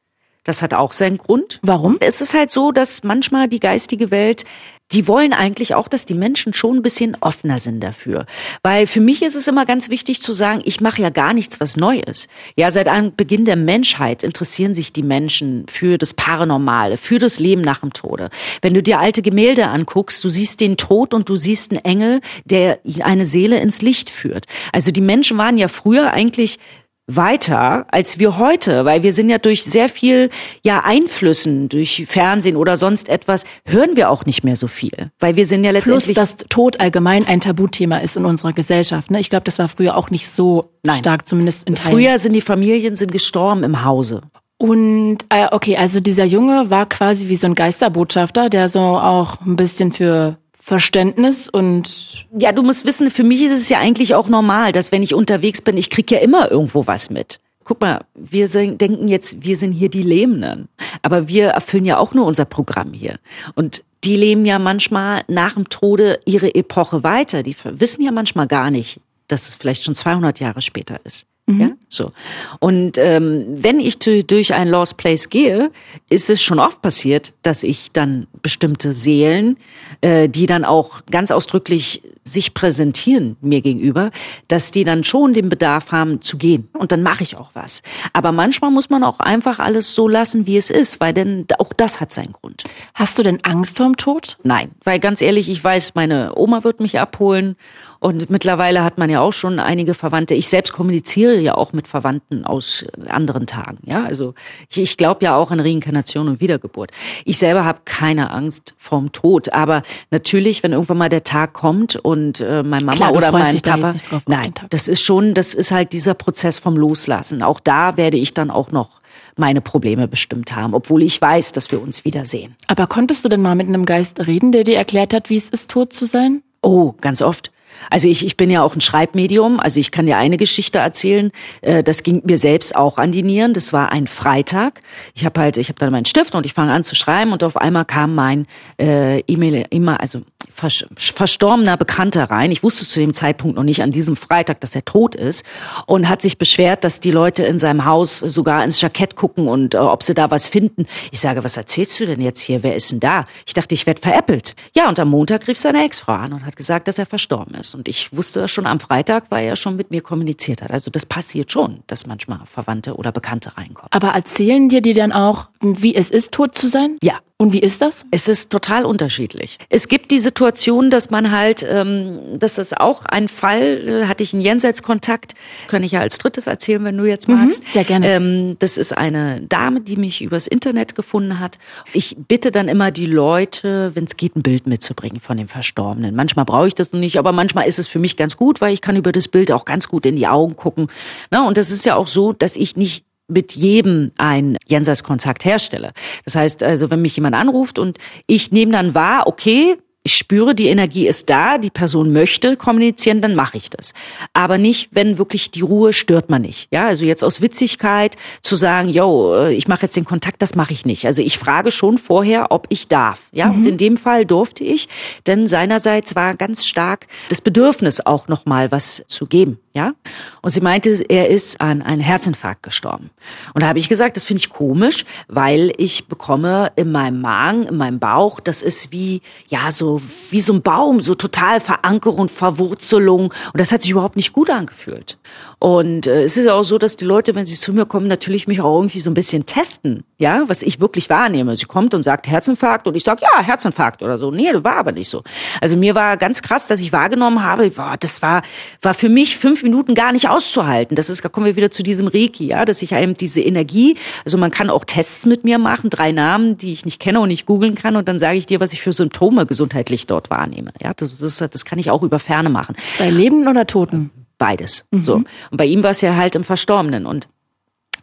Das 0.44 0.62
hat 0.62 0.74
auch 0.74 0.92
seinen 0.92 1.18
Grund. 1.18 1.58
Warum? 1.62 1.96
Es 1.98 2.20
ist 2.20 2.32
halt 2.32 2.50
so, 2.50 2.70
dass 2.70 3.02
manchmal 3.02 3.48
die 3.48 3.58
geistige 3.58 4.12
Welt, 4.12 4.44
die 4.92 5.08
wollen 5.08 5.32
eigentlich 5.32 5.74
auch, 5.74 5.88
dass 5.88 6.06
die 6.06 6.14
Menschen 6.14 6.54
schon 6.54 6.76
ein 6.76 6.82
bisschen 6.82 7.16
offener 7.20 7.58
sind 7.58 7.80
dafür. 7.80 8.24
Weil 8.62 8.86
für 8.86 9.00
mich 9.00 9.22
ist 9.22 9.34
es 9.34 9.48
immer 9.48 9.66
ganz 9.66 9.88
wichtig 9.88 10.22
zu 10.22 10.32
sagen, 10.32 10.62
ich 10.64 10.80
mache 10.80 11.02
ja 11.02 11.10
gar 11.10 11.34
nichts, 11.34 11.60
was 11.60 11.76
neu 11.76 11.98
ist. 11.98 12.28
Ja, 12.56 12.70
seit 12.70 12.86
Beginn 13.16 13.44
der 13.44 13.56
Menschheit 13.56 14.22
interessieren 14.22 14.74
sich 14.74 14.92
die 14.92 15.02
Menschen 15.02 15.66
für 15.68 15.98
das 15.98 16.14
Paranormale, 16.14 16.96
für 16.96 17.18
das 17.18 17.40
Leben 17.40 17.62
nach 17.62 17.80
dem 17.80 17.92
Tode. 17.92 18.30
Wenn 18.62 18.74
du 18.74 18.82
dir 18.82 19.00
alte 19.00 19.22
Gemälde 19.22 19.66
anguckst, 19.66 20.22
du 20.22 20.28
siehst 20.28 20.60
den 20.60 20.76
Tod 20.76 21.14
und 21.14 21.28
du 21.28 21.36
siehst 21.36 21.72
einen 21.72 21.84
Engel, 21.84 22.20
der 22.44 22.78
eine 23.00 23.24
Seele 23.24 23.58
ins 23.58 23.82
Licht 23.82 24.08
führt. 24.08 24.46
Also 24.72 24.92
die 24.92 25.00
Menschen 25.00 25.36
waren 25.36 25.58
ja 25.58 25.66
früher 25.66 26.12
eigentlich 26.12 26.58
weiter 27.06 27.86
als 27.90 28.18
wir 28.18 28.36
heute, 28.36 28.84
weil 28.84 29.02
wir 29.02 29.12
sind 29.12 29.28
ja 29.28 29.38
durch 29.38 29.62
sehr 29.64 29.88
viel 29.88 30.30
ja 30.64 30.82
Einflüssen 30.84 31.68
durch 31.68 32.04
Fernsehen 32.08 32.56
oder 32.56 32.76
sonst 32.76 33.08
etwas 33.08 33.44
hören 33.64 33.94
wir 33.94 34.10
auch 34.10 34.26
nicht 34.26 34.42
mehr 34.42 34.56
so 34.56 34.66
viel, 34.66 35.10
weil 35.20 35.36
wir 35.36 35.46
sind 35.46 35.64
ja 35.64 35.70
Plus, 35.70 35.86
letztendlich 35.86 36.16
dass 36.16 36.36
Tod 36.48 36.80
allgemein 36.80 37.26
ein 37.26 37.40
Tabuthema 37.40 37.98
ist 37.98 38.16
in 38.16 38.24
unserer 38.24 38.52
Gesellschaft. 38.52 39.10
Ne? 39.10 39.20
Ich 39.20 39.30
glaube, 39.30 39.44
das 39.44 39.58
war 39.58 39.68
früher 39.68 39.96
auch 39.96 40.10
nicht 40.10 40.28
so 40.28 40.70
Nein. 40.82 40.98
stark, 40.98 41.28
zumindest 41.28 41.68
in 41.68 41.76
Teilen. 41.76 41.92
früher 41.92 42.18
sind 42.18 42.32
die 42.32 42.40
Familien 42.40 42.96
sind 42.96 43.12
gestorben 43.12 43.62
im 43.62 43.84
Hause. 43.84 44.22
Und 44.58 45.18
äh, 45.28 45.48
okay, 45.52 45.76
also 45.76 46.00
dieser 46.00 46.24
Junge 46.24 46.70
war 46.70 46.86
quasi 46.86 47.28
wie 47.28 47.36
so 47.36 47.46
ein 47.46 47.54
Geisterbotschafter, 47.54 48.48
der 48.48 48.68
so 48.68 48.80
auch 48.80 49.40
ein 49.42 49.56
bisschen 49.56 49.92
für 49.92 50.38
Verständnis 50.66 51.48
und 51.48 52.26
Ja, 52.36 52.50
du 52.50 52.64
musst 52.64 52.84
wissen, 52.84 53.08
für 53.12 53.22
mich 53.22 53.40
ist 53.40 53.52
es 53.52 53.68
ja 53.68 53.78
eigentlich 53.78 54.16
auch 54.16 54.28
normal, 54.28 54.72
dass 54.72 54.90
wenn 54.90 55.04
ich 55.04 55.14
unterwegs 55.14 55.62
bin, 55.62 55.76
ich 55.76 55.90
krieg 55.90 56.10
ja 56.10 56.18
immer 56.18 56.50
irgendwo 56.50 56.88
was 56.88 57.08
mit. 57.08 57.38
Guck 57.62 57.80
mal, 57.80 58.04
wir 58.16 58.48
sind, 58.48 58.80
denken 58.80 59.06
jetzt, 59.06 59.44
wir 59.44 59.56
sind 59.56 59.70
hier 59.70 59.90
die 59.90 60.02
Lebenden, 60.02 60.66
aber 61.02 61.28
wir 61.28 61.50
erfüllen 61.50 61.84
ja 61.84 61.98
auch 61.98 62.14
nur 62.14 62.26
unser 62.26 62.46
Programm 62.46 62.92
hier. 62.92 63.20
Und 63.54 63.84
die 64.02 64.16
leben 64.16 64.44
ja 64.44 64.58
manchmal 64.58 65.22
nach 65.28 65.54
dem 65.54 65.68
Tode 65.68 66.18
ihre 66.24 66.52
Epoche 66.52 67.04
weiter. 67.04 67.44
Die 67.44 67.54
wissen 67.62 68.02
ja 68.02 68.10
manchmal 68.10 68.48
gar 68.48 68.72
nicht, 68.72 69.00
dass 69.28 69.48
es 69.48 69.56
vielleicht 69.56 69.84
schon 69.84 69.94
200 69.94 70.40
Jahre 70.40 70.62
später 70.62 70.98
ist. 71.04 71.26
Ja, 71.48 71.70
so. 71.88 72.10
Und 72.58 72.98
ähm, 72.98 73.44
wenn 73.48 73.78
ich 73.78 74.00
durch 74.00 74.52
ein 74.52 74.68
Lost 74.68 74.96
Place 74.96 75.28
gehe, 75.28 75.70
ist 76.08 76.28
es 76.28 76.42
schon 76.42 76.58
oft 76.58 76.82
passiert, 76.82 77.34
dass 77.42 77.62
ich 77.62 77.92
dann 77.92 78.26
bestimmte 78.42 78.92
Seelen, 78.92 79.56
äh, 80.00 80.28
die 80.28 80.46
dann 80.46 80.64
auch 80.64 81.02
ganz 81.08 81.30
ausdrücklich 81.30 82.02
sich 82.24 82.52
präsentieren 82.52 83.36
mir 83.40 83.60
gegenüber, 83.60 84.10
dass 84.48 84.72
die 84.72 84.82
dann 84.82 85.04
schon 85.04 85.34
den 85.34 85.48
Bedarf 85.48 85.92
haben 85.92 86.20
zu 86.20 86.36
gehen. 86.36 86.68
Und 86.72 86.90
dann 86.90 87.04
mache 87.04 87.22
ich 87.22 87.36
auch 87.36 87.50
was. 87.54 87.82
Aber 88.12 88.32
manchmal 88.32 88.72
muss 88.72 88.90
man 88.90 89.04
auch 89.04 89.20
einfach 89.20 89.60
alles 89.60 89.94
so 89.94 90.08
lassen, 90.08 90.48
wie 90.48 90.56
es 90.56 90.70
ist, 90.70 90.98
weil 90.98 91.12
denn 91.12 91.46
auch 91.60 91.72
das 91.72 92.00
hat 92.00 92.12
seinen 92.12 92.32
Grund. 92.32 92.64
hast 92.94 93.20
du 93.20 93.22
denn 93.22 93.38
Angst 93.44 93.76
vorm 93.76 93.96
Tod? 93.96 94.36
Nein, 94.42 94.72
weil 94.82 94.98
ganz 94.98 95.22
ehrlich, 95.22 95.48
ich 95.48 95.62
weiß, 95.62 95.94
meine 95.94 96.32
Oma 96.34 96.64
wird 96.64 96.80
mich 96.80 96.98
abholen 96.98 97.54
und 97.98 98.30
mittlerweile 98.30 98.84
hat 98.84 98.98
man 98.98 99.10
ja 99.10 99.20
auch 99.20 99.32
schon 99.32 99.58
einige 99.58 99.94
Verwandte. 99.94 100.34
Ich 100.34 100.48
selbst 100.48 100.72
kommuniziere 100.72 101.38
ja 101.38 101.54
auch 101.54 101.72
mit 101.72 101.86
Verwandten 101.86 102.44
aus 102.44 102.82
äh, 102.82 103.08
anderen 103.08 103.46
Tagen. 103.46 103.78
Ja, 103.84 104.04
also 104.04 104.34
ich, 104.70 104.78
ich 104.78 104.96
glaube 104.96 105.24
ja 105.24 105.36
auch 105.36 105.50
an 105.50 105.60
Reinkarnation 105.60 106.28
und 106.28 106.40
Wiedergeburt. 106.40 106.90
Ich 107.24 107.38
selber 107.38 107.64
habe 107.64 107.80
keine 107.84 108.30
Angst 108.30 108.74
vorm 108.78 109.12
Tod, 109.12 109.52
aber 109.52 109.82
natürlich, 110.10 110.62
wenn 110.62 110.72
irgendwann 110.72 110.98
mal 110.98 111.08
der 111.08 111.24
Tag 111.24 111.52
kommt 111.52 111.96
und 111.96 112.40
äh, 112.40 112.62
meine 112.62 112.84
Mama 112.84 112.96
Klar, 112.96 113.12
oder 113.14 113.32
mein 113.32 113.60
Papa, 113.60 113.92
drauf 113.92 114.12
auf 114.12 114.22
nein, 114.26 114.52
das 114.70 114.88
ist 114.88 115.02
schon, 115.02 115.34
das 115.34 115.54
ist 115.54 115.70
halt 115.70 115.92
dieser 115.92 116.14
Prozess 116.14 116.58
vom 116.58 116.76
Loslassen. 116.76 117.42
Auch 117.42 117.60
da 117.60 117.96
werde 117.96 118.16
ich 118.16 118.34
dann 118.34 118.50
auch 118.50 118.72
noch 118.72 119.00
meine 119.36 119.60
Probleme 119.60 120.08
bestimmt 120.08 120.54
haben, 120.54 120.74
obwohl 120.74 121.02
ich 121.02 121.20
weiß, 121.20 121.52
dass 121.52 121.70
wir 121.70 121.80
uns 121.80 122.04
wiedersehen. 122.04 122.54
Aber 122.66 122.86
konntest 122.86 123.24
du 123.24 123.28
denn 123.28 123.42
mal 123.42 123.54
mit 123.54 123.68
einem 123.68 123.84
Geist 123.84 124.26
reden, 124.26 124.52
der 124.52 124.64
dir 124.64 124.76
erklärt 124.76 125.12
hat, 125.12 125.30
wie 125.30 125.36
es 125.36 125.50
ist, 125.50 125.70
tot 125.70 125.92
zu 125.92 126.06
sein? 126.06 126.42
Oh, 126.62 126.94
ganz 127.00 127.22
oft. 127.22 127.52
Also 127.90 128.08
ich, 128.08 128.24
ich 128.24 128.36
bin 128.36 128.50
ja 128.50 128.62
auch 128.62 128.74
ein 128.74 128.80
Schreibmedium, 128.80 129.60
also 129.60 129.80
ich 129.80 129.90
kann 129.90 130.06
dir 130.06 130.16
eine 130.16 130.36
Geschichte 130.36 130.78
erzählen. 130.78 131.30
Äh, 131.60 131.82
Das 131.82 132.02
ging 132.02 132.22
mir 132.24 132.38
selbst 132.38 132.74
auch 132.74 132.98
an 132.98 133.12
die 133.12 133.22
Nieren. 133.22 133.52
Das 133.52 133.72
war 133.72 133.92
ein 133.92 134.06
Freitag. 134.06 134.80
Ich 135.14 135.24
habe 135.24 135.40
halt, 135.40 135.56
ich 135.56 135.68
habe 135.68 135.78
dann 135.78 135.92
meinen 135.92 136.04
Stift 136.04 136.34
und 136.34 136.46
ich 136.46 136.52
fange 136.52 136.72
an 136.72 136.84
zu 136.84 136.94
schreiben 136.94 137.32
und 137.32 137.42
auf 137.44 137.56
einmal 137.56 137.84
kam 137.84 138.14
mein 138.14 138.46
äh, 138.80 139.20
E-Mail 139.20 139.66
immer, 139.70 140.00
also 140.00 140.22
vers 140.52 140.84
verstorbener 140.96 141.76
Bekannter 141.76 142.24
rein. 142.30 142.50
Ich 142.50 142.62
wusste 142.62 142.86
zu 142.86 143.00
dem 143.00 143.12
Zeitpunkt 143.12 143.56
noch 143.56 143.62
nicht 143.64 143.82
an 143.82 143.90
diesem 143.90 144.16
Freitag, 144.16 144.60
dass 144.60 144.74
er 144.74 144.84
tot 144.84 145.14
ist 145.14 145.44
und 145.86 146.08
hat 146.08 146.22
sich 146.22 146.38
beschwert, 146.38 146.84
dass 146.84 147.00
die 147.00 147.10
Leute 147.10 147.44
in 147.44 147.58
seinem 147.58 147.84
Haus 147.84 148.20
sogar 148.20 148.64
ins 148.64 148.80
Jackett 148.80 149.16
gucken 149.16 149.48
und 149.48 149.74
äh, 149.74 149.78
ob 149.78 150.02
sie 150.02 150.14
da 150.14 150.30
was 150.30 150.48
finden. 150.48 150.86
Ich 151.10 151.20
sage, 151.20 151.42
was 151.44 151.56
erzählst 151.56 151.98
du 152.00 152.06
denn 152.06 152.20
jetzt 152.20 152.40
hier? 152.40 152.62
Wer 152.62 152.76
ist 152.76 152.92
denn 152.92 153.00
da? 153.00 153.24
Ich 153.46 153.54
dachte, 153.54 153.74
ich 153.74 153.86
werde 153.86 154.00
veräppelt. 154.00 154.54
Ja, 154.74 154.88
und 154.88 154.98
am 154.98 155.08
Montag 155.08 155.46
rief 155.48 155.58
seine 155.58 155.84
Ex-Frau 155.84 156.12
an 156.12 156.32
und 156.32 156.46
hat 156.46 156.56
gesagt, 156.56 156.88
dass 156.88 156.98
er 156.98 157.06
verstorben 157.06 157.54
ist. 157.54 157.65
Und 157.74 157.88
ich 157.88 158.14
wusste 158.16 158.40
das 158.40 158.50
schon 158.50 158.66
am 158.66 158.80
Freitag, 158.80 159.24
weil 159.30 159.46
er 159.46 159.56
schon 159.56 159.76
mit 159.76 159.90
mir 159.90 160.00
kommuniziert 160.00 160.62
hat. 160.62 160.70
Also 160.70 160.90
das 160.90 161.06
passiert 161.06 161.50
schon, 161.50 161.82
dass 161.86 162.06
manchmal 162.06 162.40
Verwandte 162.46 162.94
oder 162.94 163.12
Bekannte 163.12 163.56
reinkommen. 163.56 163.90
Aber 163.90 164.08
erzählen 164.08 164.68
dir 164.68 164.82
die 164.82 164.94
dann 164.94 165.12
auch, 165.12 165.48
wie 165.60 165.94
es 165.94 166.10
ist, 166.10 166.32
tot 166.32 166.56
zu 166.56 166.68
sein? 166.68 166.98
Ja, 167.02 167.20
Und 167.38 167.52
wie 167.52 167.58
ist 167.58 167.82
das? 167.82 168.06
Es 168.10 168.28
ist 168.28 168.48
total 168.48 168.86
unterschiedlich. 168.86 169.58
Es 169.68 169.88
gibt 169.88 170.10
die 170.10 170.20
Situation, 170.20 170.88
dass 170.88 171.10
man 171.10 171.32
halt, 171.32 171.66
ähm, 171.68 172.38
dass 172.38 172.54
das 172.54 172.72
auch 172.72 173.04
ein 173.04 173.28
Fall, 173.28 173.86
äh, 173.86 174.06
hatte 174.06 174.22
ich 174.22 174.32
einen 174.32 174.40
Jenseitskontakt, 174.40 175.34
kann 175.68 175.82
ich 175.82 175.92
ja 175.92 176.00
als 176.00 176.16
drittes 176.16 176.46
erzählen, 176.46 176.82
wenn 176.84 176.96
du 176.96 177.04
jetzt 177.04 177.28
mhm, 177.28 177.34
magst. 177.34 177.62
Mhm, 177.62 177.68
sehr 177.70 177.84
gerne. 177.84 178.08
Ähm, 178.08 178.56
das 178.58 178.78
ist 178.78 178.96
eine 178.96 179.42
Dame, 179.42 179.82
die 179.82 179.96
mich 179.96 180.22
übers 180.22 180.46
Internet 180.46 180.94
gefunden 180.94 181.38
hat. 181.38 181.58
Ich 181.92 182.16
bitte 182.16 182.50
dann 182.50 182.68
immer 182.68 182.90
die 182.90 183.04
Leute, 183.04 183.90
wenn 183.94 184.04
es 184.04 184.16
geht, 184.16 184.34
ein 184.34 184.42
Bild 184.42 184.66
mitzubringen 184.66 185.20
von 185.20 185.36
dem 185.36 185.48
Verstorbenen. 185.48 186.14
Manchmal 186.14 186.46
brauche 186.46 186.68
ich 186.68 186.74
das 186.74 186.92
nicht, 186.92 187.18
aber 187.18 187.32
manchmal 187.32 187.66
ist 187.66 187.78
es 187.78 187.86
für 187.86 187.98
mich 187.98 188.16
ganz 188.16 188.38
gut, 188.38 188.62
weil 188.62 188.72
ich 188.72 188.80
kann 188.80 188.96
über 188.96 189.12
das 189.12 189.28
Bild 189.28 189.52
auch 189.52 189.66
ganz 189.66 189.88
gut 189.88 190.06
in 190.06 190.16
die 190.16 190.26
Augen 190.26 190.56
gucken. 190.56 190.88
Na, 191.30 191.46
und 191.46 191.58
das 191.58 191.70
ist 191.70 191.84
ja 191.84 191.96
auch 191.96 192.06
so, 192.06 192.32
dass 192.32 192.56
ich 192.56 192.76
nicht 192.76 193.05
mit 193.28 193.52
jedem 193.52 194.12
ein 194.18 194.56
Jenseitskontakt 194.66 195.44
herstelle. 195.44 195.92
Das 196.24 196.36
heißt 196.36 196.62
also, 196.62 196.90
wenn 196.90 197.02
mich 197.02 197.16
jemand 197.16 197.34
anruft 197.34 197.78
und 197.78 197.98
ich 198.26 198.52
nehme 198.52 198.72
dann 198.72 198.94
wahr, 198.94 199.26
okay, 199.26 199.76
ich 200.06 200.14
spüre, 200.14 200.54
die 200.54 200.68
Energie 200.68 201.08
ist 201.08 201.28
da, 201.28 201.58
die 201.58 201.70
Person 201.70 202.12
möchte 202.12 202.56
kommunizieren, 202.56 203.20
dann 203.20 203.34
mache 203.34 203.56
ich 203.56 203.70
das. 203.70 203.92
Aber 204.34 204.56
nicht, 204.56 204.90
wenn 204.92 205.18
wirklich 205.18 205.50
die 205.50 205.62
Ruhe 205.62 205.92
stört 205.92 206.30
man 206.30 206.42
nicht. 206.42 206.68
Ja, 206.70 206.86
also 206.86 207.04
jetzt 207.04 207.24
aus 207.24 207.40
Witzigkeit 207.40 208.14
zu 208.40 208.54
sagen, 208.54 208.88
yo, 208.88 209.34
äh, 209.34 209.54
ich 209.54 209.66
mache 209.66 209.82
jetzt 209.82 209.96
den 209.96 210.04
Kontakt, 210.04 210.40
das 210.42 210.54
mache 210.54 210.72
ich 210.72 210.86
nicht. 210.86 211.06
Also 211.06 211.22
ich 211.22 211.38
frage 211.38 211.72
schon 211.72 211.98
vorher, 211.98 212.52
ob 212.52 212.66
ich 212.68 212.86
darf. 212.86 213.22
Ja, 213.32 213.46
mhm. 213.46 213.54
und 213.56 213.66
in 213.66 213.78
dem 213.78 213.96
Fall 213.96 214.24
durfte 214.24 214.62
ich, 214.62 214.88
denn 215.26 215.48
seinerseits 215.48 216.14
war 216.14 216.36
ganz 216.36 216.66
stark 216.66 217.08
das 217.28 217.40
Bedürfnis 217.40 218.00
auch 218.00 218.28
noch 218.28 218.46
mal 218.46 218.70
was 218.70 219.02
zu 219.08 219.26
geben. 219.26 219.58
Ja, 219.76 219.92
und 220.40 220.52
sie 220.52 220.62
meinte, 220.62 221.04
er 221.10 221.28
ist 221.28 221.60
an 221.60 221.82
einem 221.82 222.00
Herzinfarkt 222.00 222.62
gestorben. 222.62 223.10
Und 223.52 223.62
da 223.62 223.68
habe 223.68 223.78
ich 223.78 223.90
gesagt, 223.90 224.16
das 224.16 224.24
finde 224.24 224.40
ich 224.40 224.48
komisch, 224.48 225.04
weil 225.28 225.70
ich 225.76 226.08
bekomme 226.08 226.72
in 226.76 226.90
meinem 226.90 227.20
Magen, 227.20 227.64
in 227.64 227.76
meinem 227.76 227.98
Bauch, 227.98 228.40
das 228.40 228.62
ist 228.62 228.90
wie 228.90 229.20
ja 229.48 229.70
so 229.70 230.00
wie 230.30 230.40
so 230.40 230.54
ein 230.54 230.62
Baum, 230.62 231.00
so 231.00 231.14
total 231.14 231.60
Verankerung, 231.60 232.30
Verwurzelung. 232.30 233.34
Und 233.52 233.60
das 233.60 233.70
hat 233.70 233.82
sich 233.82 233.90
überhaupt 233.90 234.16
nicht 234.16 234.32
gut 234.32 234.48
angefühlt. 234.48 235.18
Und 235.58 236.06
äh, 236.06 236.22
es 236.22 236.38
ist 236.38 236.48
auch 236.48 236.62
so, 236.62 236.78
dass 236.78 236.96
die 236.96 237.04
Leute, 237.04 237.34
wenn 237.34 237.44
sie 237.44 237.56
zu 237.56 237.74
mir 237.74 237.84
kommen, 237.84 238.06
natürlich 238.06 238.46
mich 238.46 238.62
auch 238.62 238.76
irgendwie 238.76 239.00
so 239.00 239.10
ein 239.10 239.14
bisschen 239.14 239.44
testen, 239.44 240.04
ja, 240.16 240.44
was 240.46 240.62
ich 240.62 240.80
wirklich 240.80 241.10
wahrnehme. 241.10 241.54
Sie 241.56 241.66
kommt 241.66 241.92
und 241.92 242.02
sagt 242.02 242.28
Herzinfarkt 242.28 242.86
und 242.86 242.94
ich 242.94 243.04
sage, 243.04 243.20
ja, 243.22 243.42
Herzinfarkt 243.42 244.02
oder 244.02 244.16
so. 244.16 244.30
Nee, 244.30 244.52
das 244.52 244.64
war 244.64 244.76
aber 244.76 244.92
nicht 244.92 245.10
so. 245.10 245.22
Also 245.60 245.76
mir 245.76 245.94
war 245.94 246.16
ganz 246.16 246.40
krass, 246.40 246.68
dass 246.68 246.80
ich 246.80 246.92
wahrgenommen 246.92 247.42
habe, 247.42 247.70
boah, 247.70 247.96
das 247.98 248.22
war, 248.22 248.40
war 248.80 248.94
für 248.94 249.10
mich 249.10 249.36
fünf 249.36 249.62
Minuten 249.66 249.94
gar 249.94 250.12
nicht 250.12 250.28
auszuhalten. 250.28 250.94
Das 250.94 251.10
ist, 251.10 251.24
da 251.24 251.28
kommen 251.28 251.46
wir 251.46 251.56
wieder 251.56 251.70
zu 251.70 251.82
diesem 251.82 252.06
Reiki, 252.06 252.46
ja, 252.46 252.64
dass 252.64 252.82
ich 252.82 252.94
einem 252.94 253.14
diese 253.14 253.40
Energie, 253.40 253.96
also 254.24 254.38
man 254.38 254.50
kann 254.50 254.70
auch 254.70 254.84
Tests 254.84 255.26
mit 255.26 255.44
mir 255.44 255.58
machen, 255.58 255.90
drei 255.90 256.12
Namen, 256.12 256.56
die 256.56 256.72
ich 256.72 256.84
nicht 256.84 257.00
kenne 257.00 257.20
und 257.20 257.28
nicht 257.28 257.46
googeln 257.46 257.74
kann 257.74 257.96
und 257.96 258.08
dann 258.08 258.18
sage 258.18 258.38
ich 258.38 258.46
dir, 258.46 258.60
was 258.60 258.72
ich 258.72 258.80
für 258.80 258.92
Symptome 258.92 259.46
gesundheitlich 259.46 260.06
dort 260.06 260.30
wahrnehme. 260.30 260.72
Ja, 260.80 260.92
das, 260.94 261.18
das, 261.18 261.38
das 261.38 261.64
kann 261.64 261.78
ich 261.78 261.90
auch 261.90 262.02
über 262.02 262.18
Ferne 262.18 262.48
machen. 262.48 262.76
Bei 262.98 263.10
Lebenden 263.10 263.48
oder 263.48 263.66
Toten? 263.66 264.10
beides. 264.38 264.84
Mhm. 264.90 265.02
So. 265.02 265.14
Und 265.14 265.26
bei 265.52 265.66
ihm 265.66 265.82
war 265.82 265.90
es 265.90 266.00
ja 266.00 266.16
halt 266.16 266.34
im 266.36 266.44
Verstorbenen. 266.44 267.06
Und 267.06 267.28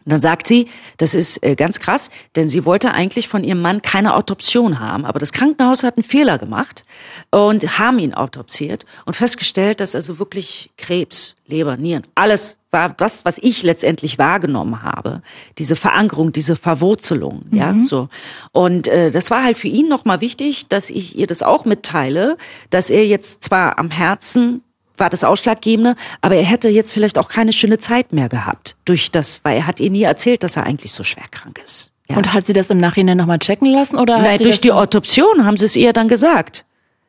dann 0.06 0.20
sagt 0.20 0.46
sie, 0.46 0.68
das 0.98 1.14
ist 1.14 1.42
äh, 1.42 1.54
ganz 1.54 1.80
krass, 1.80 2.10
denn 2.36 2.48
sie 2.48 2.64
wollte 2.64 2.92
eigentlich 2.92 3.28
von 3.28 3.42
ihrem 3.42 3.62
Mann 3.62 3.82
keine 3.82 4.14
Autoption 4.14 4.80
haben, 4.80 5.04
aber 5.04 5.18
das 5.18 5.32
Krankenhaus 5.32 5.82
hat 5.82 5.96
einen 5.96 6.04
Fehler 6.04 6.38
gemacht 6.38 6.84
und 7.30 7.78
haben 7.78 7.98
ihn 7.98 8.14
autopsiert 8.14 8.84
und 9.06 9.14
festgestellt, 9.14 9.80
dass 9.80 9.94
also 9.94 10.18
wirklich 10.18 10.70
Krebs, 10.76 11.36
Leber, 11.46 11.76
Nieren, 11.76 12.02
alles 12.14 12.58
war 12.70 12.90
das, 12.90 13.24
was 13.24 13.38
ich 13.38 13.62
letztendlich 13.62 14.18
wahrgenommen 14.18 14.82
habe, 14.82 15.22
diese 15.58 15.76
Verankerung, 15.76 16.32
diese 16.32 16.56
Verwurzelung, 16.56 17.44
mhm. 17.50 17.56
ja, 17.56 17.74
so. 17.82 18.08
Und 18.52 18.88
äh, 18.88 19.10
das 19.10 19.30
war 19.30 19.44
halt 19.44 19.56
für 19.56 19.68
ihn 19.68 19.88
nochmal 19.88 20.20
wichtig, 20.20 20.68
dass 20.68 20.90
ich 20.90 21.16
ihr 21.16 21.26
das 21.26 21.42
auch 21.42 21.64
mitteile, 21.64 22.36
dass 22.70 22.90
er 22.90 23.06
jetzt 23.06 23.44
zwar 23.44 23.78
am 23.78 23.90
Herzen 23.90 24.62
war 24.96 25.10
das 25.10 25.24
Ausschlaggebende, 25.24 25.96
aber 26.20 26.36
er 26.36 26.44
hätte 26.44 26.68
jetzt 26.68 26.92
vielleicht 26.92 27.18
auch 27.18 27.28
keine 27.28 27.52
schöne 27.52 27.78
Zeit 27.78 28.12
mehr 28.12 28.28
gehabt 28.28 28.76
durch 28.84 29.10
das, 29.10 29.40
weil 29.42 29.56
er 29.58 29.66
hat 29.66 29.80
ihr 29.80 29.90
nie 29.90 30.02
erzählt, 30.02 30.42
dass 30.42 30.56
er 30.56 30.64
eigentlich 30.64 30.92
so 30.92 31.02
schwer 31.02 31.24
krank 31.30 31.60
ist. 31.62 31.90
Ja. 32.08 32.16
Und 32.16 32.32
hat 32.32 32.46
sie 32.46 32.52
das 32.52 32.70
im 32.70 32.78
Nachhinein 32.78 33.16
nochmal 33.16 33.38
checken 33.38 33.72
lassen 33.72 33.96
oder? 33.96 34.18
Nein, 34.18 34.38
durch 34.38 34.60
die 34.60 34.72
Autoption 34.72 35.44
haben 35.46 35.56
sie 35.56 35.64
es 35.64 35.76
ihr 35.76 35.92
dann 35.92 36.08
gesagt. 36.08 36.64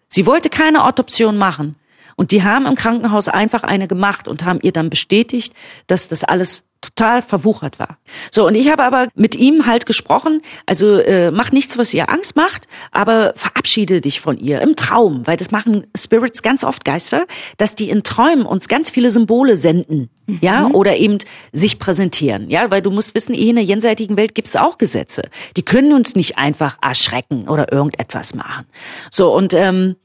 Sie 0.08 0.26
wollte 0.26 0.50
keine 0.50 0.86
Autoption 0.86 1.38
machen. 1.38 1.76
Und 2.16 2.32
die 2.32 2.44
haben 2.44 2.66
im 2.66 2.76
Krankenhaus 2.76 3.28
einfach 3.28 3.64
eine 3.64 3.90
gemacht 3.90 4.30
und 4.30 4.46
haben 4.46 4.60
ihr 4.62 4.72
dann 4.72 4.90
bestätigt, 4.90 5.54
dass 5.88 6.08
das 6.08 6.24
alles 6.24 6.64
total 6.86 7.22
verwuchert 7.22 7.80
war. 7.80 7.98
So, 8.32 8.46
und 8.48 8.56
ich 8.56 8.70
habe 8.70 8.84
aber 8.84 9.08
mit 9.16 9.36
ihm 9.36 9.66
halt 9.66 9.86
gesprochen, 9.86 10.42
also 10.66 10.98
äh, 10.98 11.32
mach 11.32 11.52
nichts, 11.52 11.78
was 11.78 11.94
ihr 11.94 12.10
Angst 12.10 12.36
macht, 12.36 12.68
aber 12.92 13.34
verabschiede 13.36 14.02
dich 14.02 14.20
von 14.20 14.38
ihr 14.38 14.62
im 14.62 14.76
Traum, 14.76 15.26
weil 15.26 15.38
das 15.38 15.52
machen 15.52 15.88
Spirits 15.98 16.42
ganz 16.42 16.64
oft 16.64 16.86
Geister, 16.86 17.26
dass 17.58 17.76
die 17.76 17.90
in 17.90 18.04
Träumen 18.04 18.46
uns 18.46 18.68
ganz 18.68 18.90
viele 18.90 19.10
Symbole 19.10 19.58
senden, 19.58 20.10
mhm. 20.28 20.40
ja, 20.42 20.68
oder 20.68 20.98
eben 20.98 21.18
sich 21.52 21.80
präsentieren, 21.80 22.50
ja, 22.50 22.70
weil 22.70 22.82
du 22.82 22.92
musst 22.92 23.16
wissen, 23.16 23.34
eh 23.34 23.50
in 23.50 23.56
der 23.56 23.66
jenseitigen 23.66 24.18
Welt 24.18 24.36
gibt 24.36 24.48
es 24.48 24.56
auch 24.56 24.78
Gesetze. 24.78 25.24
Die 25.58 25.64
können 25.64 25.94
uns 25.94 26.16
nicht 26.16 26.38
einfach 26.38 26.78
erschrecken 26.82 27.48
oder 27.48 27.72
irgendetwas 27.72 28.36
machen. 28.36 28.66
So, 29.12 29.34
und 29.36 29.54
ähm, 29.54 29.96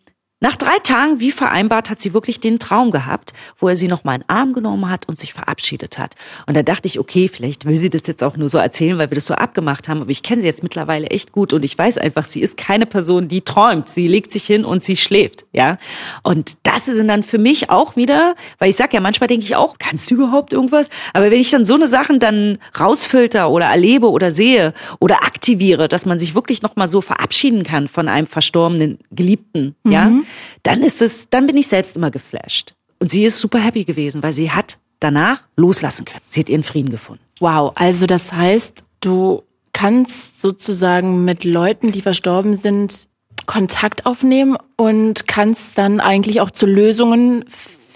nach 0.43 0.57
drei 0.57 0.79
Tagen, 0.83 1.21
wie 1.21 1.33
vereinbart, 1.33 1.91
hat 1.91 2.01
sie 2.01 2.15
wirklich 2.15 2.41
den 2.41 2.59
Traum 2.59 2.91
gehabt, 2.91 3.35
wo 3.59 3.69
er 3.69 3.77
sie 3.77 3.89
noch 3.89 4.05
mal 4.05 4.15
in 4.15 4.21
den 4.23 4.31
Arm 4.31 4.55
genommen 4.55 4.89
hat 4.89 5.07
und 5.07 5.19
sich 5.19 5.35
verabschiedet 5.35 5.99
hat. 5.99 6.15
Und 6.47 6.57
da 6.57 6.63
dachte 6.63 6.89
ich, 6.89 6.99
okay, 6.99 7.29
vielleicht 7.29 7.67
will 7.67 7.77
sie 7.77 7.91
das 7.91 8.07
jetzt 8.07 8.25
auch 8.25 8.39
nur 8.39 8.49
so 8.49 8.57
erzählen, 8.57 8.97
weil 8.97 9.11
wir 9.11 9.17
das 9.17 9.27
so 9.27 9.35
abgemacht 9.35 9.87
haben. 9.87 10.01
Aber 10.01 10.11
ich 10.11 10.23
kenne 10.23 10.41
sie 10.41 10.47
jetzt 10.47 10.63
mittlerweile 10.63 11.09
echt 11.09 11.33
gut 11.33 11.53
und 11.53 11.63
ich 11.63 11.77
weiß 11.77 11.99
einfach, 11.99 12.25
sie 12.25 12.41
ist 12.41 12.57
keine 12.57 12.87
Person, 12.87 13.29
die 13.29 13.43
träumt. 13.43 13.91
Sie 13.91 14.07
legt 14.07 14.33
sich 14.33 14.45
hin 14.45 14.65
und 14.65 14.83
sie 14.83 14.97
schläft, 14.97 15.45
ja. 15.53 15.77
Und 16.23 16.57
das 16.63 16.87
sind 16.87 17.09
dann 17.09 17.23
für 17.23 17.39
mich 17.39 17.69
auch 17.69 17.97
wieder, 17.97 18.35
weil 18.59 18.71
ich 18.71 18.77
sag 18.77 18.95
ja, 18.95 19.01
manchmal 19.01 19.29
denke 19.29 19.45
ich 19.45 19.57
auch, 19.57 19.77
kannst 19.79 20.11
du 20.11 20.15
überhaupt 20.15 20.55
irgendwas? 20.55 20.89
Aber 21.13 21.31
wenn 21.31 21.41
ich 21.41 21.51
dann 21.51 21.67
so 21.67 21.75
eine 21.75 21.87
Sachen 21.87 22.19
dann 22.19 22.57
rausfilter 22.79 23.51
oder 23.51 23.67
erlebe 23.67 24.11
oder 24.11 24.31
sehe 24.31 24.73
oder 25.01 25.17
aktiviere, 25.17 25.87
dass 25.87 26.07
man 26.07 26.19
sich 26.19 26.35
wirklich 26.35 26.63
noch 26.63 26.77
mal 26.77 26.87
so 26.87 27.03
verabschieden 27.03 27.63
kann 27.63 27.89
von 27.89 28.09
einem 28.09 28.27
verstorbenen 28.27 29.01
Geliebten, 29.11 29.75
mhm. 29.85 29.93
ja 29.93 30.11
dann 30.63 30.83
ist 30.83 31.03
es, 31.03 31.29
dann 31.31 31.47
bin 31.47 31.57
ich 31.57 31.67
selbst 31.67 31.97
immer 31.97 32.11
geflasht. 32.11 32.75
Und 32.99 33.11
sie 33.11 33.25
ist 33.25 33.39
super 33.39 33.59
happy 33.59 33.85
gewesen, 33.85 34.23
weil 34.23 34.33
sie 34.33 34.51
hat 34.51 34.79
danach 35.01 35.43
loslassen 35.57 36.05
können. 36.05 36.23
Sie 36.29 36.41
hat 36.41 36.49
ihren 36.49 36.63
Frieden 36.63 36.91
gefunden. 36.91 37.23
Wow, 37.41 37.73
also 37.75 38.07
das 38.07 38.33
heißt, 38.33 38.85
du 39.01 39.43
kannst 39.73 40.41
sozusagen 40.41 41.25
mit 41.25 41.45
Leuten, 41.45 41.93
die 41.93 42.03
verstorben 42.03 42.55
sind, 42.55 43.09
Kontakt 43.47 44.07
aufnehmen 44.07 44.57
und 44.77 45.27
kannst 45.27 45.79
dann 45.79 46.01
eigentlich 46.01 46.41
auch 46.41 46.51
zu 46.51 46.67
Lösungen 46.67 47.45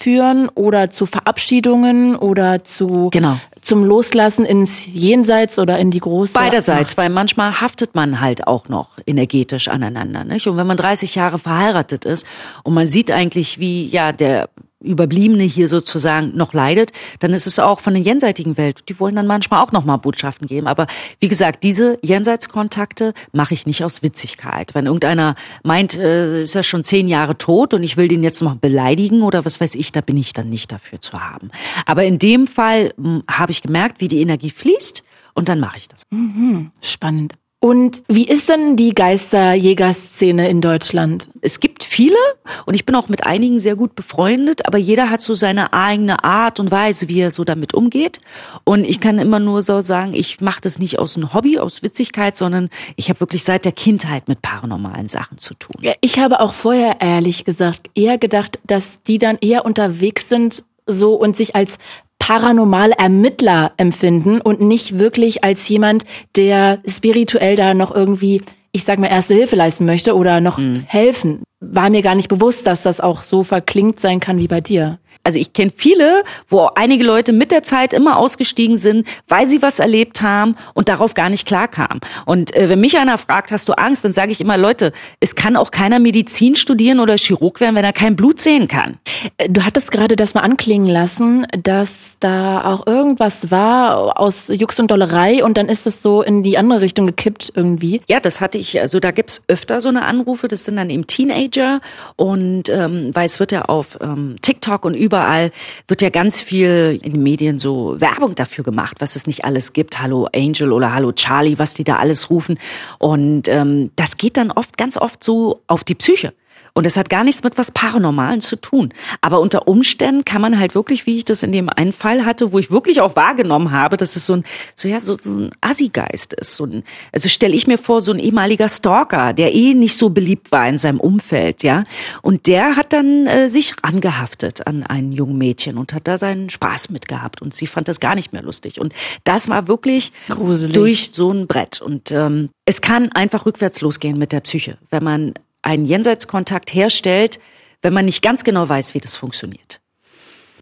führen 0.04 0.50
oder 0.50 0.90
zu 0.90 1.06
Verabschiedungen 1.06 2.14
oder 2.14 2.62
zu 2.62 3.08
genau. 3.10 3.38
zum 3.62 3.84
Loslassen 3.84 4.44
ins 4.44 4.84
Jenseits 4.84 5.58
oder 5.58 5.78
in 5.78 5.90
die 5.90 6.00
große 6.00 6.34
Beiderseits, 6.34 6.94
Macht. 6.94 6.98
weil 6.98 7.08
manchmal 7.08 7.62
haftet 7.62 7.94
man 7.94 8.20
halt 8.20 8.46
auch 8.46 8.68
noch 8.68 8.90
energetisch 9.06 9.68
aneinander, 9.68 10.24
nicht? 10.24 10.46
Und 10.46 10.58
wenn 10.58 10.66
man 10.66 10.76
30 10.76 11.14
Jahre 11.14 11.38
verheiratet 11.38 12.04
ist 12.04 12.26
und 12.64 12.74
man 12.74 12.86
sieht 12.86 13.10
eigentlich, 13.10 13.58
wie 13.58 13.86
ja 13.86 14.12
der 14.12 14.50
Überbliebene 14.84 15.42
hier 15.42 15.68
sozusagen 15.68 16.36
noch 16.36 16.52
leidet, 16.52 16.92
dann 17.20 17.32
ist 17.32 17.46
es 17.46 17.58
auch 17.58 17.80
von 17.80 17.94
der 17.94 18.02
jenseitigen 18.02 18.56
Welt. 18.56 18.88
Die 18.88 18.98
wollen 19.00 19.16
dann 19.16 19.26
manchmal 19.26 19.62
auch 19.62 19.72
nochmal 19.72 19.98
Botschaften 19.98 20.46
geben. 20.46 20.66
Aber 20.66 20.86
wie 21.20 21.28
gesagt, 21.28 21.62
diese 21.62 21.98
Jenseitskontakte 22.02 23.14
mache 23.32 23.54
ich 23.54 23.66
nicht 23.66 23.84
aus 23.84 24.02
Witzigkeit. 24.02 24.74
Wenn 24.74 24.86
irgendeiner 24.86 25.34
meint, 25.62 25.98
äh, 25.98 26.42
ist 26.42 26.54
er 26.54 26.62
schon 26.62 26.84
zehn 26.84 27.08
Jahre 27.08 27.38
tot 27.38 27.74
und 27.74 27.82
ich 27.82 27.96
will 27.96 28.08
den 28.08 28.22
jetzt 28.22 28.42
noch 28.42 28.56
beleidigen 28.56 29.22
oder 29.22 29.44
was 29.44 29.60
weiß 29.60 29.74
ich, 29.74 29.92
da 29.92 30.00
bin 30.00 30.16
ich 30.16 30.32
dann 30.32 30.48
nicht 30.48 30.72
dafür 30.72 31.00
zu 31.00 31.20
haben. 31.20 31.50
Aber 31.86 32.04
in 32.04 32.18
dem 32.18 32.46
Fall 32.46 32.92
hm, 32.96 33.22
habe 33.30 33.52
ich 33.52 33.62
gemerkt, 33.62 34.00
wie 34.00 34.08
die 34.08 34.20
Energie 34.20 34.50
fließt 34.50 35.02
und 35.34 35.48
dann 35.48 35.60
mache 35.60 35.78
ich 35.78 35.88
das. 35.88 36.02
Mhm, 36.10 36.70
spannend. 36.80 37.34
Und 37.64 38.02
wie 38.08 38.28
ist 38.28 38.50
denn 38.50 38.76
die 38.76 38.94
Geisterjägerszene 38.94 40.50
in 40.50 40.60
Deutschland? 40.60 41.30
Es 41.40 41.60
gibt 41.60 41.82
viele 41.82 42.18
und 42.66 42.74
ich 42.74 42.84
bin 42.84 42.94
auch 42.94 43.08
mit 43.08 43.24
einigen 43.24 43.58
sehr 43.58 43.74
gut 43.74 43.94
befreundet, 43.94 44.66
aber 44.66 44.76
jeder 44.76 45.08
hat 45.08 45.22
so 45.22 45.32
seine 45.32 45.72
eigene 45.72 46.24
Art 46.24 46.60
und 46.60 46.70
Weise, 46.70 47.08
wie 47.08 47.20
er 47.20 47.30
so 47.30 47.42
damit 47.42 47.72
umgeht. 47.72 48.20
Und 48.64 48.84
ich 48.84 49.00
kann 49.00 49.18
immer 49.18 49.38
nur 49.38 49.62
so 49.62 49.80
sagen, 49.80 50.12
ich 50.12 50.42
mache 50.42 50.60
das 50.60 50.78
nicht 50.78 50.98
aus 50.98 51.16
einem 51.16 51.32
Hobby, 51.32 51.58
aus 51.58 51.82
Witzigkeit, 51.82 52.36
sondern 52.36 52.68
ich 52.96 53.08
habe 53.08 53.20
wirklich 53.20 53.44
seit 53.44 53.64
der 53.64 53.72
Kindheit 53.72 54.28
mit 54.28 54.42
paranormalen 54.42 55.08
Sachen 55.08 55.38
zu 55.38 55.54
tun. 55.54 55.76
Ja, 55.80 55.94
ich 56.02 56.18
habe 56.18 56.40
auch 56.40 56.52
vorher 56.52 57.00
ehrlich 57.00 57.46
gesagt 57.46 57.88
eher 57.94 58.18
gedacht, 58.18 58.58
dass 58.66 59.00
die 59.00 59.16
dann 59.16 59.38
eher 59.40 59.64
unterwegs 59.64 60.28
sind 60.28 60.64
so 60.86 61.14
und 61.14 61.34
sich 61.34 61.56
als 61.56 61.78
paranormale 62.24 62.94
Ermittler 62.96 63.72
empfinden 63.76 64.40
und 64.40 64.62
nicht 64.62 64.98
wirklich 64.98 65.44
als 65.44 65.68
jemand, 65.68 66.04
der 66.36 66.78
spirituell 66.88 67.54
da 67.54 67.74
noch 67.74 67.94
irgendwie, 67.94 68.40
ich 68.72 68.84
sag 68.84 68.98
mal, 68.98 69.08
erste 69.08 69.34
Hilfe 69.34 69.56
leisten 69.56 69.84
möchte 69.84 70.16
oder 70.16 70.40
noch 70.40 70.56
mhm. 70.56 70.84
helfen. 70.86 71.42
war 71.60 71.90
mir 71.90 72.00
gar 72.00 72.14
nicht 72.14 72.28
bewusst, 72.28 72.66
dass 72.66 72.80
das 72.80 73.00
auch 73.00 73.24
so 73.24 73.44
verklingt 73.44 74.00
sein 74.00 74.20
kann 74.20 74.38
wie 74.38 74.48
bei 74.48 74.62
dir 74.62 74.98
also 75.22 75.38
ich 75.38 75.52
kenne 75.52 75.72
viele, 75.74 76.22
wo 76.48 76.70
einige 76.74 77.04
Leute 77.04 77.32
mit 77.32 77.52
der 77.52 77.62
Zeit 77.62 77.92
immer 77.92 78.18
ausgestiegen 78.18 78.76
sind, 78.76 79.06
weil 79.28 79.46
sie 79.46 79.62
was 79.62 79.78
erlebt 79.78 80.22
haben 80.22 80.56
und 80.74 80.88
darauf 80.88 81.14
gar 81.14 81.30
nicht 81.30 81.46
klarkamen. 81.46 82.00
Und 82.26 82.54
äh, 82.54 82.68
wenn 82.68 82.80
mich 82.80 82.98
einer 82.98 83.18
fragt, 83.18 83.52
hast 83.52 83.68
du 83.68 83.72
Angst, 83.74 84.04
dann 84.04 84.12
sage 84.12 84.32
ich 84.32 84.40
immer, 84.40 84.56
Leute, 84.56 84.92
es 85.20 85.34
kann 85.34 85.56
auch 85.56 85.70
keiner 85.70 85.98
Medizin 85.98 86.56
studieren 86.56 87.00
oder 87.00 87.16
Chirurg 87.16 87.60
werden, 87.60 87.74
wenn 87.76 87.84
er 87.84 87.92
kein 87.92 88.16
Blut 88.16 88.40
sehen 88.40 88.68
kann. 88.68 88.98
Äh, 89.38 89.48
du 89.48 89.64
hattest 89.64 89.90
gerade 89.90 90.16
das 90.16 90.34
mal 90.34 90.40
anklingen 90.40 90.88
lassen, 90.88 91.46
dass 91.62 92.16
da 92.20 92.64
auch 92.64 92.86
irgendwas 92.86 93.50
war 93.50 94.18
aus 94.20 94.48
Jux 94.48 94.78
und 94.80 94.90
Dollerei 94.90 95.44
und 95.44 95.58
dann 95.58 95.68
ist 95.68 95.86
es 95.86 96.02
so 96.02 96.22
in 96.22 96.42
die 96.42 96.58
andere 96.58 96.80
Richtung 96.80 97.06
gekippt 97.06 97.52
irgendwie. 97.54 98.00
Ja, 98.08 98.20
das 98.20 98.40
hatte 98.40 98.58
ich, 98.58 98.80
also 98.80 99.00
da 99.00 99.10
gibt's 99.10 99.42
öfter 99.48 99.80
so 99.80 99.88
eine 99.88 100.04
Anrufe, 100.04 100.48
das 100.48 100.64
sind 100.64 100.76
dann 100.76 100.90
eben 100.90 101.06
Teenager 101.06 101.80
und 102.16 102.68
ähm, 102.68 103.10
weil 103.12 103.26
es 103.26 103.40
wird 103.40 103.52
ja 103.52 103.62
auf 103.62 103.98
ähm, 104.00 104.36
TikTok 104.40 104.84
und 104.84 104.94
überall 105.04 105.50
wird 105.86 106.02
ja 106.02 106.10
ganz 106.10 106.40
viel 106.40 106.98
in 107.02 107.12
den 107.12 107.22
Medien 107.22 107.58
so 107.58 108.00
Werbung 108.00 108.34
dafür 108.34 108.64
gemacht, 108.64 108.96
was 109.00 109.16
es 109.16 109.26
nicht 109.26 109.44
alles 109.44 109.72
gibt. 109.72 110.00
Hallo 110.00 110.28
Angel 110.34 110.72
oder 110.72 110.94
Hallo 110.94 111.12
Charlie, 111.12 111.58
was 111.58 111.74
die 111.74 111.84
da 111.84 111.96
alles 111.96 112.30
rufen. 112.30 112.58
Und 112.98 113.48
ähm, 113.48 113.90
das 113.96 114.16
geht 114.16 114.36
dann 114.36 114.50
oft, 114.50 114.76
ganz 114.78 114.96
oft 114.96 115.22
so 115.22 115.60
auf 115.66 115.84
die 115.84 115.94
Psyche. 115.94 116.32
Und 116.76 116.86
das 116.86 116.96
hat 116.96 117.08
gar 117.08 117.22
nichts 117.22 117.44
mit 117.44 117.56
was 117.56 117.70
Paranormalen 117.70 118.40
zu 118.40 118.56
tun. 118.56 118.92
Aber 119.20 119.40
unter 119.40 119.68
Umständen 119.68 120.24
kann 120.24 120.42
man 120.42 120.58
halt 120.58 120.74
wirklich, 120.74 121.06
wie 121.06 121.16
ich 121.16 121.24
das 121.24 121.44
in 121.44 121.52
dem 121.52 121.68
einen 121.68 121.92
Fall 121.92 122.26
hatte, 122.26 122.50
wo 122.50 122.58
ich 122.58 122.72
wirklich 122.72 123.00
auch 123.00 123.14
wahrgenommen 123.14 123.70
habe, 123.70 123.96
dass 123.96 124.16
es 124.16 124.26
so 124.26 124.34
ein, 124.34 124.44
so 124.74 124.88
ja, 124.88 124.98
so, 124.98 125.14
so 125.14 125.30
ein 125.30 125.50
Assi-Geist 125.60 126.34
ist. 126.34 126.56
So 126.56 126.64
ein, 126.64 126.82
also 127.12 127.28
stelle 127.28 127.54
ich 127.54 127.68
mir 127.68 127.78
vor, 127.78 128.00
so 128.00 128.12
ein 128.12 128.18
ehemaliger 128.18 128.68
Stalker, 128.68 129.32
der 129.32 129.54
eh 129.54 129.74
nicht 129.74 129.96
so 129.96 130.10
beliebt 130.10 130.50
war 130.50 130.68
in 130.68 130.76
seinem 130.76 130.98
Umfeld, 130.98 131.62
ja. 131.62 131.84
Und 132.22 132.48
der 132.48 132.74
hat 132.74 132.92
dann 132.92 133.28
äh, 133.28 133.48
sich 133.48 133.74
angehaftet 133.82 134.66
an 134.66 134.82
ein 134.82 135.12
jungen 135.12 135.38
Mädchen 135.38 135.78
und 135.78 135.94
hat 135.94 136.08
da 136.08 136.18
seinen 136.18 136.50
Spaß 136.50 136.90
mitgehabt. 136.90 137.40
Und 137.40 137.54
sie 137.54 137.68
fand 137.68 137.86
das 137.86 138.00
gar 138.00 138.16
nicht 138.16 138.32
mehr 138.32 138.42
lustig. 138.42 138.80
Und 138.80 138.92
das 139.22 139.48
war 139.48 139.68
wirklich 139.68 140.10
Gruselig. 140.28 140.74
durch 140.74 141.10
so 141.12 141.30
ein 141.30 141.46
Brett. 141.46 141.80
Und 141.80 142.10
ähm, 142.10 142.50
es 142.64 142.80
kann 142.80 143.12
einfach 143.12 143.46
rückwärts 143.46 143.80
losgehen 143.80 144.18
mit 144.18 144.32
der 144.32 144.40
Psyche, 144.40 144.76
wenn 144.90 145.04
man 145.04 145.34
einen 145.64 145.86
Jenseitskontakt 145.86 146.74
herstellt, 146.74 147.40
wenn 147.82 147.92
man 147.92 148.04
nicht 148.04 148.22
ganz 148.22 148.44
genau 148.44 148.68
weiß, 148.68 148.94
wie 148.94 149.00
das 149.00 149.16
funktioniert. 149.16 149.80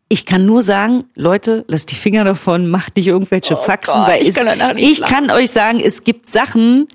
Ich 0.08 0.26
kann 0.26 0.44
nur 0.44 0.62
sagen, 0.62 1.04
Leute, 1.14 1.64
lasst 1.68 1.90
die 1.90 1.94
Finger 1.94 2.24
davon, 2.24 2.68
macht 2.68 2.96
nicht 2.96 3.06
irgendwelche 3.06 3.54
oh 3.54 3.62
Faxen, 3.62 4.00
Gott, 4.00 4.08
weil 4.08 4.22
ich, 4.22 4.34
kann, 4.34 4.76
ich 4.76 5.00
kann 5.00 5.30
euch 5.30 5.50
sagen, 5.50 5.80
es 5.80 6.04
gibt 6.04 6.28
Sachen, 6.28 6.86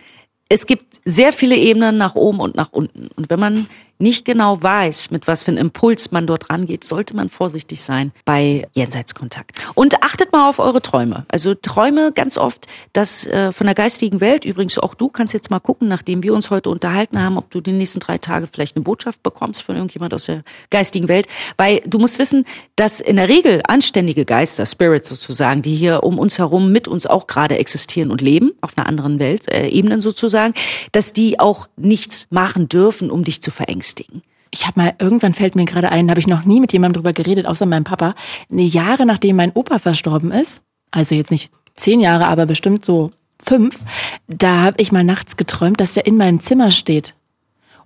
es 0.50 0.68
gibt 0.68 1.00
sehr 1.04 1.34
viele 1.34 1.56
Ebenen 1.56 1.98
nach 1.98 2.16
oben 2.16 2.40
und 2.40 2.56
nach 2.56 2.72
unten. 2.72 3.08
Und 3.16 3.30
wenn 3.30 3.40
man 3.40 3.68
nicht 4.00 4.26
genau 4.26 4.62
weiß, 4.62 5.12
mit 5.12 5.28
was 5.28 5.44
für 5.44 5.52
einem 5.52 5.58
Impuls 5.58 6.12
man 6.12 6.28
dort 6.28 6.50
rangeht, 6.50 6.84
sollte 6.84 7.16
man 7.16 7.30
vorsichtig 7.30 7.82
sein 7.82 8.12
bei 8.26 8.68
Jenseitskontakt. 8.74 9.60
Und 9.74 10.04
achtet 10.04 10.32
mal 10.32 10.50
auf 10.50 10.60
eure 10.60 10.82
Träume. 10.82 11.26
Also 11.30 11.56
Träume 11.56 12.12
ganz 12.12 12.38
oft, 12.38 12.68
dass 12.94 13.26
äh, 13.28 13.52
von 13.52 13.66
der 13.66 13.76
geistigen 13.76 14.22
Welt, 14.22 14.46
übrigens 14.46 14.78
auch 14.78 14.94
du 14.94 15.10
kannst 15.10 15.34
jetzt 15.34 15.50
mal 15.50 15.60
gucken, 15.60 15.88
nachdem 15.88 16.24
wir 16.24 16.34
uns 16.34 16.50
heute 16.50 16.70
unterhalten 16.70 17.20
haben, 17.20 17.38
ob 17.38 17.50
du 17.50 17.62
die 17.62 17.72
nächsten 17.72 18.00
drei 18.00 18.18
Tage 18.18 18.48
vielleicht 18.52 18.76
eine 18.76 18.84
Botschaft 18.84 19.24
bekommst 19.24 19.64
von 19.64 19.76
irgendjemand 19.76 20.14
aus 20.14 20.26
der 20.26 20.44
geistigen 20.70 21.08
Welt. 21.08 21.28
Weil 21.58 21.82
du 21.86 21.98
musst 21.98 22.20
wissen, 22.20 22.46
dass 22.76 23.00
in 23.00 23.16
der 23.16 23.30
Regel 23.30 23.62
anständige 23.68 24.26
Geister, 24.26 24.66
Spirits 24.66 25.10
sozusagen, 25.10 25.62
die 25.62 25.76
hier 25.76 26.04
um 26.04 26.20
uns 26.20 26.38
herum 26.38 26.72
mit 26.72 26.88
uns 26.88 27.08
auch 27.08 27.26
gerade 27.28 27.58
existieren 27.58 28.12
und 28.12 28.22
leben, 28.22 28.52
auf 28.62 28.78
einer 28.78 28.88
anderen 28.88 29.20
Welt, 29.20 29.48
äh, 29.48 29.68
Ebenen 29.68 30.02
sozusagen, 30.02 30.54
dass 30.92 31.14
die 31.14 31.40
auch 31.40 31.68
nichts 31.78 32.28
machen 32.30 32.70
dürfen, 32.70 33.10
um 33.10 33.24
dich 33.24 33.42
zu 33.42 33.52
verängstigen 33.52 33.87
beängstigen. 33.88 34.22
Ich 34.50 34.66
habe 34.66 34.80
mal, 34.80 34.94
irgendwann 35.00 35.34
fällt 35.34 35.56
mir 35.56 35.66
gerade 35.66 35.92
ein, 35.92 36.10
habe 36.10 36.20
ich 36.20 36.28
noch 36.28 36.46
nie 36.46 36.62
mit 36.62 36.72
jemandem 36.72 37.02
drüber 37.02 37.14
geredet, 37.14 37.46
außer 37.46 37.66
meinem 37.66 37.84
Papa. 37.84 38.16
Jahre 38.50 39.06
nachdem 39.06 39.36
mein 39.36 39.52
Opa 39.52 39.78
verstorben 39.78 40.32
ist, 40.32 40.62
also 40.92 41.16
jetzt 41.16 41.32
nicht 41.32 41.52
zehn 41.76 42.00
Jahre, 42.00 42.28
aber 42.28 42.46
bestimmt 42.46 42.86
so 42.86 43.12
fünf, 43.44 43.80
da 44.28 44.62
habe 44.62 44.82
ich 44.82 44.92
mal 44.92 45.04
nachts 45.04 45.36
geträumt, 45.38 45.82
dass 45.82 45.98
er 45.98 46.06
in 46.06 46.18
meinem 46.18 46.40
Zimmer 46.40 46.72
steht. 46.72 47.14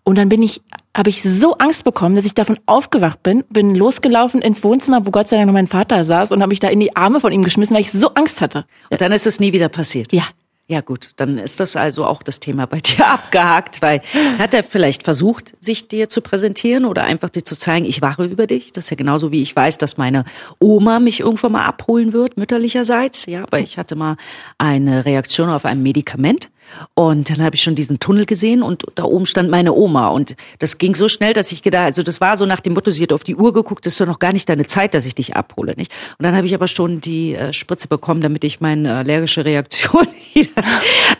Und 0.03 0.17
dann 0.17 0.29
bin 0.29 0.41
ich, 0.41 0.61
habe 0.95 1.09
ich 1.09 1.21
so 1.21 1.57
Angst 1.57 1.83
bekommen, 1.83 2.15
dass 2.15 2.25
ich 2.25 2.33
davon 2.33 2.59
aufgewacht 2.65 3.21
bin, 3.21 3.43
bin 3.49 3.75
losgelaufen 3.75 4.41
ins 4.41 4.63
Wohnzimmer, 4.63 5.05
wo 5.05 5.11
Gott 5.11 5.29
sei 5.29 5.37
Dank 5.37 5.47
noch 5.47 5.53
mein 5.53 5.67
Vater 5.67 6.05
saß 6.05 6.31
und 6.31 6.41
habe 6.41 6.49
mich 6.49 6.59
da 6.59 6.69
in 6.69 6.79
die 6.79 6.95
Arme 6.95 7.19
von 7.19 7.31
ihm 7.31 7.43
geschmissen, 7.43 7.75
weil 7.75 7.81
ich 7.81 7.91
so 7.91 8.13
Angst 8.13 8.41
hatte. 8.41 8.65
Und 8.89 9.01
dann 9.01 9.11
ist 9.11 9.27
es 9.27 9.39
nie 9.39 9.53
wieder 9.53 9.69
passiert. 9.69 10.13
Ja, 10.13 10.23
ja 10.71 10.79
gut, 10.79 11.09
dann 11.17 11.37
ist 11.37 11.59
das 11.59 11.75
also 11.75 12.05
auch 12.05 12.23
das 12.23 12.39
Thema 12.39 12.65
bei 12.65 12.79
dir 12.81 13.05
abgehakt, 13.05 13.81
weil 13.81 14.01
hat 14.39 14.53
er 14.53 14.63
vielleicht 14.63 15.03
versucht, 15.03 15.53
sich 15.59 15.89
dir 15.89 16.07
zu 16.07 16.21
präsentieren 16.21 16.85
oder 16.85 17.03
einfach 17.03 17.29
dir 17.29 17.43
zu 17.43 17.57
zeigen, 17.57 17.85
ich 17.85 18.01
wache 18.01 18.23
über 18.23 18.47
dich. 18.47 18.71
Das 18.71 18.85
ist 18.85 18.89
ja 18.89 18.95
genauso 18.95 19.31
wie 19.31 19.41
ich 19.41 19.53
weiß, 19.55 19.77
dass 19.77 19.97
meine 19.97 20.23
Oma 20.59 20.99
mich 20.99 21.19
irgendwann 21.19 21.51
mal 21.51 21.65
abholen 21.65 22.13
wird, 22.13 22.37
mütterlicherseits. 22.37 23.25
Ja, 23.25 23.45
weil 23.51 23.63
ich 23.63 23.77
hatte 23.77 23.95
mal 23.95 24.15
eine 24.57 25.05
Reaktion 25.05 25.49
auf 25.49 25.65
ein 25.65 25.83
Medikament 25.83 26.49
und 26.93 27.29
dann 27.29 27.43
habe 27.43 27.55
ich 27.55 27.63
schon 27.63 27.75
diesen 27.75 27.99
Tunnel 27.99 28.25
gesehen 28.25 28.63
und 28.63 28.83
da 28.95 29.03
oben 29.03 29.25
stand 29.25 29.49
meine 29.49 29.73
Oma. 29.73 30.09
Und 30.09 30.35
das 30.59 30.77
ging 30.77 30.95
so 30.95 31.07
schnell, 31.07 31.33
dass 31.33 31.51
ich 31.51 31.61
gedacht, 31.61 31.85
also 31.85 32.03
das 32.03 32.21
war 32.21 32.37
so 32.37 32.45
nach 32.45 32.59
dem 32.59 32.73
Motto, 32.73 32.91
sie 32.91 33.03
hat 33.03 33.13
auf 33.13 33.23
die 33.23 33.35
Uhr 33.35 33.53
geguckt, 33.53 33.85
das 33.85 33.93
ist 33.93 34.01
doch 34.01 34.07
noch 34.07 34.19
gar 34.19 34.33
nicht 34.33 34.47
deine 34.49 34.65
Zeit, 34.65 34.93
dass 34.93 35.05
ich 35.05 35.15
dich 35.15 35.35
abhole. 35.35 35.75
Nicht? 35.75 35.91
Und 36.17 36.23
dann 36.23 36.35
habe 36.35 36.45
ich 36.45 36.53
aber 36.53 36.67
schon 36.67 37.01
die 37.01 37.35
äh, 37.35 37.53
Spritze 37.53 37.87
bekommen, 37.87 38.21
damit 38.21 38.43
ich 38.43 38.61
meine 38.61 38.95
allergische 38.95 39.45
Reaktion 39.45 40.07
wieder. 40.33 40.63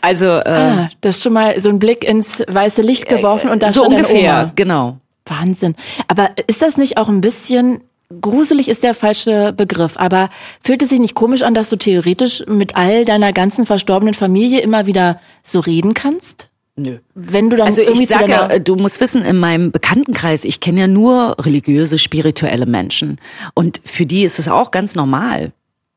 Also 0.00 0.26
äh, 0.26 0.48
ah, 0.48 0.90
das 1.00 1.16
ist 1.16 1.22
schon 1.22 1.32
mal 1.32 1.60
so 1.60 1.68
ein 1.68 1.78
Blick 1.78 2.04
ins 2.04 2.42
weiße 2.46 2.82
Licht 2.82 3.08
geworfen 3.08 3.50
und 3.50 3.62
dann 3.62 3.70
so 3.70 3.84
ungefähr, 3.84 4.52
genau. 4.54 4.98
Wahnsinn. 5.26 5.76
Aber 6.08 6.30
ist 6.46 6.62
das 6.62 6.76
nicht 6.76 6.98
auch 6.98 7.08
ein 7.08 7.20
bisschen 7.20 7.82
gruselig 8.20 8.68
ist 8.68 8.82
der 8.82 8.94
falsche 8.94 9.52
Begriff, 9.52 9.96
aber 9.96 10.30
fühlt 10.62 10.82
es 10.82 10.90
sich 10.90 11.00
nicht 11.00 11.14
komisch 11.14 11.42
an, 11.42 11.54
dass 11.54 11.70
du 11.70 11.76
theoretisch 11.76 12.44
mit 12.46 12.76
all 12.76 13.04
deiner 13.04 13.32
ganzen 13.32 13.66
verstorbenen 13.66 14.14
Familie 14.14 14.60
immer 14.60 14.86
wieder 14.86 15.20
so 15.42 15.60
reden 15.60 15.94
kannst? 15.94 16.48
Nö. 16.74 16.98
Wenn 17.14 17.50
du 17.50 17.56
dann 17.56 17.66
also 17.66 17.82
ich 17.82 18.06
sage, 18.06 18.60
du 18.60 18.76
musst 18.76 19.00
wissen, 19.00 19.22
in 19.22 19.38
meinem 19.38 19.72
Bekanntenkreis, 19.72 20.44
ich 20.44 20.60
kenne 20.60 20.80
ja 20.80 20.86
nur 20.86 21.36
religiöse, 21.38 21.98
spirituelle 21.98 22.66
Menschen. 22.66 23.20
Und 23.54 23.80
für 23.84 24.06
die 24.06 24.24
ist 24.24 24.38
es 24.38 24.48
auch 24.48 24.70
ganz 24.70 24.94
normal. 24.94 25.52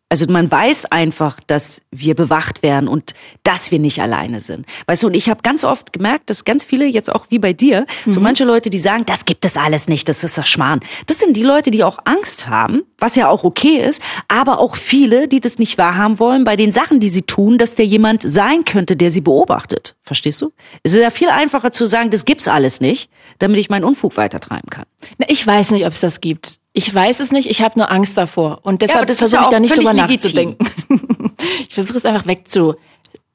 Also 0.07 0.27
man 0.27 0.51
weiß 0.51 0.85
einfach, 0.85 1.39
dass 1.47 1.81
wir 1.91 2.13
bewacht 2.13 2.61
werden 2.61 2.87
und 2.87 3.15
dass 3.41 3.71
wir 3.71 3.79
nicht 3.79 4.01
alleine 4.01 4.39
sind. 4.39 4.67
Weißt 4.85 5.01
du, 5.01 5.07
und 5.07 5.15
ich 5.15 5.29
habe 5.29 5.41
ganz 5.41 5.63
oft 5.63 5.93
gemerkt, 5.93 6.29
dass 6.29 6.45
ganz 6.45 6.63
viele 6.63 6.85
jetzt 6.85 7.11
auch 7.11 7.25
wie 7.29 7.39
bei 7.39 7.53
dir, 7.53 7.87
mhm. 8.05 8.11
so 8.11 8.21
manche 8.21 8.45
Leute, 8.45 8.69
die 8.69 8.77
sagen, 8.77 9.03
das 9.07 9.25
gibt 9.25 9.45
es 9.45 9.57
alles 9.57 9.87
nicht, 9.87 10.07
das 10.07 10.23
ist 10.23 10.37
das 10.37 10.47
Schmarrn. 10.47 10.81
Das 11.07 11.17
sind 11.17 11.35
die 11.35 11.43
Leute, 11.43 11.71
die 11.71 11.83
auch 11.83 11.97
Angst 12.05 12.47
haben, 12.47 12.83
was 12.99 13.15
ja 13.15 13.29
auch 13.29 13.43
okay 13.43 13.83
ist, 13.83 13.99
aber 14.27 14.59
auch 14.59 14.75
viele, 14.75 15.27
die 15.27 15.41
das 15.41 15.57
nicht 15.57 15.79
wahrhaben 15.79 16.19
wollen 16.19 16.43
bei 16.43 16.55
den 16.55 16.71
Sachen, 16.71 16.99
die 16.99 17.09
sie 17.09 17.23
tun, 17.23 17.57
dass 17.57 17.73
der 17.73 17.85
jemand 17.87 18.21
sein 18.21 18.63
könnte, 18.63 18.95
der 18.95 19.09
sie 19.09 19.21
beobachtet. 19.21 19.95
Verstehst 20.03 20.39
du? 20.39 20.51
Es 20.83 20.93
ist 20.93 21.01
ja 21.01 21.09
viel 21.09 21.29
einfacher 21.29 21.71
zu 21.71 21.87
sagen, 21.87 22.11
das 22.11 22.25
gibt's 22.25 22.47
alles 22.47 22.79
nicht, 22.79 23.09
damit 23.39 23.57
ich 23.57 23.71
meinen 23.71 23.83
Unfug 23.83 24.17
weitertreiben 24.17 24.69
kann. 24.69 24.85
Ich 25.27 25.45
weiß 25.45 25.71
nicht, 25.71 25.87
ob 25.87 25.93
es 25.93 26.01
das 26.01 26.21
gibt. 26.21 26.59
Ich 26.77 26.93
weiß 26.93 27.21
es 27.21 27.31
nicht, 27.31 27.49
ich 27.49 27.61
habe 27.61 27.79
nur 27.79 27.89
Angst 27.89 28.17
davor. 28.17 28.59
Und 28.63 28.81
deshalb 28.81 29.07
ja, 29.07 29.15
versuche 29.15 29.43
ich 29.43 29.47
da 29.47 29.61
nicht 29.61 29.77
drüber 29.77 29.93
legitim. 29.93 30.57
nachzudenken. 30.57 30.69
ich 31.69 31.73
versuche 31.73 31.99
es 31.99 32.05
einfach 32.05 32.27
wegzu 32.27 32.75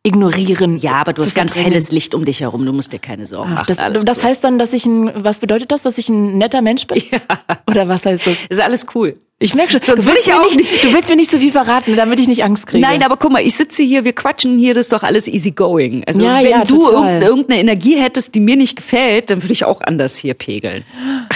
ignorieren. 0.03 0.76
Ja, 0.76 0.97
aber 0.97 1.14
du 1.14 1.22
hast 1.22 1.34
ganz 1.34 1.57
helles 1.57 1.91
Licht 1.91 2.14
um 2.14 2.26
dich 2.26 2.41
herum. 2.41 2.66
Du 2.66 2.72
musst 2.72 2.93
dir 2.93 2.99
keine 2.99 3.24
Sorgen 3.24 3.53
Ach, 3.53 3.66
machen. 3.66 3.95
Das, 3.95 4.05
das 4.05 4.22
heißt 4.22 4.45
dann, 4.45 4.59
dass 4.59 4.74
ich 4.74 4.84
ein, 4.84 5.24
was 5.24 5.41
bedeutet 5.41 5.72
das, 5.72 5.82
dass 5.82 5.97
ich 5.97 6.11
ein 6.11 6.36
netter 6.38 6.62
Mensch 6.62 6.86
bin? 6.86 7.03
Ja. 7.11 7.20
Oder 7.66 7.88
was 7.88 8.05
heißt 8.05 8.26
das? 8.26 8.36
Ist 8.51 8.61
alles 8.61 8.86
cool. 8.95 9.18
Ich 9.43 9.55
merke 9.55 9.72
schon, 9.72 9.80
sonst 9.80 10.07
will 10.07 10.16
ich 10.20 10.30
auch 10.34 10.43
nicht, 10.43 10.84
du 10.84 10.93
willst 10.93 11.09
mir 11.09 11.16
nicht 11.16 11.30
zu 11.30 11.41
viel 11.41 11.51
verraten, 11.51 11.97
damit 11.97 12.20
ich 12.20 12.28
nicht 12.28 12.45
Angst 12.45 12.66
kriege. 12.66 12.86
Nein, 12.86 13.03
aber 13.03 13.16
guck 13.16 13.32
mal, 13.32 13.41
ich 13.41 13.55
sitze 13.55 13.82
hier, 13.82 14.05
wir 14.05 14.12
quatschen 14.12 14.59
hier, 14.59 14.74
das 14.74 14.86
ist 14.86 14.93
doch 14.93 15.03
alles 15.03 15.26
easy 15.28 15.53
going. 15.53 16.05
Also 16.07 16.22
ja, 16.22 16.43
wenn 16.43 16.51
ja, 16.51 16.64
du 16.64 16.78
total. 16.78 17.22
irgendeine 17.22 17.59
Energie 17.59 17.97
hättest, 17.97 18.34
die 18.34 18.41
mir 18.41 18.57
nicht 18.57 18.76
gefällt, 18.76 19.30
dann 19.30 19.43
würde 19.43 19.55
ich 19.55 19.64
auch 19.64 19.80
anders 19.80 20.18
hier 20.18 20.34
pegeln. 20.34 20.84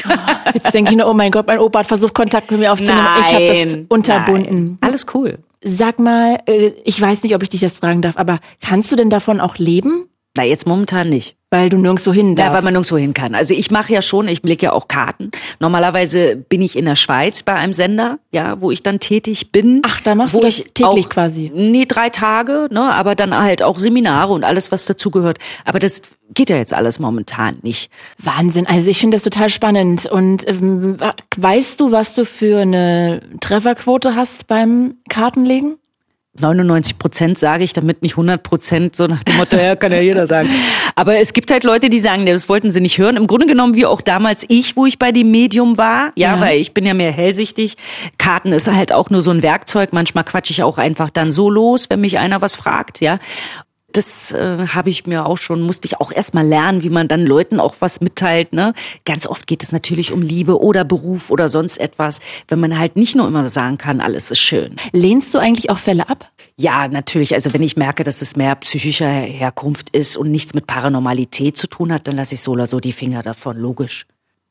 Jetzt 0.54 0.74
denke 0.74 0.90
ich 0.90 0.98
nur, 0.98 1.08
oh 1.08 1.14
mein 1.14 1.30
Gott, 1.30 1.46
mein 1.46 1.58
Opa 1.58 1.78
hat 1.78 1.86
versucht, 1.86 2.12
Kontakt 2.12 2.50
mit 2.50 2.60
mir 2.60 2.72
aufzunehmen. 2.74 3.04
Nein, 3.04 3.22
ich 3.22 3.34
habe 3.34 3.64
das 3.64 3.78
unterbunden. 3.88 4.64
Nein. 4.66 4.78
Alles 4.82 5.06
cool. 5.14 5.38
Sag 5.62 5.98
mal, 5.98 6.40
äh, 6.44 6.72
ich 6.84 7.00
weiß 7.00 7.22
nicht, 7.22 7.34
ob 7.34 7.42
ich 7.42 7.48
dich 7.48 7.62
das 7.62 7.78
fragen 7.78 8.02
darf, 8.02 8.18
aber 8.18 8.40
kannst 8.60 8.92
du 8.92 8.96
denn 8.96 9.08
davon 9.08 9.40
auch 9.40 9.56
leben? 9.56 10.10
Na, 10.36 10.42
jetzt 10.42 10.66
momentan 10.66 11.10
nicht. 11.10 11.36
Weil 11.50 11.68
du 11.68 11.78
nirgendwo 11.78 12.12
hin 12.12 12.34
darfst. 12.34 12.48
Ja, 12.48 12.54
weil 12.54 12.64
man 12.64 12.72
nirgendwo 12.72 12.96
hin 12.96 13.14
kann. 13.14 13.36
Also 13.36 13.54
ich 13.54 13.70
mache 13.70 13.92
ja 13.92 14.02
schon, 14.02 14.26
ich 14.26 14.42
blicke 14.42 14.66
ja 14.66 14.72
auch 14.72 14.88
Karten. 14.88 15.30
Normalerweise 15.60 16.34
bin 16.34 16.60
ich 16.60 16.76
in 16.76 16.86
der 16.86 16.96
Schweiz 16.96 17.44
bei 17.44 17.54
einem 17.54 17.72
Sender, 17.72 18.18
ja, 18.32 18.60
wo 18.60 18.72
ich 18.72 18.82
dann 18.82 18.98
tätig 18.98 19.52
bin. 19.52 19.80
Ach, 19.84 20.00
da 20.00 20.16
machst 20.16 20.34
du 20.34 20.40
das 20.40 20.64
täglich 20.74 21.06
auch, 21.06 21.08
quasi? 21.08 21.52
Nee, 21.54 21.84
drei 21.86 22.10
Tage, 22.10 22.66
ne, 22.72 22.92
aber 22.92 23.14
dann 23.14 23.36
halt 23.36 23.62
auch 23.62 23.78
Seminare 23.78 24.32
und 24.32 24.42
alles, 24.42 24.72
was 24.72 24.86
dazugehört. 24.86 25.38
Aber 25.64 25.78
das 25.78 26.02
geht 26.34 26.50
ja 26.50 26.56
jetzt 26.56 26.72
alles 26.72 26.98
momentan 26.98 27.58
nicht. 27.62 27.88
Wahnsinn. 28.18 28.66
Also 28.66 28.90
ich 28.90 28.98
finde 28.98 29.14
das 29.14 29.22
total 29.22 29.50
spannend. 29.50 30.06
Und 30.06 30.48
ähm, 30.48 30.96
weißt 31.36 31.78
du, 31.78 31.92
was 31.92 32.16
du 32.16 32.24
für 32.24 32.62
eine 32.62 33.20
Trefferquote 33.40 34.16
hast 34.16 34.48
beim 34.48 34.96
Kartenlegen? 35.08 35.76
99 36.40 36.98
Prozent 36.98 37.38
sage 37.38 37.64
ich, 37.64 37.72
damit 37.72 38.02
nicht 38.02 38.14
100 38.14 38.42
Prozent, 38.42 38.96
so 38.96 39.06
nach 39.06 39.22
dem 39.22 39.36
Motto, 39.36 39.56
ja, 39.56 39.76
kann 39.76 39.92
ja 39.92 40.00
jeder 40.00 40.26
sagen. 40.26 40.48
Aber 40.96 41.16
es 41.16 41.32
gibt 41.32 41.52
halt 41.52 41.64
Leute, 41.64 41.88
die 41.88 42.00
sagen, 42.00 42.26
das 42.26 42.48
wollten 42.48 42.70
sie 42.70 42.80
nicht 42.80 42.98
hören. 42.98 43.16
Im 43.16 43.26
Grunde 43.26 43.46
genommen 43.46 43.74
wie 43.74 43.86
auch 43.86 44.00
damals 44.00 44.44
ich, 44.48 44.76
wo 44.76 44.86
ich 44.86 44.98
bei 44.98 45.12
dem 45.12 45.30
Medium 45.30 45.78
war. 45.78 46.12
Ja, 46.16 46.34
ja, 46.34 46.40
weil 46.40 46.60
ich 46.60 46.74
bin 46.74 46.86
ja 46.86 46.94
mehr 46.94 47.12
hellsichtig. 47.12 47.76
Karten 48.18 48.52
ist 48.52 48.68
halt 48.68 48.92
auch 48.92 49.10
nur 49.10 49.22
so 49.22 49.30
ein 49.30 49.42
Werkzeug. 49.42 49.92
Manchmal 49.92 50.24
quatsche 50.24 50.52
ich 50.52 50.62
auch 50.62 50.78
einfach 50.78 51.10
dann 51.10 51.30
so 51.30 51.50
los, 51.50 51.88
wenn 51.88 52.00
mich 52.00 52.18
einer 52.18 52.40
was 52.40 52.56
fragt, 52.56 53.00
ja 53.00 53.18
das 53.96 54.32
äh, 54.32 54.66
habe 54.68 54.90
ich 54.90 55.06
mir 55.06 55.26
auch 55.26 55.38
schon, 55.38 55.62
musste 55.62 55.86
ich 55.86 56.00
auch 56.00 56.12
erstmal 56.12 56.46
lernen, 56.46 56.82
wie 56.82 56.90
man 56.90 57.08
dann 57.08 57.24
Leuten 57.24 57.60
auch 57.60 57.76
was 57.80 58.00
mitteilt. 58.00 58.52
Ne? 58.52 58.74
Ganz 59.04 59.26
oft 59.26 59.46
geht 59.46 59.62
es 59.62 59.72
natürlich 59.72 60.12
um 60.12 60.20
Liebe 60.20 60.60
oder 60.60 60.84
Beruf 60.84 61.30
oder 61.30 61.48
sonst 61.48 61.78
etwas, 61.78 62.20
wenn 62.48 62.60
man 62.60 62.78
halt 62.78 62.96
nicht 62.96 63.16
nur 63.16 63.26
immer 63.26 63.48
sagen 63.48 63.78
kann, 63.78 64.00
alles 64.00 64.30
ist 64.30 64.40
schön. 64.40 64.76
Lehnst 64.92 65.32
du 65.32 65.38
eigentlich 65.38 65.70
auch 65.70 65.78
Fälle 65.78 66.08
ab? 66.08 66.30
Ja, 66.56 66.88
natürlich. 66.88 67.34
Also 67.34 67.52
wenn 67.52 67.62
ich 67.62 67.76
merke, 67.76 68.04
dass 68.04 68.22
es 68.22 68.36
mehr 68.36 68.54
psychischer 68.56 69.08
Herkunft 69.08 69.90
ist 69.90 70.16
und 70.16 70.30
nichts 70.30 70.54
mit 70.54 70.66
Paranormalität 70.66 71.56
zu 71.56 71.66
tun 71.66 71.92
hat, 71.92 72.06
dann 72.06 72.16
lasse 72.16 72.34
ich 72.34 72.42
so 72.42 72.52
oder 72.52 72.66
so 72.66 72.80
die 72.80 72.92
Finger 72.92 73.22
davon, 73.22 73.56
logisch. 73.56 74.06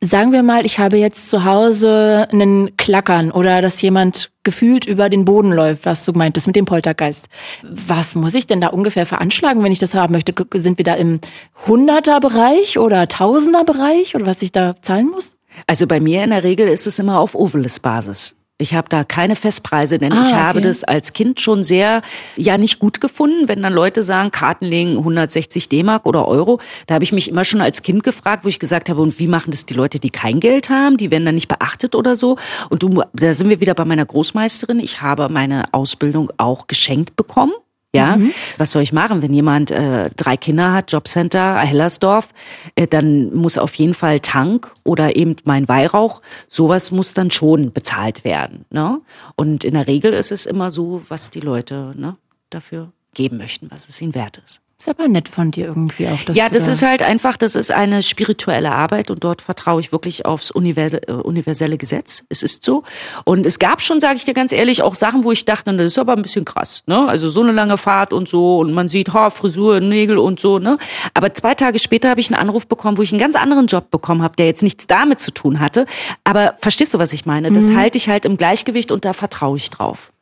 Sagen 0.05 0.33
wir 0.33 0.43
mal, 0.43 0.65
ich 0.65 0.79
habe 0.79 0.97
jetzt 0.97 1.29
zu 1.29 1.45
Hause 1.45 2.27
einen 2.29 2.75
Klackern 2.75 3.31
oder 3.31 3.61
dass 3.61 3.81
jemand 3.81 4.31
gefühlt 4.43 4.83
über 4.83 5.09
den 5.09 5.23
Boden 5.23 5.53
läuft, 5.53 5.85
was 5.85 6.03
du 6.03 6.11
meintest 6.11 6.45
mit 6.45 6.57
dem 6.57 6.65
Poltergeist. 6.65 7.29
Was 7.61 8.13
muss 8.13 8.33
ich 8.33 8.45
denn 8.45 8.59
da 8.59 8.67
ungefähr 8.67 9.05
veranschlagen, 9.05 9.63
wenn 9.63 9.71
ich 9.71 9.79
das 9.79 9.95
haben 9.95 10.11
möchte? 10.11 10.33
Sind 10.55 10.77
wir 10.77 10.83
da 10.83 10.95
im 10.95 11.21
Hunderter-Bereich 11.67 12.79
oder 12.79 13.07
Tausender-Bereich 13.07 14.13
oder 14.13 14.25
was 14.25 14.41
ich 14.41 14.51
da 14.51 14.75
zahlen 14.81 15.09
muss? 15.09 15.37
Also 15.67 15.87
bei 15.87 16.01
mir 16.01 16.25
in 16.25 16.31
der 16.31 16.43
Regel 16.43 16.67
ist 16.67 16.85
es 16.85 16.99
immer 16.99 17.17
auf 17.17 17.33
Ovilus-Basis. 17.33 18.35
Ich 18.59 18.75
habe 18.75 18.87
da 18.87 19.03
keine 19.03 19.35
Festpreise, 19.35 19.97
denn 19.97 20.13
ah, 20.13 20.25
ich 20.25 20.33
habe 20.33 20.61
das 20.61 20.83
als 20.83 21.13
Kind 21.13 21.41
schon 21.41 21.63
sehr, 21.63 22.03
ja, 22.37 22.57
nicht 22.57 22.77
gut 22.77 23.01
gefunden, 23.01 23.47
wenn 23.47 23.63
dann 23.63 23.73
Leute 23.73 24.03
sagen, 24.03 24.29
Karten 24.29 24.65
legen 24.65 24.97
160 24.97 25.69
D-Mark 25.69 26.05
oder 26.05 26.27
Euro. 26.27 26.59
Da 26.85 26.93
habe 26.95 27.03
ich 27.03 27.11
mich 27.11 27.29
immer 27.29 27.45
schon 27.45 27.61
als 27.61 27.81
Kind 27.81 28.03
gefragt, 28.03 28.45
wo 28.45 28.49
ich 28.49 28.59
gesagt 28.59 28.89
habe, 28.89 29.01
und 29.01 29.17
wie 29.17 29.27
machen 29.27 29.49
das 29.49 29.65
die 29.65 29.73
Leute, 29.73 29.99
die 29.99 30.11
kein 30.11 30.39
Geld 30.39 30.69
haben? 30.69 30.97
Die 30.97 31.09
werden 31.09 31.25
dann 31.25 31.35
nicht 31.35 31.47
beachtet 31.47 31.95
oder 31.95 32.15
so. 32.15 32.37
Und 32.69 32.83
du, 32.83 33.01
da 33.13 33.33
sind 33.33 33.49
wir 33.49 33.59
wieder 33.59 33.73
bei 33.73 33.85
meiner 33.85 34.05
Großmeisterin. 34.05 34.79
Ich 34.79 35.01
habe 35.01 35.29
meine 35.29 35.65
Ausbildung 35.73 36.31
auch 36.37 36.67
geschenkt 36.67 37.15
bekommen. 37.15 37.53
Ja, 37.95 38.15
mhm. 38.15 38.33
was 38.57 38.71
soll 38.71 38.81
ich 38.81 38.91
machen, 38.91 39.21
wenn 39.21 39.33
jemand 39.33 39.69
äh, 39.69 40.09
drei 40.17 40.35
Kinder 40.35 40.73
hat, 40.73 40.91
Jobcenter, 40.91 41.59
Hellersdorf, 41.59 42.29
äh, 42.73 42.87
dann 42.87 43.31
muss 43.35 43.59
auf 43.59 43.75
jeden 43.75 43.93
Fall 43.93 44.19
Tank 44.19 44.71
oder 44.83 45.15
eben 45.15 45.35
mein 45.43 45.67
Weihrauch, 45.67 46.23
sowas 46.47 46.89
muss 46.89 47.13
dann 47.13 47.29
schon 47.29 47.71
bezahlt 47.71 48.23
werden. 48.23 48.65
Ne? 48.71 48.99
Und 49.35 49.63
in 49.63 49.75
der 49.75 49.85
Regel 49.85 50.11
ist 50.11 50.31
es 50.31 50.47
immer 50.47 50.71
so, 50.71 51.03
was 51.09 51.29
die 51.29 51.39
Leute 51.39 51.93
ne, 51.95 52.17
dafür 52.49 52.91
geben 53.13 53.37
möchten, 53.37 53.69
was 53.69 53.87
es 53.87 54.01
ihnen 54.01 54.15
wert 54.15 54.41
ist. 54.43 54.62
Ist 54.83 54.89
aber 54.89 55.07
nett 55.07 55.29
von 55.29 55.49
dir 55.49 55.67
irgendwie 55.67 56.09
auch. 56.09 56.35
ja, 56.35 56.49
das 56.49 56.67
ist 56.67 56.81
halt 56.81 57.03
einfach, 57.03 57.37
das 57.37 57.55
ist 57.55 57.71
eine 57.71 58.03
spirituelle 58.03 58.73
Arbeit 58.73 59.11
und 59.11 59.23
dort 59.23 59.41
vertraue 59.41 59.79
ich 59.79 59.93
wirklich 59.93 60.25
aufs 60.25 60.49
äh, 60.49 60.53
universelle 60.53 61.77
Gesetz. 61.77 62.25
Es 62.27 62.43
ist 62.43 62.65
so. 62.65 62.83
Und 63.23 63.45
es 63.45 63.59
gab 63.59 63.81
schon, 63.81 64.01
sage 64.01 64.17
ich 64.17 64.25
dir 64.25 64.33
ganz 64.33 64.51
ehrlich, 64.51 64.81
auch 64.81 64.95
Sachen, 64.95 65.23
wo 65.23 65.31
ich 65.31 65.45
dachte, 65.45 65.73
das 65.77 65.85
ist 65.85 65.99
aber 65.99 66.17
ein 66.17 66.21
bisschen 66.21 66.43
krass. 66.43 66.83
Ne? 66.85 67.07
Also 67.07 67.29
so 67.29 67.41
eine 67.41 67.53
lange 67.53 67.77
Fahrt 67.77 68.11
und 68.11 68.27
so 68.27 68.59
und 68.59 68.73
man 68.73 68.89
sieht, 68.89 69.13
ha, 69.13 69.29
Frisur, 69.29 69.79
Nägel 69.79 70.17
und 70.17 70.41
so. 70.41 70.59
Ne? 70.59 70.77
Aber 71.13 71.33
zwei 71.33 71.55
Tage 71.55 71.79
später 71.79 72.09
habe 72.09 72.19
ich 72.19 72.29
einen 72.29 72.41
Anruf 72.41 72.67
bekommen, 72.67 72.97
wo 72.97 73.03
ich 73.03 73.13
einen 73.13 73.21
ganz 73.21 73.37
anderen 73.37 73.67
Job 73.67 73.89
bekommen 73.89 74.21
habe, 74.21 74.35
der 74.35 74.47
jetzt 74.47 74.63
nichts 74.63 74.85
damit 74.85 75.21
zu 75.21 75.31
tun 75.31 75.61
hatte. 75.61 75.85
Aber 76.25 76.55
verstehst 76.59 76.93
du, 76.93 76.99
was 76.99 77.13
ich 77.13 77.25
meine? 77.25 77.53
Das 77.53 77.67
mhm. 77.67 77.77
halte 77.77 77.97
ich 77.97 78.09
halt 78.09 78.25
im 78.25 78.35
Gleichgewicht 78.35 78.91
und 78.91 79.05
da 79.05 79.13
vertraue 79.13 79.55
ich 79.55 79.69
drauf. 79.69 80.12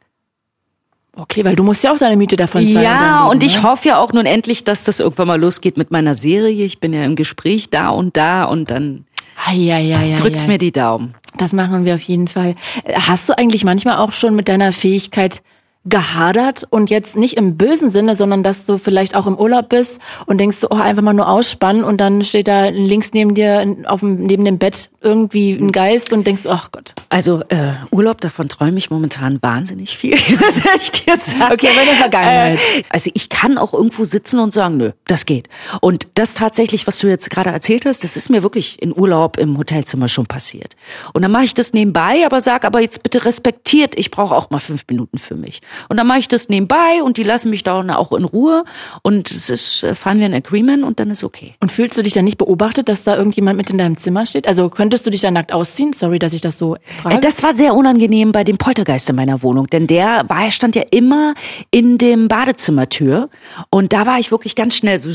Okay, 1.15 1.43
weil 1.43 1.57
du 1.57 1.63
musst 1.63 1.83
ja 1.83 1.93
auch 1.93 1.97
deine 1.97 2.15
Miete 2.15 2.37
davon 2.37 2.67
zahlen. 2.67 2.85
Ja, 2.85 3.19
Leben, 3.19 3.31
und 3.31 3.43
ich 3.43 3.57
ne? 3.57 3.63
hoffe 3.63 3.89
ja 3.89 3.97
auch 3.97 4.13
nun 4.13 4.25
endlich, 4.25 4.63
dass 4.63 4.85
das 4.85 5.01
irgendwann 5.01 5.27
mal 5.27 5.39
losgeht 5.39 5.77
mit 5.77 5.91
meiner 5.91 6.15
Serie. 6.15 6.63
Ich 6.63 6.79
bin 6.79 6.93
ja 6.93 7.03
im 7.03 7.15
Gespräch 7.15 7.69
da 7.69 7.89
und 7.89 8.15
da 8.15 8.45
und 8.45 8.71
dann 8.71 9.05
ja, 9.53 9.77
ja, 9.77 10.01
ja, 10.01 10.15
drückt 10.15 10.47
mir 10.47 10.57
die 10.57 10.71
Daumen. 10.71 11.15
Das 11.37 11.51
machen 11.51 11.85
wir 11.85 11.95
auf 11.95 12.01
jeden 12.01 12.27
Fall. 12.27 12.55
Hast 12.93 13.27
du 13.27 13.37
eigentlich 13.37 13.63
manchmal 13.63 13.97
auch 13.97 14.11
schon 14.11 14.35
mit 14.35 14.47
deiner 14.47 14.71
Fähigkeit 14.71 15.41
gehadert 15.83 16.67
und 16.69 16.91
jetzt 16.91 17.17
nicht 17.17 17.37
im 17.37 17.57
bösen 17.57 17.89
Sinne, 17.89 18.15
sondern 18.15 18.43
dass 18.43 18.67
du 18.67 18.77
vielleicht 18.77 19.15
auch 19.15 19.25
im 19.25 19.35
Urlaub 19.35 19.69
bist 19.69 19.99
und 20.27 20.39
denkst 20.39 20.59
du, 20.61 20.67
oh, 20.69 20.75
einfach 20.75 21.01
mal 21.01 21.13
nur 21.13 21.27
ausspannen 21.27 21.83
und 21.83 21.99
dann 21.99 22.23
steht 22.23 22.47
da 22.47 22.65
links 22.65 23.13
neben 23.13 23.33
dir 23.33 23.77
auf 23.85 24.01
dem, 24.01 24.25
neben 24.25 24.45
dem 24.45 24.59
Bett 24.59 24.91
irgendwie 25.01 25.53
ein 25.53 25.71
Geist 25.71 26.13
und 26.13 26.27
denkst, 26.27 26.43
ach 26.47 26.71
Gott. 26.71 26.93
Also 27.09 27.41
äh, 27.49 27.73
Urlaub, 27.89 28.21
davon 28.21 28.47
träume 28.47 28.77
ich 28.77 28.91
momentan 28.91 29.39
wahnsinnig 29.41 29.97
viel, 29.97 30.13
was 30.17 30.81
ich 30.81 30.91
dir 31.03 31.17
sagen. 31.17 31.53
Okay, 31.53 31.69
aber 31.71 31.81
in 31.81 31.87
der 31.87 31.95
Vergangenheit. 31.95 32.59
Äh, 32.59 32.83
also 32.89 33.09
ich 33.15 33.29
kann 33.29 33.57
auch 33.57 33.73
irgendwo 33.73 34.05
sitzen 34.05 34.39
und 34.39 34.53
sagen, 34.53 34.77
nö, 34.77 34.91
das 35.07 35.25
geht. 35.25 35.49
Und 35.81 36.09
das 36.13 36.35
tatsächlich, 36.35 36.85
was 36.85 36.99
du 36.99 37.07
jetzt 37.07 37.31
gerade 37.31 37.49
erzählt 37.49 37.87
hast, 37.87 38.03
das 38.03 38.17
ist 38.17 38.29
mir 38.29 38.43
wirklich 38.43 38.79
in 38.79 38.95
Urlaub 38.95 39.37
im 39.37 39.57
Hotelzimmer 39.57 40.07
schon 40.07 40.27
passiert. 40.27 40.75
Und 41.13 41.23
dann 41.23 41.31
mache 41.31 41.45
ich 41.45 41.55
das 41.55 41.73
nebenbei, 41.73 42.23
aber 42.23 42.39
sag 42.39 42.65
aber 42.65 42.81
jetzt 42.81 43.01
bitte 43.01 43.25
respektiert, 43.25 43.97
ich 43.97 44.11
brauche 44.11 44.35
auch 44.35 44.51
mal 44.51 44.59
fünf 44.59 44.83
Minuten 44.87 45.17
für 45.17 45.35
mich. 45.35 45.61
Und 45.89 45.97
dann 45.97 46.07
mache 46.07 46.19
ich 46.19 46.27
das 46.27 46.49
nebenbei 46.49 47.03
und 47.03 47.17
die 47.17 47.23
lassen 47.23 47.49
mich 47.49 47.63
da 47.63 47.81
auch 47.95 48.11
in 48.11 48.25
Ruhe 48.25 48.63
und 49.01 49.31
es 49.31 49.49
ist, 49.49 49.83
äh, 49.83 49.95
fahren 49.95 50.19
wir 50.19 50.25
ein 50.25 50.33
Agreement 50.33 50.83
und 50.83 50.99
dann 50.99 51.09
ist 51.09 51.23
okay. 51.23 51.53
Und 51.59 51.71
fühlst 51.71 51.97
du 51.97 52.03
dich 52.03 52.13
dann 52.13 52.25
nicht 52.25 52.37
beobachtet, 52.37 52.89
dass 52.89 53.03
da 53.03 53.15
irgendjemand 53.15 53.57
mit 53.57 53.69
in 53.69 53.77
deinem 53.77 53.97
Zimmer 53.97 54.25
steht? 54.25 54.47
Also 54.47 54.69
könntest 54.69 55.05
du 55.05 55.09
dich 55.09 55.21
da 55.21 55.31
nackt 55.31 55.53
ausziehen? 55.53 55.93
Sorry, 55.93 56.19
dass 56.19 56.33
ich 56.33 56.41
das 56.41 56.57
so 56.57 56.77
frage. 57.01 57.15
Äh, 57.15 57.19
das 57.19 57.43
war 57.43 57.53
sehr 57.53 57.73
unangenehm 57.73 58.31
bei 58.31 58.43
dem 58.43 58.57
Poltergeist 58.57 59.09
in 59.09 59.15
meiner 59.15 59.41
Wohnung, 59.43 59.67
denn 59.67 59.87
der 59.87 60.23
war, 60.27 60.49
stand 60.51 60.75
ja 60.75 60.83
immer 60.91 61.33
in 61.71 61.97
dem 61.97 62.27
Badezimmertür 62.27 63.29
und 63.69 63.93
da 63.93 64.05
war 64.05 64.19
ich 64.19 64.31
wirklich 64.31 64.55
ganz 64.55 64.75
schnell 64.75 64.99
so, 64.99 65.09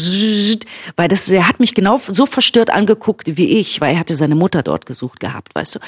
weil 0.97 1.09
das, 1.09 1.29
er 1.31 1.49
hat 1.49 1.61
mich 1.61 1.75
genau 1.75 1.99
so 1.99 2.27
verstört 2.27 2.71
angeguckt 2.71 3.37
wie 3.37 3.59
ich, 3.59 3.81
weil 3.81 3.95
er 3.95 4.01
hatte 4.01 4.15
seine 4.17 4.35
Mutter 4.35 4.63
dort 4.63 4.87
gesucht 4.87 5.21
gehabt, 5.21 5.55
weißt 5.55 5.77
du. 5.77 5.79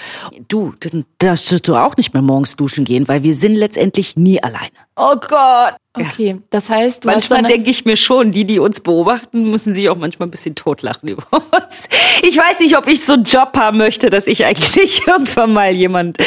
Du, 0.49 0.75
dann 0.81 1.05
darfst 1.19 1.69
du 1.69 1.75
auch 1.75 1.97
nicht 1.97 2.13
mehr 2.13 2.23
morgens 2.23 2.57
duschen 2.57 2.85
gehen, 2.85 3.09
weil 3.09 3.23
wir 3.23 3.35
sind 3.35 3.57
letztendlich 3.57 4.17
nie 4.17 4.43
alleine. 4.59 4.77
Oh 4.97 5.17
Gott. 5.17 5.77
Okay, 5.95 6.41
das 6.51 6.71
heißt, 6.71 7.05
manchmal 7.05 7.43
denke 7.43 7.71
ich 7.71 7.85
mir 7.85 7.97
schon, 7.97 8.31
die, 8.31 8.45
die 8.45 8.61
uns 8.61 8.81
beobachten, 8.81 9.51
müssen 9.51 9.73
sich 9.73 9.89
auch 9.89 9.97
manchmal 9.97 10.29
ein 10.29 10.31
bisschen 10.31 10.55
totlachen 10.55 11.09
über 11.09 11.27
uns. 11.33 11.89
Ich 12.23 12.37
weiß 12.37 12.61
nicht, 12.61 12.77
ob 12.77 12.87
ich 12.87 13.05
so 13.05 13.15
einen 13.15 13.25
Job 13.25 13.57
haben 13.57 13.79
möchte, 13.79 14.11
dass 14.11 14.27
ich 14.27 14.45
eigentlich 14.45 15.03
irgendwann 15.07 15.53
mal 15.53 15.73
jemand 15.73 16.19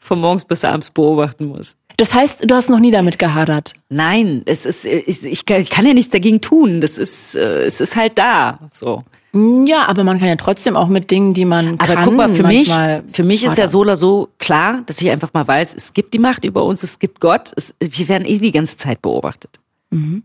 von 0.00 0.20
morgens 0.20 0.44
bis 0.44 0.64
abends 0.64 0.90
beobachten 0.90 1.46
muss. 1.46 1.76
Das 1.96 2.14
heißt, 2.14 2.48
du 2.48 2.54
hast 2.54 2.70
noch 2.70 2.78
nie 2.78 2.92
damit 2.92 3.18
gehadert? 3.18 3.72
Nein, 3.88 4.42
es 4.46 4.64
ist, 4.64 4.86
ich, 4.86 5.24
ich, 5.24 5.44
kann 5.44 5.84
ja 5.84 5.94
nichts 5.94 6.10
dagegen 6.10 6.40
tun. 6.40 6.80
Das 6.80 6.96
ist, 6.96 7.34
äh, 7.34 7.64
es 7.64 7.80
ist 7.80 7.96
halt 7.96 8.18
da, 8.18 8.58
so. 8.72 9.02
Ja, 9.32 9.86
aber 9.86 10.04
man 10.04 10.18
kann 10.18 10.28
ja 10.28 10.36
trotzdem 10.36 10.76
auch 10.76 10.88
mit 10.88 11.10
Dingen, 11.10 11.34
die 11.34 11.44
man 11.44 11.78
aber 11.78 11.94
kann. 11.94 12.04
guck 12.04 12.16
mal, 12.16 12.28
für 12.30 12.44
mich, 12.44 12.72
für 13.12 13.24
mich 13.24 13.44
ist 13.44 13.58
ja 13.58 13.66
so 13.66 13.80
oder 13.80 13.96
so 13.96 14.28
klar, 14.38 14.82
dass 14.86 15.00
ich 15.02 15.10
einfach 15.10 15.34
mal 15.34 15.46
weiß, 15.46 15.74
es 15.74 15.92
gibt 15.92 16.14
die 16.14 16.18
Macht 16.18 16.44
über 16.44 16.64
uns, 16.64 16.82
es 16.82 16.98
gibt 16.98 17.20
Gott, 17.20 17.52
es, 17.54 17.74
wir 17.78 18.08
werden 18.08 18.26
eh 18.26 18.38
die 18.38 18.52
ganze 18.52 18.76
Zeit 18.76 19.02
beobachtet. 19.02 19.60
Mhm. 19.90 20.22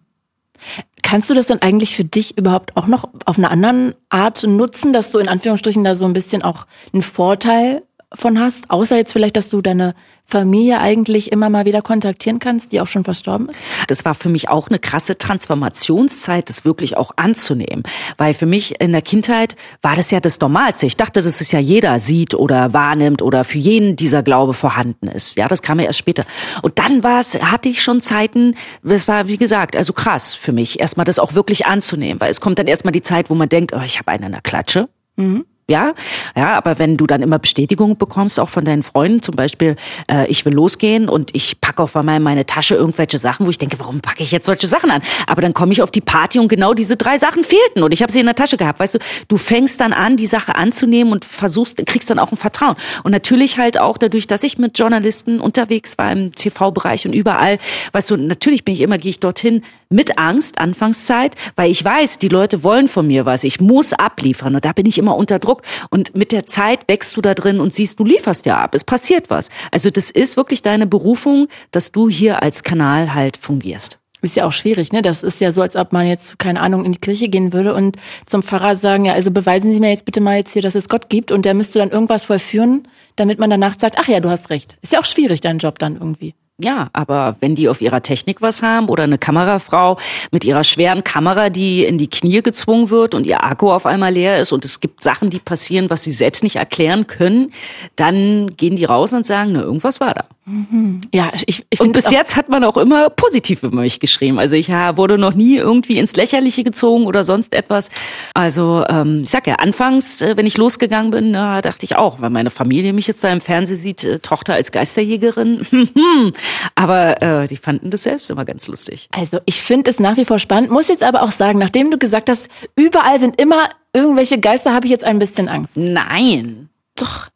Kannst 1.02 1.30
du 1.30 1.34
das 1.34 1.48
dann 1.48 1.62
eigentlich 1.62 1.96
für 1.96 2.06
dich 2.06 2.38
überhaupt 2.38 2.78
auch 2.78 2.88
noch 2.88 3.10
auf 3.26 3.38
eine 3.38 3.50
andere 3.50 3.96
Art 4.08 4.44
nutzen, 4.44 4.94
dass 4.94 5.12
du 5.12 5.20
in 5.20 5.28
Anführungsstrichen 5.28 5.84
da 5.84 5.96
so 5.96 6.06
ein 6.06 6.14
bisschen 6.14 6.42
auch 6.42 6.66
einen 6.94 7.02
Vorteil 7.02 7.84
von 8.16 8.40
hast, 8.40 8.70
außer 8.70 8.98
jetzt 8.98 9.14
vielleicht, 9.14 9.38
dass 9.38 9.50
du 9.50 9.62
deine 9.62 9.96
Familie 10.26 10.80
eigentlich 10.80 11.32
immer 11.32 11.50
mal 11.50 11.66
wieder 11.66 11.82
kontaktieren 11.82 12.40
kannst, 12.40 12.72
die 12.72 12.82
auch 12.82 12.88
schon 12.88 13.04
verstorben 13.04 13.50
ist? 13.50 13.60
Das 13.88 14.06
war 14.06 14.14
für 14.14 14.30
mich 14.30 14.50
auch 14.50 14.70
eine 14.70 14.80
krasse 14.80 15.18
Transformationszeit, 15.18 16.50
das 16.50 16.66
wirklich 16.66 16.98
auch 16.98 17.12
anzunehmen. 17.18 17.84
Weil 18.18 18.34
für 18.34 18.46
mich 18.46 18.80
in 18.80 18.94
der 18.94 19.02
Kindheit 19.02 19.56
war 19.82 19.96
das 19.96 20.12
ja 20.12 20.20
das 20.20 20.40
Normalste. 20.40 20.86
Ich 20.86 20.98
dachte, 20.98 21.22
dass 21.22 21.42
es 21.42 21.52
ja 21.52 21.60
jeder 21.60 22.00
sieht 22.00 22.36
oder 22.36 22.74
wahrnimmt 22.74 23.22
oder 23.22 23.44
für 23.44 23.58
jeden 23.58 23.96
dieser 23.96 24.24
Glaube 24.24 24.54
vorhanden 24.54 25.08
ist. 25.08 25.38
Ja, 25.38 25.48
das 25.48 25.62
kam 25.62 25.80
ja 25.80 25.86
erst 25.86 26.00
später. 26.00 26.26
Und 26.62 26.80
dann 26.80 27.04
war 27.04 27.20
es, 27.20 27.36
hatte 27.42 27.70
ich 27.70 27.84
schon 27.84 28.02
Zeiten, 28.02 28.56
das 28.82 29.08
war 29.08 29.28
wie 29.28 29.38
gesagt, 29.38 29.76
also 29.76 29.94
krass 29.94 30.34
für 30.34 30.52
mich, 30.52 30.80
erstmal 30.80 31.06
das 31.06 31.20
auch 31.20 31.34
wirklich 31.34 31.66
anzunehmen. 31.66 32.22
Weil 32.22 32.32
es 32.32 32.42
kommt 32.42 32.60
dann 32.60 32.68
erstmal 32.68 32.94
die 32.94 33.02
Zeit, 33.02 33.30
wo 33.30 33.36
man 33.36 33.50
denkt, 33.50 33.74
oh, 33.74 33.82
ich 33.84 34.00
habe 34.00 34.12
einen 34.12 34.24
in 34.24 34.32
der 34.32 34.42
Klatsche. 34.42 34.90
Mhm 35.16 35.46
ja, 35.70 35.94
ja, 36.36 36.56
aber 36.56 36.78
wenn 36.78 36.98
du 36.98 37.08
dann 37.08 37.22
immer 37.22 37.40
Bestätigung 37.40 37.98
bekommst, 37.98 38.38
auch 38.38 38.50
von 38.50 38.66
deinen 38.66 38.84
Freunden, 38.84 39.22
zum 39.22 39.36
Beispiel, 39.36 39.78
äh, 40.12 40.28
ich 40.28 40.44
will 40.44 40.54
losgehen 40.54 41.08
und 41.08 41.34
ich 41.34 41.62
packe 41.62 41.82
auf 41.82 41.96
einmal 41.96 42.18
in 42.18 42.24
meine 42.24 42.46
Tasche 42.46 42.76
irgendwelche 42.76 43.18
Sachen, 43.18 43.46
wo 43.46 43.50
ich 43.50 43.58
denke, 43.60 43.80
warum 43.80 44.02
packe 44.02 44.24
ich 44.24 44.32
jetzt 44.34 44.46
solche 44.46 44.68
Sachen 44.68 44.92
an? 44.92 45.02
Aber 45.26 45.42
dann 45.42 45.54
komme 45.54 45.72
ich 45.72 45.82
auf 45.82 45.90
die 45.90 46.02
Party 46.02 46.40
und 46.40 46.50
genau 46.50 46.74
diese 46.74 46.98
drei 46.98 47.18
Sachen 47.18 47.46
fehlten 47.46 47.82
und 47.82 47.94
ich 47.94 48.02
habe 48.02 48.12
sie 48.12 48.20
in 48.20 48.26
der 48.26 48.36
Tasche 48.36 48.58
gehabt. 48.58 48.82
Weißt 48.82 48.96
du, 48.96 49.00
du 49.30 49.38
fängst 49.38 49.80
dann 49.80 49.94
an, 49.94 50.18
die 50.18 50.26
Sache 50.26 50.56
anzunehmen 50.56 51.14
und 51.14 51.24
versuchst, 51.24 51.78
kriegst 51.86 52.10
dann 52.10 52.20
auch 52.20 52.32
ein 52.32 52.38
Vertrauen. 52.38 52.76
Und 53.04 53.14
natürlich 53.14 53.58
halt 53.58 53.80
auch 53.80 53.98
dadurch, 53.98 54.28
dass 54.28 54.44
ich 54.44 54.58
mit 54.58 54.78
Journalisten 54.78 55.40
unterwegs 55.40 55.98
war 55.98 56.12
im 56.12 56.34
TV-Bereich 56.34 57.06
und 57.06 57.14
überall, 57.14 57.58
weißt 57.94 58.10
du, 58.10 58.18
natürlich 58.18 58.66
bin 58.66 58.74
ich 58.74 58.82
immer, 58.82 58.98
gehe 58.98 59.12
ich 59.12 59.22
dorthin 59.22 59.62
mit 59.94 60.18
Angst, 60.18 60.58
Anfangszeit, 60.58 61.36
weil 61.56 61.72
ich 61.72 61.86
weiß, 61.86 62.18
die 62.18 62.28
Leute 62.28 62.64
wollen 62.64 62.88
von 62.88 63.08
mir 63.08 63.26
was. 63.26 63.44
Ich 63.44 63.62
muss 63.62 63.94
abliefern 63.94 64.56
und 64.56 64.66
da 64.66 64.74
bin 64.74 64.86
ich 64.86 64.98
immer 64.98 65.16
unter 65.16 65.40
Druck. 65.40 65.53
Druck 65.54 65.62
und 65.90 66.16
mit 66.16 66.32
der 66.32 66.46
Zeit 66.46 66.88
wächst 66.88 67.16
du 67.16 67.22
da 67.22 67.34
drin 67.34 67.60
und 67.60 67.74
siehst, 67.74 68.00
du 68.00 68.06
lieferst 68.06 68.46
ja 68.46 68.58
ab, 68.58 68.76
es 68.76 68.84
passiert 68.84 69.30
was. 69.30 69.50
Also 69.72 69.90
das 69.90 70.10
ist 70.10 70.38
wirklich 70.38 70.62
deine 70.62 70.88
Berufung, 70.88 71.48
dass 71.72 71.92
du 71.92 72.10
hier 72.10 72.42
als 72.42 72.64
Kanal 72.64 73.14
halt 73.14 73.38
fungierst. 73.38 74.00
Ist 74.22 74.38
ja 74.38 74.46
auch 74.46 74.54
schwierig, 74.54 74.94
ne? 74.94 75.02
Das 75.02 75.22
ist 75.22 75.42
ja 75.42 75.52
so, 75.52 75.62
als 75.62 75.76
ob 75.76 75.92
man 75.92 76.08
jetzt, 76.08 76.40
keine 76.40 76.62
Ahnung, 76.62 76.86
in 76.86 76.94
die 76.94 77.00
Kirche 77.00 77.28
gehen 77.28 77.52
würde 77.52 77.76
und 77.76 77.98
zum 78.26 78.42
Pfarrer 78.42 78.78
sagen, 78.78 79.04
ja, 79.04 79.12
also 79.12 79.32
beweisen 79.32 79.74
Sie 79.74 79.82
mir 79.82 79.90
jetzt 79.90 80.06
bitte 80.06 80.22
mal 80.22 80.38
jetzt 80.38 80.54
hier, 80.54 80.62
dass 80.62 80.76
es 80.76 80.88
Gott 80.88 81.10
gibt 81.10 81.30
und 81.30 81.44
der 81.44 81.54
müsste 81.54 81.80
dann 81.80 81.90
irgendwas 81.90 82.24
vollführen, 82.24 82.88
damit 83.18 83.38
man 83.38 83.50
danach 83.50 83.78
sagt, 83.78 83.98
ach 84.00 84.08
ja, 84.08 84.22
du 84.22 84.30
hast 84.30 84.50
recht. 84.50 84.78
Ist 84.82 84.94
ja 84.94 85.00
auch 85.02 85.06
schwierig, 85.06 85.42
dein 85.42 85.58
Job 85.58 85.78
dann 85.78 85.96
irgendwie. 85.98 86.36
Ja, 86.62 86.90
aber 86.94 87.36
wenn 87.40 87.56
die 87.56 87.68
auf 87.68 87.82
ihrer 87.82 88.04
Technik 88.04 88.44
was 88.44 88.62
haben 88.62 88.88
oder 88.88 89.04
eine 89.04 89.18
Kamerafrau 89.18 89.98
mit 90.30 90.46
ihrer 90.46 90.64
schweren 90.64 91.04
Kamera, 91.04 91.50
die 91.50 91.84
in 91.84 91.98
die 91.98 92.10
Knie 92.10 92.44
gezwungen 92.44 92.92
wird 92.92 93.16
und 93.16 93.26
ihr 93.26 93.44
Akku 93.44 93.72
auf 93.72 93.88
einmal 93.88 94.14
leer 94.14 94.40
ist 94.40 94.52
und 94.52 94.64
es 94.64 94.80
gibt 94.80 95.02
Sachen, 95.02 95.32
die 95.32 95.40
passieren, 95.40 95.90
was 95.90 96.04
sie 96.04 96.12
selbst 96.12 96.44
nicht 96.44 96.58
erklären 96.58 97.08
können, 97.08 97.52
dann 97.96 98.56
gehen 98.56 98.76
die 98.76 98.86
raus 98.86 99.14
und 99.14 99.26
sagen, 99.26 99.54
na, 99.54 99.62
irgendwas 99.62 100.00
war 100.00 100.14
da. 100.14 100.26
Mhm. 100.46 101.00
Ja, 101.14 101.32
ich, 101.48 101.66
ich 101.70 101.80
Und 101.80 101.94
bis 101.94 102.12
jetzt 102.12 102.36
hat 102.36 102.50
man 102.50 102.64
auch 102.66 102.78
immer 102.78 103.10
positiv 103.10 103.64
über 103.64 103.80
mich 103.80 104.00
geschrieben. 104.00 104.38
Also 104.38 104.56
ich 104.56 104.70
wurde 104.70 105.18
noch 105.18 105.34
nie 105.34 105.56
irgendwie 105.56 105.98
ins 105.98 106.16
Lächerliche 106.16 106.64
gezogen 106.64 107.06
oder 107.06 107.24
sonst 107.24 107.56
etwas. 107.56 107.90
Also 108.34 108.84
ähm, 108.90 109.22
ich 109.24 109.30
sag 109.30 109.48
ja, 109.48 109.56
anfangs, 109.56 110.22
äh, 110.22 110.36
wenn 110.36 110.46
ich 110.46 110.58
losgegangen 110.58 111.12
bin, 111.12 111.32
na, 111.32 111.62
dachte 111.62 111.86
ich 111.86 111.96
auch, 111.96 112.22
weil 112.22 112.30
meine 112.30 112.50
Familie 112.50 112.94
mich 112.94 113.08
jetzt 113.08 113.24
da 113.24 113.32
im 113.32 113.42
Fernsehen 113.42 113.78
sieht, 113.78 114.04
äh, 114.04 114.20
Tochter 114.20 114.54
als 114.54 114.72
Geisterjägerin. 114.72 115.66
aber 116.76 117.22
äh, 117.22 117.48
die 117.48 117.58
fanden 117.58 117.90
das 117.90 118.04
selbst 118.04 118.30
immer 118.30 118.46
ganz 118.46 118.68
lustig. 118.68 119.08
Also 119.12 119.40
ich 119.46 119.62
finde 119.62 119.90
es 119.90 120.00
nach 120.00 120.18
wie 120.18 120.26
vor 120.26 120.40
spannend. 120.40 120.72
Muss 120.72 120.88
jetzt 120.88 121.04
aber 121.04 121.24
auch 121.24 121.32
sagen, 121.32 121.60
nachdem 121.60 121.92
du 121.92 121.98
gesagt 121.98 122.30
hast, 122.30 122.48
überall 122.76 123.20
sind 123.20 123.40
immer 123.40 123.70
irgendwelche 123.94 124.40
Geister, 124.40 124.74
habe 124.74 124.86
ich 124.86 124.92
jetzt 124.92 125.04
ein 125.04 125.20
bisschen 125.20 125.48
Angst. 125.48 125.78
Nein. 125.78 126.70
Doch. 126.96 127.28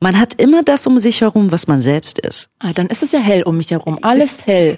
Man 0.00 0.18
hat 0.18 0.34
immer 0.34 0.62
das 0.62 0.86
um 0.86 0.98
sich 0.98 1.20
herum, 1.20 1.52
was 1.52 1.66
man 1.66 1.80
selbst 1.80 2.18
ist. 2.18 2.48
Ah, 2.58 2.72
dann 2.72 2.86
ist 2.86 3.02
es 3.02 3.12
ja 3.12 3.18
hell 3.18 3.42
um 3.42 3.56
mich 3.56 3.70
herum. 3.70 3.98
Alles 4.02 4.38
hell. 4.46 4.76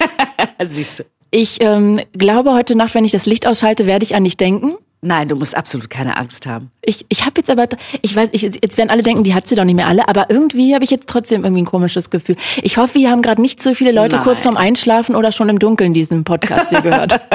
Siehst 0.59 0.99
du. 0.99 1.03
Ich 1.31 1.61
ähm, 1.61 2.01
glaube, 2.13 2.53
heute 2.53 2.75
Nacht, 2.75 2.95
wenn 2.95 3.05
ich 3.05 3.11
das 3.11 3.25
Licht 3.25 3.45
ausschalte, 3.45 3.85
werde 3.85 4.03
ich 4.03 4.15
an 4.15 4.23
dich 4.23 4.37
denken. 4.37 4.75
Nein, 5.01 5.29
du 5.29 5.35
musst 5.37 5.55
absolut 5.55 5.89
keine 5.89 6.17
Angst 6.17 6.45
haben. 6.45 6.71
Ich, 6.81 7.05
ich 7.07 7.21
habe 7.21 7.35
jetzt 7.37 7.49
aber, 7.49 7.67
ich 8.01 8.13
weiß, 8.13 8.29
ich, 8.33 8.41
jetzt 8.41 8.77
werden 8.77 8.89
alle 8.89 9.01
denken, 9.01 9.23
die 9.23 9.33
hat 9.33 9.47
sie 9.47 9.55
doch 9.55 9.63
nicht 9.63 9.75
mehr 9.75 9.87
alle, 9.87 10.09
aber 10.09 10.29
irgendwie 10.29 10.73
habe 10.73 10.83
ich 10.83 10.91
jetzt 10.91 11.07
trotzdem 11.07 11.45
irgendwie 11.45 11.61
ein 11.61 11.65
komisches 11.65 12.09
Gefühl. 12.09 12.35
Ich 12.63 12.77
hoffe, 12.77 12.95
wir 12.95 13.09
haben 13.09 13.21
gerade 13.21 13.41
nicht 13.41 13.63
so 13.63 13.73
viele 13.73 13.93
Leute 13.93 14.17
Nein. 14.17 14.25
kurz 14.25 14.43
vorm 14.43 14.57
Einschlafen 14.57 15.15
oder 15.15 15.31
schon 15.31 15.47
im 15.47 15.57
Dunkeln 15.57 15.93
diesen 15.93 16.25
Podcast 16.25 16.69
hier 16.69 16.81
gehört. 16.81 17.19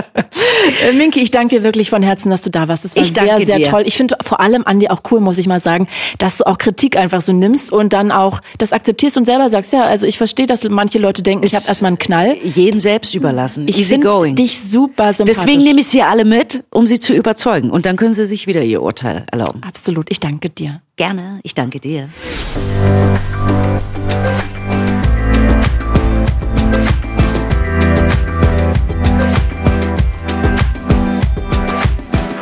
Äh, 0.88 0.92
Minki, 0.94 1.20
ich 1.20 1.30
danke 1.30 1.56
dir 1.56 1.62
wirklich 1.62 1.90
von 1.90 2.02
Herzen, 2.02 2.30
dass 2.30 2.40
du 2.40 2.48
da 2.48 2.68
warst. 2.68 2.84
Das 2.84 2.96
war 2.96 3.04
sehr, 3.04 3.44
sehr 3.44 3.58
dir. 3.58 3.64
toll. 3.64 3.82
Ich 3.84 3.96
finde 3.96 4.16
vor 4.22 4.40
allem 4.40 4.62
an 4.64 4.80
dir 4.80 4.92
auch 4.92 5.02
cool, 5.10 5.20
muss 5.20 5.36
ich 5.36 5.46
mal 5.46 5.60
sagen, 5.60 5.88
dass 6.18 6.38
du 6.38 6.46
auch 6.46 6.56
Kritik 6.56 6.96
einfach 6.96 7.20
so 7.20 7.32
nimmst 7.34 7.70
und 7.70 7.92
dann 7.92 8.10
auch 8.10 8.40
das 8.56 8.72
akzeptierst 8.72 9.18
und 9.18 9.26
selber 9.26 9.50
sagst, 9.50 9.74
ja, 9.74 9.82
also 9.82 10.06
ich 10.06 10.16
verstehe, 10.16 10.46
dass 10.46 10.64
manche 10.64 10.98
Leute 10.98 11.22
denken, 11.22 11.44
ich 11.44 11.54
habe 11.54 11.64
erstmal 11.66 11.88
einen 11.88 11.98
Knall. 11.98 12.36
Jeden 12.42 12.80
selbst 12.80 13.14
überlassen. 13.14 13.68
Ich 13.68 13.86
finde 13.86 14.32
dich 14.32 14.58
super 14.58 15.12
sympathisch. 15.12 15.36
Deswegen 15.36 15.62
nehme 15.62 15.80
ich 15.80 15.88
sie 15.88 16.02
alle 16.02 16.24
mit, 16.24 16.64
um 16.70 16.86
sie 16.86 16.98
zu 16.98 17.12
überzeugen 17.12 17.53
überzeugen. 17.54 17.70
Und 17.70 17.86
dann 17.86 17.96
können 17.96 18.14
Sie 18.14 18.26
sich 18.26 18.46
wieder 18.46 18.62
Ihr 18.62 18.82
Urteil 18.82 19.24
erlauben. 19.30 19.62
Absolut. 19.62 20.10
Ich 20.10 20.20
danke 20.20 20.50
dir. 20.50 20.80
Gerne. 20.96 21.40
Ich 21.42 21.54
danke 21.54 21.80
dir. 21.80 22.08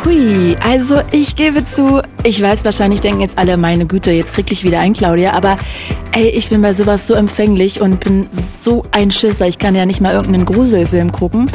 Hui, 0.05 0.57
also 0.61 1.01
ich 1.11 1.37
gebe 1.37 1.65
zu, 1.65 2.03
ich 2.25 2.41
weiß, 2.43 2.65
wahrscheinlich 2.65 3.01
denken 3.01 3.21
jetzt 3.21 3.39
alle, 3.39 3.57
meine 3.57 3.87
Güte, 3.87 4.11
jetzt 4.11 4.35
krieg 4.35 4.51
ich 4.53 4.65
wieder 4.65 4.81
ein, 4.81 4.93
Claudia, 4.93 5.33
aber 5.33 5.57
ey, 6.13 6.29
ich 6.29 6.51
bin 6.51 6.61
bei 6.61 6.73
sowas 6.73 7.07
so 7.07 7.15
empfänglich 7.15 7.81
und 7.81 8.01
bin 8.01 8.29
so 8.31 8.85
ein 8.91 9.11
Schisser, 9.11 9.47
ich 9.47 9.59
kann 9.59 9.75
ja 9.75 9.87
nicht 9.87 10.01
mal 10.01 10.13
irgendeinen 10.13 10.45
Gruselfilm 10.45 11.13
gucken. 11.13 11.51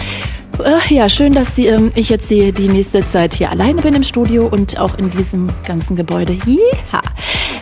Ach 0.64 0.90
ja, 0.90 1.08
schön, 1.08 1.34
dass 1.34 1.56
Sie, 1.56 1.68
ähm, 1.68 1.92
ich 1.96 2.10
jetzt 2.10 2.32
die, 2.32 2.52
die 2.52 2.68
nächste 2.68 3.06
Zeit 3.06 3.34
hier 3.34 3.52
alleine 3.52 3.82
bin 3.82 3.94
im 3.94 4.04
Studio 4.04 4.48
und 4.48 4.80
auch 4.80 4.98
in 4.98 5.10
diesem 5.10 5.50
ganzen 5.66 5.96
Gebäude. 5.96 6.38
Ja. 6.46 7.02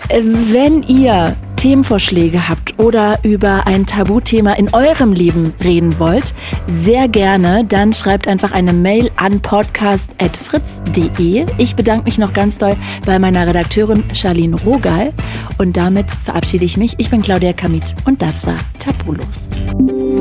Äh, 0.10 0.22
wenn 0.24 0.84
ihr 0.84 1.36
Themenvorschläge 1.58 2.48
habt 2.48 2.78
oder 2.78 3.18
über 3.24 3.66
ein 3.66 3.88
Tabuthema 3.88 4.54
in 4.54 4.72
eurem 4.74 5.12
Leben 5.14 5.54
reden 5.64 5.98
wollt, 6.00 6.36
sehr 6.68 7.08
gerne, 7.08 7.66
dann 7.66 7.92
schreibt 7.92 8.28
einfach 8.28 8.52
eine 8.52 8.72
Mail 8.72 9.10
an 9.16 9.42
podcast.fritz.de. 9.42 11.48
Ich 11.58 11.76
bedanke 11.76 12.04
mich 12.06 12.20
noch 12.20 12.34
ganz 12.34 12.60
doll 12.60 12.76
bei 13.06 13.18
meiner 13.18 13.48
Redakteurin 13.48 14.04
Charlene 14.14 14.62
Rogal 14.62 15.12
und 15.58 15.76
damit 15.76 16.12
verabschiede 16.12 16.66
ich 16.66 16.78
mich. 16.78 16.94
Ich 17.00 17.10
bin 17.10 17.24
Claudia 17.24 17.54
Kamit 17.54 17.96
und 18.06 18.22
das 18.22 18.46
war 18.46 18.60
Tabulos. 18.78 19.50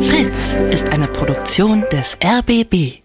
Fritz 0.01 0.59
ist 0.71 0.89
eine 0.89 1.09
Produktion 1.09 1.85
des 1.93 2.17
RBB. 2.25 2.64
happy. 2.65 3.04